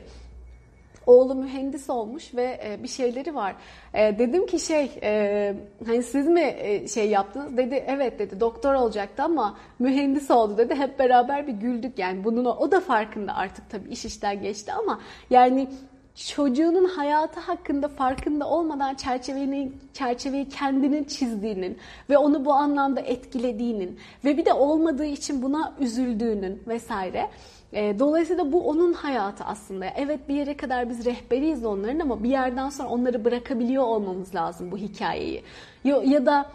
oğlu 1.07 1.35
mühendis 1.35 1.91
olmuş 1.91 2.35
ve 2.35 2.61
e, 2.65 2.83
bir 2.83 2.89
şeyleri 2.89 3.35
var. 3.35 3.55
E, 3.95 4.19
dedim 4.19 4.47
ki 4.47 4.59
şey 4.59 4.91
e, 5.03 5.55
hani 5.87 6.03
siz 6.03 6.27
mi 6.27 6.55
şey 6.95 7.11
yaptınız? 7.11 7.57
Dedi 7.57 7.85
evet 7.87 8.19
dedi 8.19 8.41
doktor 8.41 8.75
olacaktı 8.75 9.23
ama 9.23 9.59
mühendis 9.79 10.31
oldu 10.31 10.59
dedi. 10.59 10.75
Hep 10.75 10.99
beraber 10.99 11.47
bir 11.47 11.53
güldük 11.53 11.99
yani 11.99 12.25
bunun 12.25 12.45
o 12.45 12.73
da 12.73 12.81
farkında 12.81 13.35
artık 13.35 13.71
tabii 13.71 13.89
iş 13.89 14.05
işten 14.05 14.43
geçti 14.43 14.73
ama 14.73 15.01
yani 15.31 15.69
çocuğunun 16.17 16.85
hayatı 16.85 17.41
hakkında 17.41 17.89
farkında 17.89 18.49
olmadan 18.49 18.95
çerçeveyi, 18.95 19.73
çerçeveyi 19.93 20.49
kendinin 20.49 21.05
çizdiğinin 21.05 21.79
ve 22.11 22.19
onu 22.19 22.45
bu 22.45 22.53
anlamda 22.53 23.01
etkilediğinin 23.01 23.99
ve 24.25 24.37
bir 24.37 24.45
de 24.45 24.53
olmadığı 24.53 25.05
için 25.05 25.43
buna 25.43 25.75
üzüldüğünün 25.81 26.63
vesaire. 26.67 27.31
E, 27.73 27.99
dolayısıyla 27.99 28.53
bu 28.53 28.69
onun 28.69 28.93
hayatı 28.93 29.45
aslında. 29.45 29.87
Evet 29.97 30.29
bir 30.29 30.35
yere 30.35 30.57
kadar 30.57 30.91
biz 30.91 31.05
rehberiyiz 31.05 31.65
onların 31.65 31.99
ama 31.99 32.23
bir 32.23 32.29
yerden 32.29 32.69
sonra 32.69 32.89
onları 32.89 33.25
bırakabiliyor 33.25 33.85
olmamız 33.85 34.35
lazım 34.35 34.73
bu 34.73 34.77
hikayeyi. 34.77 35.43
Ya, 35.85 36.03
ya 36.05 36.27
da 36.27 36.51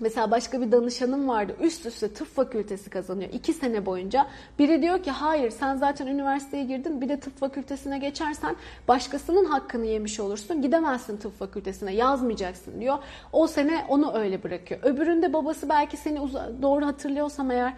Mesela 0.00 0.30
başka 0.30 0.60
bir 0.60 0.72
danışanım 0.72 1.28
vardı. 1.28 1.56
Üst 1.60 1.86
üste 1.86 2.12
tıp 2.12 2.28
fakültesi 2.28 2.90
kazanıyor. 2.90 3.30
iki 3.32 3.52
sene 3.52 3.86
boyunca. 3.86 4.26
Biri 4.58 4.82
diyor 4.82 5.02
ki 5.02 5.10
hayır 5.10 5.50
sen 5.50 5.76
zaten 5.76 6.06
üniversiteye 6.06 6.64
girdin. 6.64 7.00
Bir 7.00 7.08
de 7.08 7.20
tıp 7.20 7.38
fakültesine 7.38 7.98
geçersen 7.98 8.56
başkasının 8.88 9.44
hakkını 9.44 9.86
yemiş 9.86 10.20
olursun. 10.20 10.62
Gidemezsin 10.62 11.16
tıp 11.16 11.38
fakültesine 11.38 11.94
yazmayacaksın 11.94 12.80
diyor. 12.80 12.98
O 13.32 13.46
sene 13.46 13.84
onu 13.88 14.14
öyle 14.14 14.42
bırakıyor. 14.42 14.80
Öbüründe 14.82 15.32
babası 15.32 15.68
belki 15.68 15.96
seni 15.96 16.18
doğru 16.62 16.86
hatırlıyorsam 16.86 17.50
eğer 17.50 17.72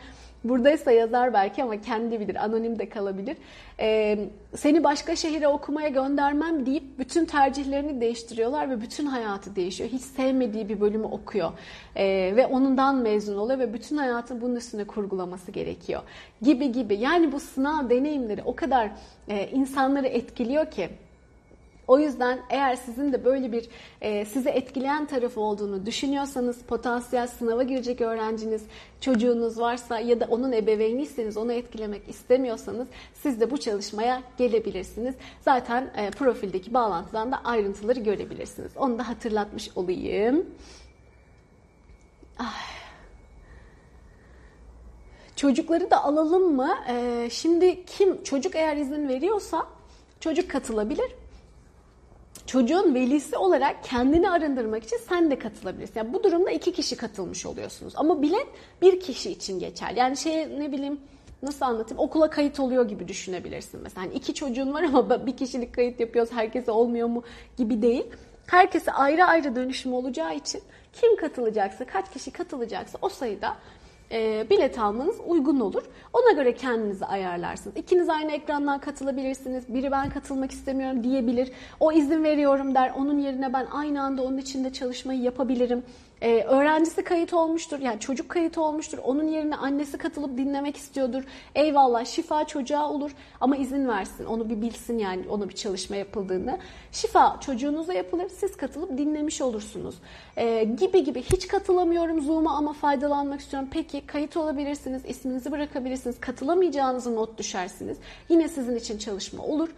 buradaysa 0.45 0.91
yazar 0.91 1.33
belki 1.33 1.63
ama 1.63 1.81
kendi 1.81 2.21
bilir, 2.21 2.45
anonim 2.45 2.79
de 2.79 2.89
kalabilir. 2.89 3.37
Ee, 3.81 4.19
seni 4.55 4.85
başka 4.85 5.17
şehire 5.17 5.49
okumaya 5.49 5.89
göndermem 5.89 6.67
deyip 6.67 6.99
bütün 6.99 7.25
tercihlerini 7.25 8.01
değiştiriyorlar 8.01 8.71
ve 8.71 8.81
bütün 8.81 9.07
hayatı 9.07 9.57
değişiyor. 9.57 9.91
Hiç 9.91 10.03
sevmediği 10.03 10.69
bir 10.69 10.81
bölümü 10.81 11.07
okuyor 11.07 11.53
ee, 11.97 12.33
ve 12.37 12.47
onundan 12.47 12.97
mezun 12.97 13.37
oluyor 13.37 13.59
ve 13.59 13.75
bütün 13.75 13.97
hayatını 13.97 14.41
bunun 14.41 14.57
üstüne 14.57 14.85
kurgulaması 14.85 15.51
gerekiyor. 15.51 16.03
Gibi 16.43 16.73
gibi. 16.73 16.95
Yani 16.95 17.33
bu 17.33 17.41
sınav 17.41 17.91
deneyimleri 17.91 18.43
o 18.45 18.57
kadar 18.57 18.91
e, 19.29 19.49
insanları 19.49 20.07
etkiliyor 20.07 20.71
ki 20.71 20.89
o 21.87 21.99
yüzden 21.99 22.39
eğer 22.51 22.77
sizin 22.77 23.13
de 23.13 23.25
böyle 23.25 23.53
bir 23.53 23.69
e, 24.01 24.25
sizi 24.25 24.49
etkileyen 24.49 25.07
tarafı 25.07 25.41
olduğunu 25.41 25.87
düşünüyorsanız, 25.87 26.63
potansiyel 26.63 27.27
sınava 27.27 27.63
girecek 27.63 28.01
öğrenciniz, 28.01 28.63
çocuğunuz 29.01 29.59
varsa 29.59 29.99
ya 29.99 30.21
da 30.21 30.27
onun 30.31 30.53
ebeveyniyseniz 30.53 31.37
onu 31.37 31.53
etkilemek 31.53 32.09
istemiyorsanız 32.09 32.89
siz 33.15 33.41
de 33.41 33.51
bu 33.51 33.59
çalışmaya 33.59 34.23
gelebilirsiniz. 34.39 35.15
Zaten 35.41 35.91
e, 35.97 36.11
profildeki 36.11 36.75
bağlantıdan 36.75 37.33
da 37.33 37.41
ayrıntıları 37.45 38.01
görebilirsiniz. 38.01 38.77
Onu 38.77 38.99
da 38.99 39.09
hatırlatmış 39.09 39.71
olayım. 39.77 40.47
Ay. 42.39 42.47
Çocukları 45.37 45.91
da 45.91 46.05
alalım 46.05 46.57
mı? 46.57 46.75
Ee, 46.89 47.29
şimdi 47.33 47.85
kim 47.85 48.23
çocuk 48.23 48.57
eğer 48.57 48.77
izin 48.77 49.09
veriyorsa 49.09 49.67
çocuk 50.21 50.51
katılabilir 50.51 51.22
çocuğun 52.47 52.95
velisi 52.95 53.37
olarak 53.37 53.85
kendini 53.85 54.31
arındırmak 54.31 54.85
için 54.85 54.99
sen 55.09 55.31
de 55.31 55.39
katılabilirsin. 55.39 55.95
Yani 55.97 56.13
bu 56.13 56.23
durumda 56.25 56.51
iki 56.51 56.73
kişi 56.73 56.97
katılmış 56.97 57.47
oluyorsunuz. 57.47 57.93
Ama 57.97 58.23
bilet 58.23 58.47
bir 58.83 59.01
kişi 59.01 59.31
için 59.31 59.59
geçer. 59.59 59.93
Yani 59.97 60.17
şey 60.17 60.61
ne 60.61 60.73
bileyim 60.73 61.01
nasıl 61.43 61.65
anlatayım 61.65 62.03
okula 62.03 62.31
kayıt 62.31 62.61
oluyor 62.61 62.89
gibi 62.89 63.09
düşünebilirsin 63.09 63.81
mesela. 63.83 64.05
Yani 64.05 64.15
iki 64.15 64.35
çocuğun 64.35 64.75
var 64.75 64.83
ama 64.83 65.27
bir 65.27 65.37
kişilik 65.37 65.75
kayıt 65.75 66.01
yapıyoruz 66.01 66.33
herkese 66.33 66.71
olmuyor 66.71 67.09
mu 67.09 67.23
gibi 67.57 67.83
değil. 67.83 68.05
Herkese 68.47 68.93
ayrı 68.93 69.25
ayrı 69.25 69.57
dönüşüm 69.57 69.95
olacağı 69.95 70.35
için 70.35 70.63
kim 70.93 71.17
katılacaksa 71.17 71.87
kaç 71.87 72.11
kişi 72.13 72.31
katılacaksa 72.31 72.99
o 73.03 73.09
sayıda 73.09 73.57
e, 74.13 74.47
bilet 74.51 74.79
almanız 74.79 75.17
uygun 75.27 75.61
olur. 75.61 75.83
Ona 76.13 76.33
göre 76.33 76.55
kendinizi 76.55 77.07
ayarlarsınız. 77.07 77.77
İkiniz 77.77 78.09
aynı 78.09 78.33
ekrandan 78.33 78.79
katılabilirsiniz. 78.81 79.75
Biri 79.75 79.91
ben 79.91 80.11
katılmak 80.11 80.51
istemiyorum 80.51 81.05
diyebilir. 81.05 81.53
O 81.81 81.93
izin 81.93 82.25
veriyorum 82.25 82.75
der. 82.75 82.93
Onun 82.97 83.19
yerine 83.19 83.53
ben 83.53 83.67
aynı 83.73 84.03
anda 84.03 84.23
onun 84.23 84.39
içinde 84.39 84.73
çalışmayı 84.73 85.21
yapabilirim. 85.21 85.83
Ee, 86.23 86.43
öğrencisi 86.43 87.05
kayıt 87.05 87.35
olmuştur. 87.35 87.79
Yani 87.79 88.01
çocuk 88.01 88.29
kayıt 88.29 88.59
olmuştur. 88.59 88.99
Onun 88.99 89.29
yerine 89.29 89.57
annesi 89.57 89.99
katılıp 89.99 90.39
dinlemek 90.39 90.77
istiyordur. 90.77 91.25
Eyvallah 91.55 92.05
şifa 92.05 92.47
çocuğa 92.47 92.91
olur 92.91 93.11
ama 93.41 93.57
izin 93.57 93.89
versin. 93.89 94.25
Onu 94.25 94.51
bir 94.51 94.63
bilsin 94.63 94.99
yani 94.99 95.25
onu 95.29 95.49
bir 95.49 95.55
çalışma 95.55 95.97
yapıldığını. 95.97 96.59
Şifa 96.93 97.41
çocuğunuza 97.41 97.95
yapılır. 97.95 98.29
Siz 98.29 98.57
katılıp 98.57 98.99
dinlemiş 98.99 99.41
olursunuz. 99.41 99.95
Ee, 100.37 100.65
gibi 100.65 101.05
gibi 101.05 101.23
hiç 101.23 101.49
katılamıyorum 101.49 102.21
Zoom'a 102.21 102.57
ama 102.57 102.73
faydalanmak 102.73 103.41
istiyorum. 103.41 103.69
Peki 103.73 104.07
kayıt 104.07 104.37
olabilirsiniz. 104.37 105.03
isminizi 105.07 105.53
bırakabilirsiniz. 105.53 106.21
Katılamayacağınızı 106.21 107.17
not 107.17 107.39
düşersiniz. 107.39 107.99
Yine 108.29 108.49
sizin 108.49 108.77
için 108.77 108.99
çalışma 108.99 109.45
olur. 109.45 109.69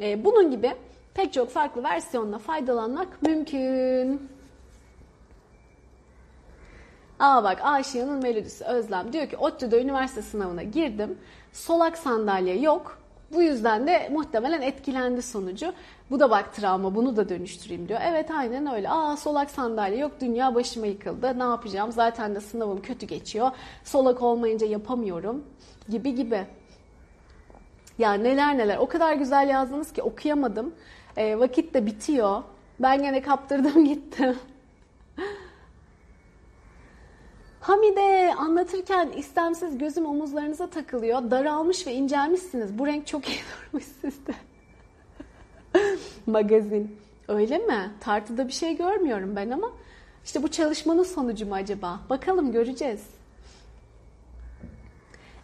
Ee, 0.00 0.24
bunun 0.24 0.50
gibi 0.50 0.72
pek 1.14 1.32
çok 1.32 1.50
farklı 1.50 1.82
versiyonla 1.82 2.38
faydalanmak 2.38 3.22
mümkün. 3.22 4.37
Aa 7.18 7.44
bak 7.44 7.60
Aşığı'nın 7.62 8.22
melodisi 8.22 8.64
Özlem 8.64 9.12
diyor 9.12 9.28
ki 9.28 9.36
ODTÜ'de 9.36 9.82
üniversite 9.82 10.22
sınavına 10.22 10.62
girdim. 10.62 11.18
Solak 11.52 11.98
sandalye 11.98 12.60
yok. 12.60 12.98
Bu 13.32 13.42
yüzden 13.42 13.86
de 13.86 14.08
muhtemelen 14.12 14.62
etkilendi 14.62 15.22
sonucu. 15.22 15.72
Bu 16.10 16.20
da 16.20 16.30
bak 16.30 16.54
travma 16.54 16.94
bunu 16.94 17.16
da 17.16 17.28
dönüştüreyim 17.28 17.88
diyor. 17.88 18.00
Evet 18.04 18.30
aynen 18.30 18.74
öyle. 18.74 18.90
Aa 18.90 19.16
solak 19.16 19.50
sandalye 19.50 19.98
yok 19.98 20.12
dünya 20.20 20.54
başıma 20.54 20.86
yıkıldı. 20.86 21.38
Ne 21.38 21.42
yapacağım? 21.42 21.92
Zaten 21.92 22.34
de 22.34 22.40
sınavım 22.40 22.82
kötü 22.82 23.06
geçiyor. 23.06 23.50
Solak 23.84 24.22
olmayınca 24.22 24.66
yapamıyorum 24.66 25.44
gibi 25.88 26.14
gibi. 26.14 26.46
Ya 27.98 28.12
neler 28.12 28.58
neler. 28.58 28.76
O 28.76 28.86
kadar 28.88 29.14
güzel 29.14 29.48
yazdınız 29.48 29.92
ki 29.92 30.02
okuyamadım. 30.02 30.74
E, 31.16 31.38
vakit 31.38 31.74
de 31.74 31.86
bitiyor. 31.86 32.42
Ben 32.80 33.02
gene 33.02 33.22
kaptırdım 33.22 33.84
gittim. 33.88 34.36
Hamide 37.68 38.34
anlatırken 38.34 39.08
istemsiz 39.16 39.78
gözüm 39.78 40.06
omuzlarınıza 40.06 40.66
takılıyor. 40.66 41.30
Daralmış 41.30 41.86
ve 41.86 41.92
incelmişsiniz. 41.92 42.78
Bu 42.78 42.86
renk 42.86 43.06
çok 43.06 43.28
iyi 43.28 43.38
durmuş 43.72 43.84
sizde. 43.84 44.32
Magazin. 46.26 46.96
Öyle 47.28 47.58
mi? 47.58 47.90
Tartıda 48.00 48.48
bir 48.48 48.52
şey 48.52 48.76
görmüyorum 48.76 49.36
ben 49.36 49.50
ama. 49.50 49.72
İşte 50.24 50.42
bu 50.42 50.48
çalışmanın 50.48 51.02
sonucu 51.02 51.46
mu 51.46 51.54
acaba? 51.54 52.00
Bakalım 52.10 52.52
göreceğiz. 52.52 53.17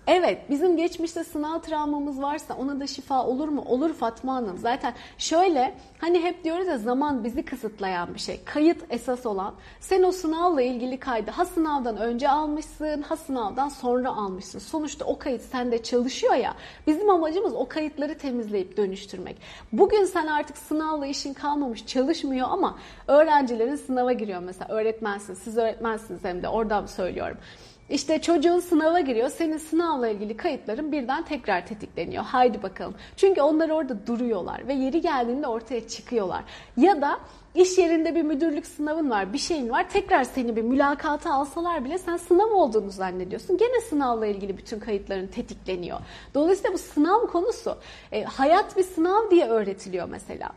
Evet 0.07 0.51
bizim 0.51 0.77
geçmişte 0.77 1.25
sınav 1.25 1.61
travmamız 1.61 2.23
varsa 2.23 2.55
ona 2.55 2.81
da 2.81 2.87
şifa 2.87 3.27
olur 3.27 3.49
mu? 3.49 3.65
Olur 3.67 3.95
Fatma 3.95 4.35
Hanım. 4.35 4.59
Zaten 4.59 4.95
şöyle 5.19 5.75
hani 5.99 6.23
hep 6.23 6.45
diyoruz 6.45 6.67
ya 6.67 6.79
zaman 6.79 7.25
bizi 7.25 7.45
kısıtlayan 7.45 8.15
bir 8.15 8.21
şey. 8.21 8.41
Kayıt 8.45 8.85
esas 8.91 9.27
olan. 9.27 9.55
Sen 9.81 10.03
o 10.03 10.13
sınavla 10.13 10.63
ilgili 10.63 10.99
kaydı 10.99 11.31
ha 11.31 11.45
sınavdan 11.45 11.97
önce 11.97 12.29
almışsın 12.29 13.03
ha 13.03 13.17
sınavdan 13.17 13.69
sonra 13.69 14.09
almışsın. 14.09 14.59
Sonuçta 14.59 15.05
o 15.05 15.19
kayıt 15.19 15.43
sende 15.43 15.83
çalışıyor 15.83 16.35
ya. 16.35 16.55
Bizim 16.87 17.11
amacımız 17.11 17.55
o 17.55 17.69
kayıtları 17.69 18.19
temizleyip 18.19 18.77
dönüştürmek. 18.77 19.37
Bugün 19.73 20.05
sen 20.05 20.27
artık 20.27 20.59
sınavla 20.59 21.07
işin 21.07 21.35
kalmamış 21.35 21.87
çalışmıyor 21.87 22.49
ama 22.51 22.79
öğrencilerin 23.09 23.77
sınava 23.77 24.13
giriyor 24.13 24.41
mesela 24.41 24.75
öğretmensin. 24.75 25.35
Siz 25.35 25.59
öğretmensiniz 25.59 26.25
hem 26.25 26.43
de 26.43 26.49
oradan 26.49 26.87
söylüyorum. 26.87 27.37
İşte 27.91 28.23
çocuğun 28.23 28.61
sınava 28.61 29.01
giriyor. 29.01 29.29
Senin 29.29 29.57
sınavla 29.57 30.09
ilgili 30.09 30.37
kayıtların 30.37 30.93
birden 30.93 31.25
tekrar 31.25 31.67
tetikleniyor. 31.67 32.25
Haydi 32.25 32.63
bakalım. 32.63 32.95
Çünkü 33.17 33.41
onlar 33.41 33.71
orada 33.71 34.07
duruyorlar 34.07 34.69
ve 34.69 34.75
yeri 34.75 35.01
geldiğinde 35.01 35.47
ortaya 35.47 35.89
çıkıyorlar. 35.89 36.45
Ya 36.77 37.01
da 37.03 37.19
iş 37.55 37.79
yerinde 37.79 38.15
bir 38.15 38.23
müdürlük 38.23 38.67
sınavın 38.67 39.11
var, 39.11 39.33
bir 39.33 39.39
şeyin 39.39 39.71
var. 39.71 39.91
Tekrar 39.91 40.25
seni 40.25 40.57
bir 40.57 40.63
mülakata 40.63 41.35
alsalar 41.35 41.85
bile 41.85 41.99
sen 41.99 42.17
sınav 42.17 42.51
olduğunu 42.51 42.91
zannediyorsun. 42.91 43.57
Gene 43.57 43.81
sınavla 43.81 44.27
ilgili 44.27 44.59
bütün 44.59 44.81
kayıtların 44.81 45.27
tetikleniyor. 45.27 46.01
Dolayısıyla 46.35 46.73
bu 46.73 46.79
sınav 46.79 47.27
konusu 47.27 47.79
e, 48.13 48.25
hayat 48.25 48.77
bir 48.77 48.85
sınav 48.85 49.31
diye 49.31 49.47
öğretiliyor 49.47 50.09
mesela 50.09 50.51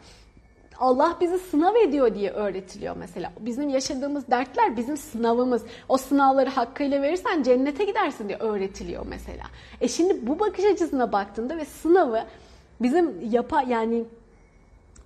Allah 0.79 1.17
bizi 1.21 1.39
sınav 1.39 1.75
ediyor 1.75 2.15
diye 2.15 2.31
öğretiliyor 2.31 2.95
mesela. 2.97 3.31
Bizim 3.39 3.69
yaşadığımız 3.69 4.27
dertler 4.31 4.77
bizim 4.77 4.97
sınavımız. 4.97 5.63
O 5.89 5.97
sınavları 5.97 6.49
hakkıyla 6.49 7.01
verirsen 7.01 7.43
cennete 7.43 7.83
gidersin 7.83 8.27
diye 8.27 8.37
öğretiliyor 8.37 9.05
mesela. 9.09 9.43
E 9.81 9.87
şimdi 9.87 10.27
bu 10.27 10.39
bakış 10.39 10.65
açısına 10.65 11.11
baktığında 11.11 11.57
ve 11.57 11.65
sınavı 11.65 12.23
bizim 12.81 13.31
yapa 13.31 13.61
yani 13.61 14.05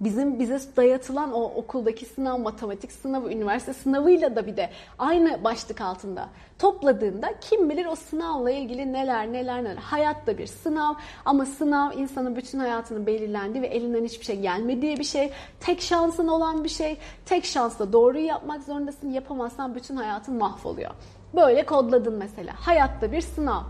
bizim 0.01 0.39
bize 0.39 0.59
dayatılan 0.77 1.33
o 1.33 1.43
okuldaki 1.43 2.05
sınav, 2.05 2.39
matematik 2.39 2.91
sınavı, 2.91 3.31
üniversite 3.31 3.73
sınavıyla 3.73 4.35
da 4.35 4.47
bir 4.47 4.57
de 4.57 4.69
aynı 4.99 5.43
başlık 5.43 5.81
altında 5.81 6.29
topladığında 6.59 7.33
kim 7.41 7.69
bilir 7.69 7.85
o 7.85 7.95
sınavla 7.95 8.51
ilgili 8.51 8.93
neler 8.93 9.33
neler 9.33 9.63
neler. 9.63 9.75
Hayat 9.75 10.27
da 10.27 10.37
bir 10.37 10.47
sınav 10.47 10.93
ama 11.25 11.45
sınav 11.45 11.91
insanın 11.97 12.35
bütün 12.35 12.59
hayatını 12.59 13.05
belirlendiği 13.05 13.61
ve 13.61 13.67
elinden 13.67 14.05
hiçbir 14.05 14.25
şey 14.25 14.39
gelmediği 14.39 14.97
bir 14.97 15.03
şey. 15.03 15.31
Tek 15.59 15.81
şansın 15.81 16.27
olan 16.27 16.63
bir 16.63 16.69
şey. 16.69 16.97
Tek 17.25 17.45
şansla 17.45 17.93
doğruyu 17.93 18.25
yapmak 18.25 18.63
zorundasın. 18.63 19.09
Yapamazsan 19.09 19.75
bütün 19.75 19.95
hayatın 19.95 20.35
mahvoluyor. 20.35 20.91
Böyle 21.35 21.65
kodladın 21.65 22.13
mesela. 22.13 22.53
Hayatta 22.55 23.11
bir 23.11 23.21
sınav. 23.21 23.61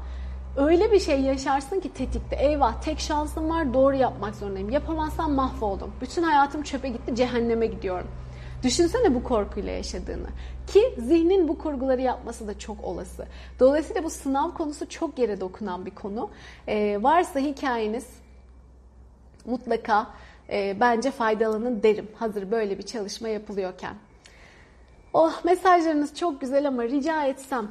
Öyle 0.58 0.91
bir 0.91 0.99
şey 0.99 1.22
yaşarsın 1.22 1.80
ki 1.80 1.93
tetikte 1.93 2.36
eyvah 2.36 2.82
tek 2.82 2.99
şansım 2.99 3.49
var 3.49 3.74
doğru 3.74 3.95
yapmak 3.95 4.36
zorundayım. 4.36 4.70
Yapamazsam 4.70 5.34
mahvoldum. 5.34 5.91
Bütün 6.02 6.24
hayatım 6.24 6.64
çöpe 6.64 6.89
gitti 6.89 7.16
cehenneme 7.16 7.66
gidiyorum. 7.66 8.08
Düşünsene 8.64 9.16
bu 9.16 9.24
korkuyla 9.24 9.72
yaşadığını. 9.72 10.28
Ki 10.68 10.95
zihnin 10.97 11.47
bu 11.47 11.58
kurguları 11.58 12.02
yapması 12.02 12.47
da 12.47 12.60
çok 12.60 12.84
olası. 12.84 13.28
Dolayısıyla 13.60 14.04
bu 14.04 14.10
sınav 14.10 14.52
konusu 14.52 14.89
çok 14.89 15.20
yere 15.20 15.41
dokunan 15.41 15.86
bir 15.86 15.95
konu. 15.95 16.30
Ee, 16.68 16.99
varsa 17.02 17.39
hikayeniz 17.39 18.08
mutlaka 19.45 20.08
e, 20.49 20.78
bence 20.80 21.12
faydalanın 21.12 21.84
derim. 21.84 22.08
Hazır 22.16 22.52
böyle 22.52 22.78
bir 22.78 22.84
çalışma 22.84 23.28
yapılıyorken. 23.28 23.95
Oh 25.14 25.45
mesajlarınız 25.45 26.16
çok 26.16 26.41
güzel 26.41 26.68
ama 26.68 26.84
rica 26.84 27.26
etsem 27.26 27.68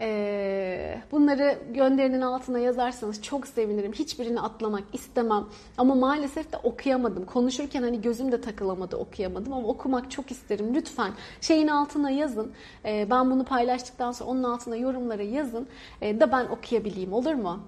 ee, 0.00 1.00
bunları 1.12 1.58
gönderinin 1.74 2.20
altına 2.20 2.58
yazarsanız 2.58 3.22
çok 3.22 3.46
sevinirim. 3.46 3.92
Hiçbirini 3.92 4.40
atlamak 4.40 4.82
istemem. 4.92 5.44
Ama 5.78 5.94
maalesef 5.94 6.52
de 6.52 6.56
okuyamadım. 6.56 7.26
Konuşurken 7.26 7.82
hani 7.82 8.02
gözüm 8.02 8.32
de 8.32 8.40
takılamadı 8.40 8.96
okuyamadım 8.96 9.52
ama 9.52 9.68
okumak 9.68 10.10
çok 10.10 10.30
isterim. 10.30 10.74
Lütfen 10.74 11.12
şeyin 11.40 11.68
altına 11.68 12.10
yazın. 12.10 12.52
Ee, 12.84 13.06
ben 13.10 13.30
bunu 13.30 13.44
paylaştıktan 13.44 14.12
sonra 14.12 14.30
onun 14.30 14.42
altına 14.42 14.76
yorumlara 14.76 15.22
yazın. 15.22 15.66
Ee, 16.00 16.20
da 16.20 16.32
ben 16.32 16.46
okuyabileyim 16.46 17.12
olur 17.12 17.34
mu? 17.34 17.60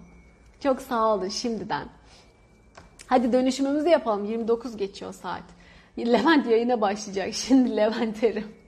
Çok 0.61 0.83
sağ 0.83 1.15
olun 1.15 1.29
şimdiden. 1.29 1.89
Hadi 3.07 3.33
dönüşümümüzü 3.33 3.89
yapalım. 3.89 4.25
29 4.25 4.77
geçiyor 4.77 5.13
saat. 5.13 5.43
Levent 5.99 6.47
yayına 6.47 6.81
başlayacak. 6.81 7.35
Şimdi 7.35 7.77
Levent 7.77 8.25
Erim. 8.25 8.66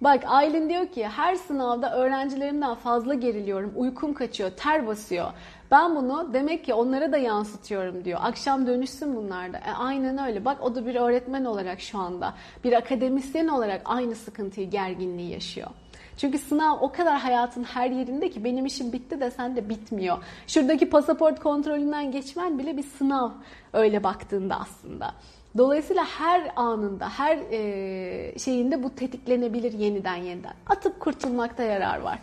Bak 0.00 0.24
Aylin 0.26 0.68
diyor 0.68 0.86
ki 0.86 1.08
her 1.08 1.34
sınavda 1.34 1.96
öğrencilerimden 1.96 2.74
fazla 2.74 3.14
geriliyorum. 3.14 3.72
Uykum 3.76 4.14
kaçıyor, 4.14 4.50
ter 4.50 4.86
basıyor. 4.86 5.32
Ben 5.70 5.96
bunu 5.96 6.30
demek 6.32 6.64
ki 6.64 6.74
onlara 6.74 7.12
da 7.12 7.16
yansıtıyorum 7.16 8.04
diyor. 8.04 8.20
Akşam 8.22 8.66
dönüşsün 8.66 9.16
bunlarda. 9.16 9.58
E, 9.58 9.70
aynen 9.78 10.18
öyle. 10.18 10.44
Bak 10.44 10.62
o 10.62 10.74
da 10.74 10.86
bir 10.86 10.94
öğretmen 10.94 11.44
olarak 11.44 11.80
şu 11.80 11.98
anda. 11.98 12.34
Bir 12.64 12.72
akademisyen 12.72 13.48
olarak 13.48 13.82
aynı 13.84 14.14
sıkıntıyı, 14.14 14.70
gerginliği 14.70 15.32
yaşıyor. 15.32 15.68
Çünkü 16.16 16.38
sınav 16.38 16.78
o 16.80 16.92
kadar 16.92 17.18
hayatın 17.18 17.64
her 17.64 17.90
yerinde 17.90 18.30
ki 18.30 18.44
benim 18.44 18.66
işim 18.66 18.92
bitti 18.92 19.20
desen 19.20 19.56
de 19.56 19.68
bitmiyor. 19.68 20.18
Şuradaki 20.46 20.90
pasaport 20.90 21.40
kontrolünden 21.40 22.12
geçmen 22.12 22.58
bile 22.58 22.76
bir 22.76 22.82
sınav 22.82 23.30
öyle 23.72 24.04
baktığında 24.04 24.60
aslında. 24.60 25.14
Dolayısıyla 25.58 26.04
her 26.04 26.52
anında, 26.56 27.10
her 27.10 27.36
e, 27.36 28.38
şeyinde 28.38 28.82
bu 28.82 28.94
tetiklenebilir 28.94 29.72
yeniden 29.72 30.16
yeniden. 30.16 30.54
Atıp 30.66 31.00
kurtulmakta 31.00 31.62
yarar 31.62 31.98
var. 32.00 32.18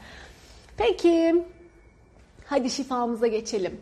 Peki, 0.77 1.45
hadi 2.45 2.69
şifamıza 2.69 3.27
geçelim. 3.27 3.81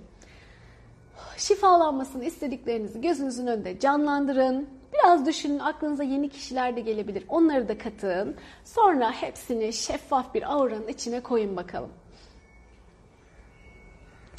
Şifalanmasını 1.37 2.25
istediklerinizi 2.25 3.01
gözünüzün 3.01 3.47
önünde 3.47 3.79
canlandırın. 3.79 4.69
Biraz 4.93 5.25
düşünün, 5.25 5.59
aklınıza 5.59 6.03
yeni 6.03 6.29
kişiler 6.29 6.75
de 6.75 6.81
gelebilir. 6.81 7.23
Onları 7.29 7.67
da 7.67 7.77
katın. 7.77 8.35
Sonra 8.63 9.11
hepsini 9.11 9.73
şeffaf 9.73 10.33
bir 10.33 10.53
auranın 10.53 10.87
içine 10.87 11.19
koyun 11.19 11.55
bakalım. 11.55 11.91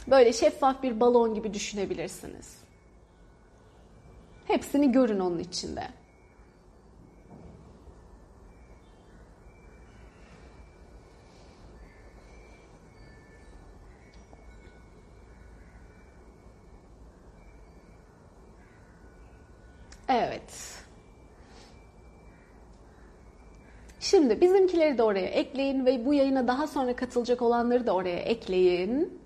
Böyle 0.07 0.33
şeffaf 0.33 0.83
bir 0.83 1.01
balon 1.01 1.35
gibi 1.35 1.55
düşünebilirsiniz. 1.55 2.64
Hepsini 4.55 4.93
görün 4.93 5.21
onun 5.21 5.39
içinde. 5.39 5.89
Evet. 20.09 20.43
Şimdi 24.01 24.41
bizimkileri 24.41 24.99
de 24.99 25.03
oraya 25.03 25.27
ekleyin 25.27 25.87
ve 25.87 26.07
bu 26.07 26.15
yayına 26.15 26.49
daha 26.49 26.67
sonra 26.67 26.97
katılacak 26.97 27.43
olanları 27.43 27.87
da 27.87 27.95
oraya 27.95 28.19
ekleyin. 28.19 29.24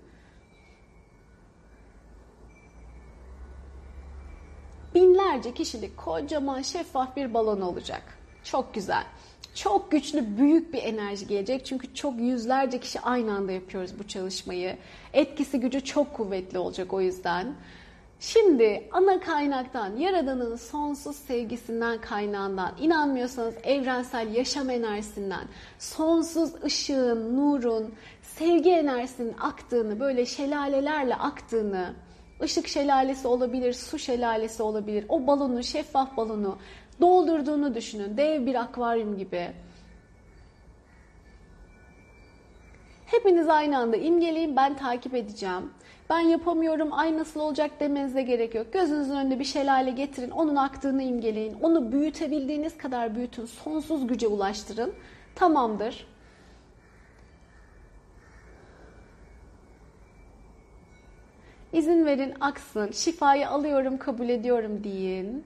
Binlerce 5.39 5.53
kişilik 5.53 5.97
kocaman 5.97 6.61
şeffaf 6.61 7.15
bir 7.15 7.33
balon 7.33 7.61
olacak. 7.61 8.01
Çok 8.43 8.73
güzel. 8.73 9.03
Çok 9.55 9.91
güçlü, 9.91 10.37
büyük 10.37 10.73
bir 10.73 10.83
enerji 10.83 11.27
gelecek. 11.27 11.65
Çünkü 11.65 11.93
çok 11.93 12.19
yüzlerce 12.19 12.79
kişi 12.79 12.99
aynı 12.99 13.33
anda 13.33 13.51
yapıyoruz 13.51 13.99
bu 13.99 14.07
çalışmayı. 14.07 14.77
Etkisi 15.13 15.59
gücü 15.59 15.83
çok 15.83 16.13
kuvvetli 16.13 16.57
olacak 16.57 16.93
o 16.93 17.01
yüzden. 17.01 17.53
Şimdi 18.19 18.89
ana 18.91 19.19
kaynaktan, 19.19 19.95
Yaradan'ın 19.95 20.55
sonsuz 20.55 21.15
sevgisinden 21.15 22.01
kaynağından, 22.01 22.71
inanmıyorsanız 22.79 23.55
evrensel 23.63 24.35
yaşam 24.35 24.69
enerjisinden, 24.69 25.47
sonsuz 25.79 26.63
ışığın, 26.63 27.37
nurun, 27.37 27.93
sevgi 28.21 28.71
enerjisinin 28.71 29.35
aktığını, 29.39 29.99
böyle 29.99 30.25
şelalelerle 30.25 31.15
aktığını, 31.15 31.93
ışık 32.41 32.67
şelalesi 32.67 33.27
olabilir, 33.27 33.73
su 33.73 33.99
şelalesi 33.99 34.63
olabilir. 34.63 35.05
O 35.09 35.27
balonu, 35.27 35.63
şeffaf 35.63 36.17
balonu 36.17 36.57
doldurduğunu 37.01 37.75
düşünün. 37.75 38.17
Dev 38.17 38.45
bir 38.45 38.55
akvaryum 38.55 39.17
gibi. 39.17 39.51
Hepiniz 43.05 43.49
aynı 43.49 43.77
anda 43.77 43.97
imgeleyin 43.97 44.55
ben 44.55 44.77
takip 44.77 45.15
edeceğim. 45.15 45.71
Ben 46.09 46.19
yapamıyorum 46.19 46.89
ay 46.93 47.17
nasıl 47.17 47.39
olacak 47.39 47.71
demenize 47.79 48.21
gerek 48.21 48.55
yok. 48.55 48.73
Gözünüzün 48.73 49.15
önünde 49.15 49.39
bir 49.39 49.45
şelale 49.45 49.91
getirin. 49.91 50.29
Onun 50.31 50.55
aktığını 50.55 51.03
imgeleyin. 51.03 51.57
Onu 51.61 51.91
büyütebildiğiniz 51.91 52.77
kadar 52.77 53.15
büyütün. 53.15 53.45
Sonsuz 53.45 54.07
güce 54.07 54.27
ulaştırın. 54.27 54.93
Tamamdır. 55.35 56.07
İzin 61.73 62.05
verin 62.05 62.33
aksın. 62.41 62.91
Şifayı 62.91 63.49
alıyorum, 63.49 63.97
kabul 63.97 64.29
ediyorum 64.29 64.83
deyin. 64.83 65.43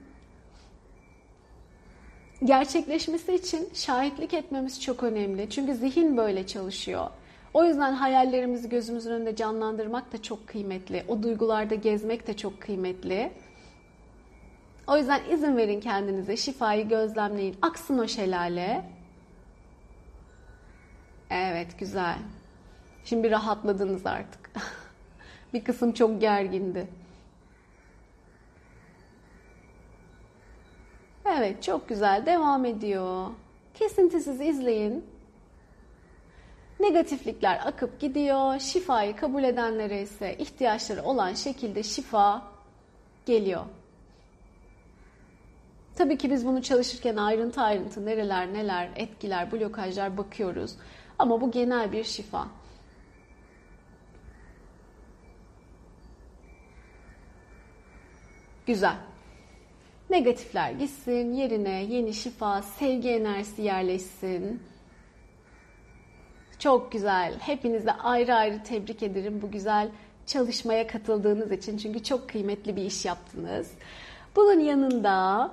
Gerçekleşmesi 2.44 3.34
için 3.34 3.68
şahitlik 3.74 4.34
etmemiz 4.34 4.82
çok 4.82 5.02
önemli. 5.02 5.50
Çünkü 5.50 5.74
zihin 5.74 6.16
böyle 6.16 6.46
çalışıyor. 6.46 7.06
O 7.54 7.64
yüzden 7.64 7.92
hayallerimizi 7.92 8.68
gözümüzün 8.68 9.10
önünde 9.10 9.36
canlandırmak 9.36 10.12
da 10.12 10.22
çok 10.22 10.46
kıymetli. 10.46 11.04
O 11.08 11.22
duygularda 11.22 11.74
gezmek 11.74 12.26
de 12.26 12.36
çok 12.36 12.60
kıymetli. 12.60 13.32
O 14.86 14.96
yüzden 14.96 15.20
izin 15.30 15.56
verin 15.56 15.80
kendinize. 15.80 16.36
Şifayı 16.36 16.88
gözlemleyin. 16.88 17.56
Aksın 17.62 17.98
o 17.98 18.08
şelale. 18.08 18.84
Evet, 21.30 21.78
güzel. 21.78 22.18
Şimdi 23.04 23.30
rahatladınız 23.30 24.06
artık. 24.06 24.50
Bir 25.54 25.64
kısım 25.64 25.92
çok 25.92 26.20
gergindi. 26.20 26.86
Evet, 31.24 31.62
çok 31.62 31.88
güzel. 31.88 32.26
Devam 32.26 32.64
ediyor. 32.64 33.26
Kesintisiz 33.74 34.40
izleyin. 34.40 35.04
Negatiflikler 36.80 37.60
akıp 37.66 38.00
gidiyor. 38.00 38.58
Şifayı 38.58 39.16
kabul 39.16 39.44
edenlere 39.44 40.02
ise 40.02 40.36
ihtiyaçları 40.38 41.02
olan 41.02 41.34
şekilde 41.34 41.82
şifa 41.82 42.42
geliyor. 43.26 43.64
Tabii 45.96 46.18
ki 46.18 46.30
biz 46.30 46.46
bunu 46.46 46.62
çalışırken 46.62 47.16
ayrıntı 47.16 47.60
ayrıntı 47.60 48.06
nereler 48.06 48.52
neler 48.52 48.90
etkiler, 48.96 49.52
blokajlar 49.52 50.16
bakıyoruz. 50.16 50.76
Ama 51.18 51.40
bu 51.40 51.50
genel 51.50 51.92
bir 51.92 52.04
şifa. 52.04 52.48
Güzel. 58.66 58.96
Negatifler 60.10 60.70
gitsin, 60.70 61.32
yerine 61.32 61.84
yeni 61.84 62.14
şifa, 62.14 62.62
sevgi 62.62 63.08
enerjisi 63.08 63.62
yerleşsin. 63.62 64.62
Çok 66.58 66.92
güzel. 66.92 67.38
Hepinize 67.40 67.92
ayrı 67.92 68.34
ayrı 68.34 68.62
tebrik 68.62 69.02
ederim 69.02 69.42
bu 69.42 69.50
güzel 69.50 69.88
çalışmaya 70.26 70.86
katıldığınız 70.86 71.52
için. 71.52 71.78
Çünkü 71.78 72.02
çok 72.02 72.28
kıymetli 72.28 72.76
bir 72.76 72.82
iş 72.82 73.04
yaptınız. 73.04 73.70
Bunun 74.36 74.60
yanında 74.60 75.50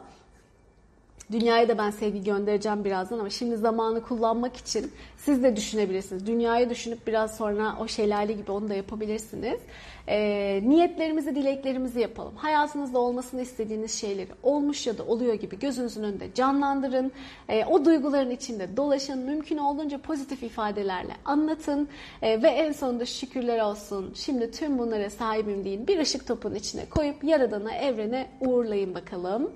Dünyaya 1.32 1.70
da 1.70 1.78
ben 1.78 1.92
sevgi 1.92 2.24
göndereceğim 2.24 2.86
birazdan 2.86 3.20
ama 3.20 3.30
şimdi 3.30 3.58
zamanı 3.58 4.02
kullanmak 4.02 4.58
için 4.58 4.92
siz 5.18 5.44
de 5.44 5.56
düşünebilirsiniz. 5.56 6.28
Dünyayı 6.28 6.70
düşünüp 6.70 7.08
biraz 7.08 7.38
sonra 7.38 7.76
o 7.80 7.88
şelale 7.88 8.34
gibi 8.34 8.52
onu 8.52 8.70
da 8.70 8.74
yapabilirsiniz. 8.74 9.60
E, 10.08 10.62
niyetlerimizi, 10.64 11.36
dileklerimizi 11.36 12.00
yapalım. 12.00 12.36
Hayatınızda 12.36 13.00
olmasını 13.00 13.42
istediğiniz 13.42 13.92
şeyleri 13.92 14.30
olmuş 14.44 14.88
ya 14.88 14.98
da 14.98 15.04
oluyor 15.04 15.34
gibi 15.34 15.60
gözünüzün 15.60 16.04
önünde 16.04 16.34
canlandırın. 16.34 17.12
E, 17.50 17.66
o 17.66 17.86
duyguların 17.86 18.30
içinde 18.30 18.78
dolaşın. 18.78 19.20
Mümkün 19.20 19.58
olduğunca 19.58 19.98
pozitif 19.98 20.44
ifadelerle 20.44 21.14
anlatın. 21.26 21.90
E, 22.22 22.42
ve 22.44 22.48
en 22.48 22.72
sonunda 22.72 23.06
şükürler 23.06 23.60
olsun. 23.60 24.14
Şimdi 24.16 24.52
tüm 24.52 24.80
bunlara 24.80 25.10
sahibim 25.10 25.66
deyin. 25.66 25.88
Bir 25.88 26.00
ışık 26.00 26.28
topun 26.28 26.56
içine 26.56 26.86
koyup 26.86 27.24
Yaradan'a, 27.24 27.74
evrene 27.76 28.28
uğurlayın 28.42 28.96
bakalım. 28.96 29.52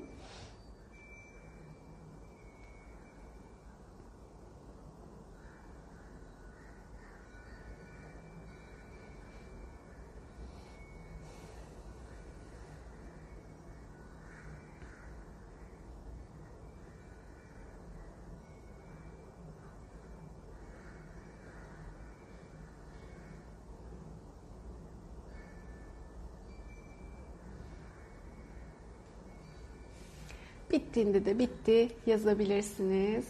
Bittiğinde 30.76 31.26
de 31.26 31.40
bitti 31.40 31.90
yazabilirsiniz. 32.06 33.26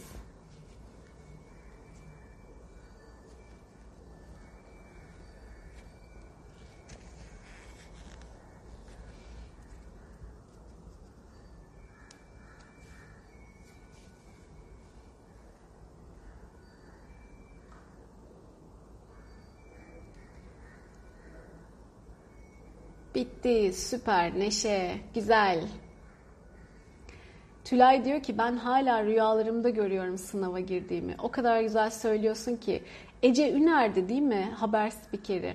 Bitti, 23.16 23.74
süper, 23.74 24.40
neşe, 24.40 24.98
güzel. 25.16 25.85
Tülay 27.76 28.06
diyor 28.06 28.24
ki 28.24 28.38
ben 28.38 28.58
hala 28.58 29.04
rüyalarımda 29.04 29.70
görüyorum 29.70 30.18
sınava 30.18 30.60
girdiğimi. 30.60 31.16
O 31.24 31.32
kadar 31.32 31.62
güzel 31.62 31.90
söylüyorsun 31.90 32.56
ki. 32.56 32.84
Ece 33.24 33.54
Üner'di 33.54 34.10
değil 34.10 34.22
mi 34.22 34.50
haber 34.56 34.90
spikeri? 34.90 35.54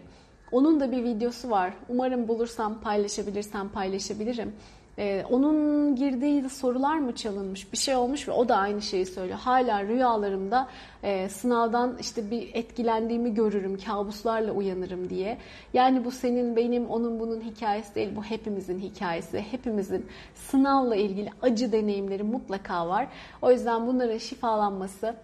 Onun 0.53 0.81
da 0.81 0.93
bir 0.93 1.05
videosu 1.05 1.51
var. 1.51 1.73
Umarım 1.89 2.29
bulursam 2.29 2.81
paylaşabilirsem 2.81 3.69
paylaşabilirim. 3.69 4.53
Ee, 4.99 5.25
onun 5.31 5.97
girdiği 5.97 6.49
sorular 6.49 6.99
mı 6.99 7.15
çalınmış 7.15 7.73
bir 7.73 7.79
şey 7.79 7.97
olmuş 7.97 8.29
ve 8.29 8.33
o 8.33 8.49
da 8.49 8.57
aynı 8.57 8.83
şeyi 8.83 9.07
söylüyor. 9.07 9.39
Hala 9.39 9.83
rüyalarımda 9.83 10.69
e, 11.03 11.29
sınavdan 11.29 11.97
işte 12.01 12.31
bir 12.31 12.55
etkilendiğimi 12.55 13.35
görürüm, 13.35 13.79
kabuslarla 13.79 14.53
uyanırım 14.53 15.11
diye. 15.11 15.39
Yani 15.75 16.05
bu 16.05 16.11
senin, 16.11 16.57
benim, 16.57 16.91
onun, 16.91 17.21
bunun 17.21 17.41
hikayesi 17.41 17.95
değil. 17.95 18.17
Bu 18.17 18.25
hepimizin 18.25 18.79
hikayesi. 18.79 19.45
Hepimizin 19.51 20.07
sınavla 20.35 20.97
ilgili 20.97 21.31
acı 21.43 21.73
deneyimleri 21.73 22.23
mutlaka 22.23 22.89
var. 22.89 23.07
O 23.43 23.53
yüzden 23.53 23.87
bunların 23.87 24.19
şifalanması 24.19 25.15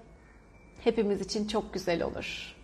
hepimiz 0.85 1.21
için 1.21 1.47
çok 1.47 1.73
güzel 1.73 2.03
olur. 2.03 2.55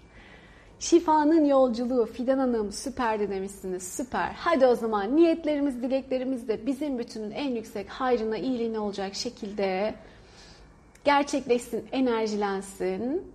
Şifanın 0.82 1.44
yolculuğu 1.44 2.06
Fidan 2.06 2.38
Hanım 2.38 2.72
süperdi 2.72 3.30
demişsiniz. 3.30 3.82
Süper. 3.96 4.32
Hadi 4.36 4.66
o 4.66 4.74
zaman 4.74 5.16
niyetlerimiz, 5.16 5.82
dileklerimiz 5.82 6.48
de 6.48 6.66
bizim 6.66 6.98
bütünün 6.98 7.30
en 7.30 7.50
yüksek 7.50 7.88
hayrına, 7.88 8.36
iyiliğine 8.36 8.78
olacak 8.78 9.14
şekilde 9.14 9.94
gerçekleşsin, 11.04 11.88
enerjilensin. 11.92 13.32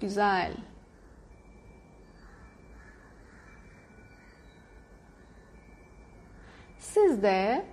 Güzel. 0.00 0.52
Siz 6.78 7.22
de 7.22 7.64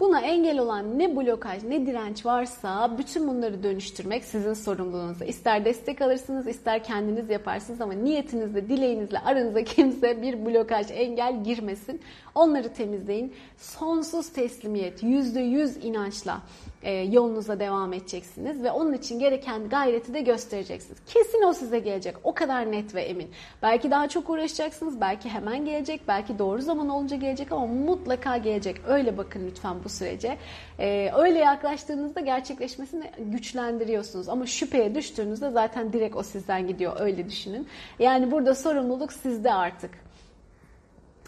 Buna 0.00 0.20
engel 0.20 0.58
olan 0.58 0.98
ne 0.98 1.16
blokaj 1.16 1.62
ne 1.62 1.86
direnç 1.86 2.26
varsa 2.26 2.98
bütün 2.98 3.28
bunları 3.28 3.62
dönüştürmek 3.62 4.24
sizin 4.24 4.54
sorumluluğunuz. 4.54 5.22
İster 5.22 5.64
destek 5.64 6.02
alırsınız 6.02 6.46
ister 6.46 6.84
kendiniz 6.84 7.30
yaparsınız 7.30 7.80
ama 7.80 7.92
niyetinizle 7.92 8.68
dileğinizle 8.68 9.18
aranıza 9.18 9.62
kimse 9.64 10.22
bir 10.22 10.46
blokaj 10.46 10.86
engel 10.90 11.44
girmesin. 11.44 12.00
Onları 12.34 12.72
temizleyin. 12.72 13.34
Sonsuz 13.56 14.28
teslimiyet, 14.28 15.02
yüzde 15.02 15.40
yüz 15.40 15.84
inançla 15.84 16.42
e, 16.82 16.92
yolunuza 16.92 17.60
devam 17.60 17.92
edeceksiniz 17.92 18.62
ve 18.62 18.70
onun 18.70 18.92
için 18.92 19.18
gereken 19.18 19.68
gayreti 19.68 20.14
de 20.14 20.20
göstereceksiniz. 20.20 20.98
Kesin 21.06 21.42
o 21.42 21.52
size 21.52 21.78
gelecek. 21.78 22.16
O 22.24 22.34
kadar 22.34 22.72
net 22.72 22.94
ve 22.94 23.02
emin. 23.02 23.30
Belki 23.62 23.90
daha 23.90 24.08
çok 24.08 24.30
uğraşacaksınız. 24.30 25.00
Belki 25.00 25.28
hemen 25.28 25.64
gelecek. 25.64 26.00
Belki 26.08 26.38
doğru 26.38 26.62
zaman 26.62 26.88
olunca 26.88 27.16
gelecek 27.16 27.52
ama 27.52 27.66
mutlaka 27.66 28.36
gelecek. 28.36 28.80
Öyle 28.86 29.18
bakın 29.18 29.46
lütfen 29.46 29.76
bu 29.84 29.88
sürece. 29.88 30.36
E, 30.78 31.10
öyle 31.16 31.38
yaklaştığınızda 31.38 32.20
gerçekleşmesini 32.20 33.10
güçlendiriyorsunuz. 33.18 34.28
Ama 34.28 34.46
şüpheye 34.46 34.94
düştüğünüzde 34.94 35.50
zaten 35.50 35.92
direkt 35.92 36.16
o 36.16 36.22
sizden 36.22 36.66
gidiyor. 36.66 36.96
Öyle 37.00 37.28
düşünün. 37.28 37.66
Yani 37.98 38.30
burada 38.30 38.54
sorumluluk 38.54 39.12
sizde 39.12 39.52
artık. 39.52 40.07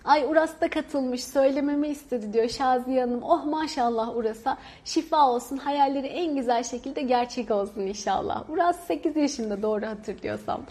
Ay 0.05 0.24
Uras 0.24 0.61
da 0.61 0.70
katılmış 0.70 1.24
söylememi 1.24 1.88
istedi 1.88 2.32
diyor 2.32 2.48
Şaziye 2.48 3.01
Hanım. 3.01 3.22
Oh 3.22 3.44
maşallah 3.44 4.16
Uras'a 4.16 4.59
şifa 4.84 5.30
olsun 5.30 5.57
hayalleri 5.57 6.07
en 6.07 6.36
güzel 6.36 6.62
şekilde 6.62 7.03
gerçek 7.03 7.51
olsun 7.51 7.80
inşallah. 7.80 8.51
Uras 8.51 8.86
8 8.86 9.16
yaşında 9.16 9.62
doğru 9.62 9.86
hatırlıyorsam. 9.86 10.62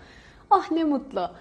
Ah 0.50 0.72
ne 0.72 0.84
mutlu. 0.84 1.32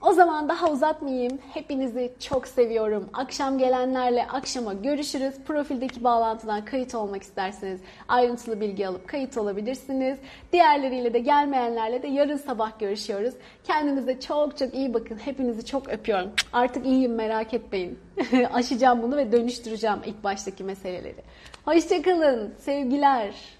O 0.00 0.12
zaman 0.12 0.48
daha 0.48 0.70
uzatmayayım. 0.70 1.38
Hepinizi 1.54 2.12
çok 2.20 2.48
seviyorum. 2.48 3.10
Akşam 3.12 3.58
gelenlerle 3.58 4.26
akşama 4.26 4.72
görüşürüz. 4.74 5.34
Profildeki 5.46 6.04
bağlantıdan 6.04 6.64
kayıt 6.64 6.94
olmak 6.94 7.22
isterseniz 7.22 7.80
ayrıntılı 8.08 8.60
bilgi 8.60 8.88
alıp 8.88 9.08
kayıt 9.08 9.36
olabilirsiniz. 9.36 10.18
Diğerleriyle 10.52 11.14
de 11.14 11.18
gelmeyenlerle 11.18 12.02
de 12.02 12.08
yarın 12.08 12.36
sabah 12.36 12.78
görüşüyoruz. 12.78 13.34
Kendinize 13.64 14.20
çok 14.20 14.58
çok 14.58 14.74
iyi 14.74 14.94
bakın. 14.94 15.16
Hepinizi 15.16 15.64
çok 15.64 15.88
öpüyorum. 15.88 16.30
Artık 16.52 16.86
iyiyim 16.86 17.14
merak 17.14 17.54
etmeyin. 17.54 17.98
Aşacağım 18.52 19.02
bunu 19.02 19.16
ve 19.16 19.32
dönüştüreceğim 19.32 19.98
ilk 20.06 20.24
baştaki 20.24 20.64
meseleleri. 20.64 21.22
Hoşçakalın. 21.64 22.54
Sevgiler. 22.58 23.59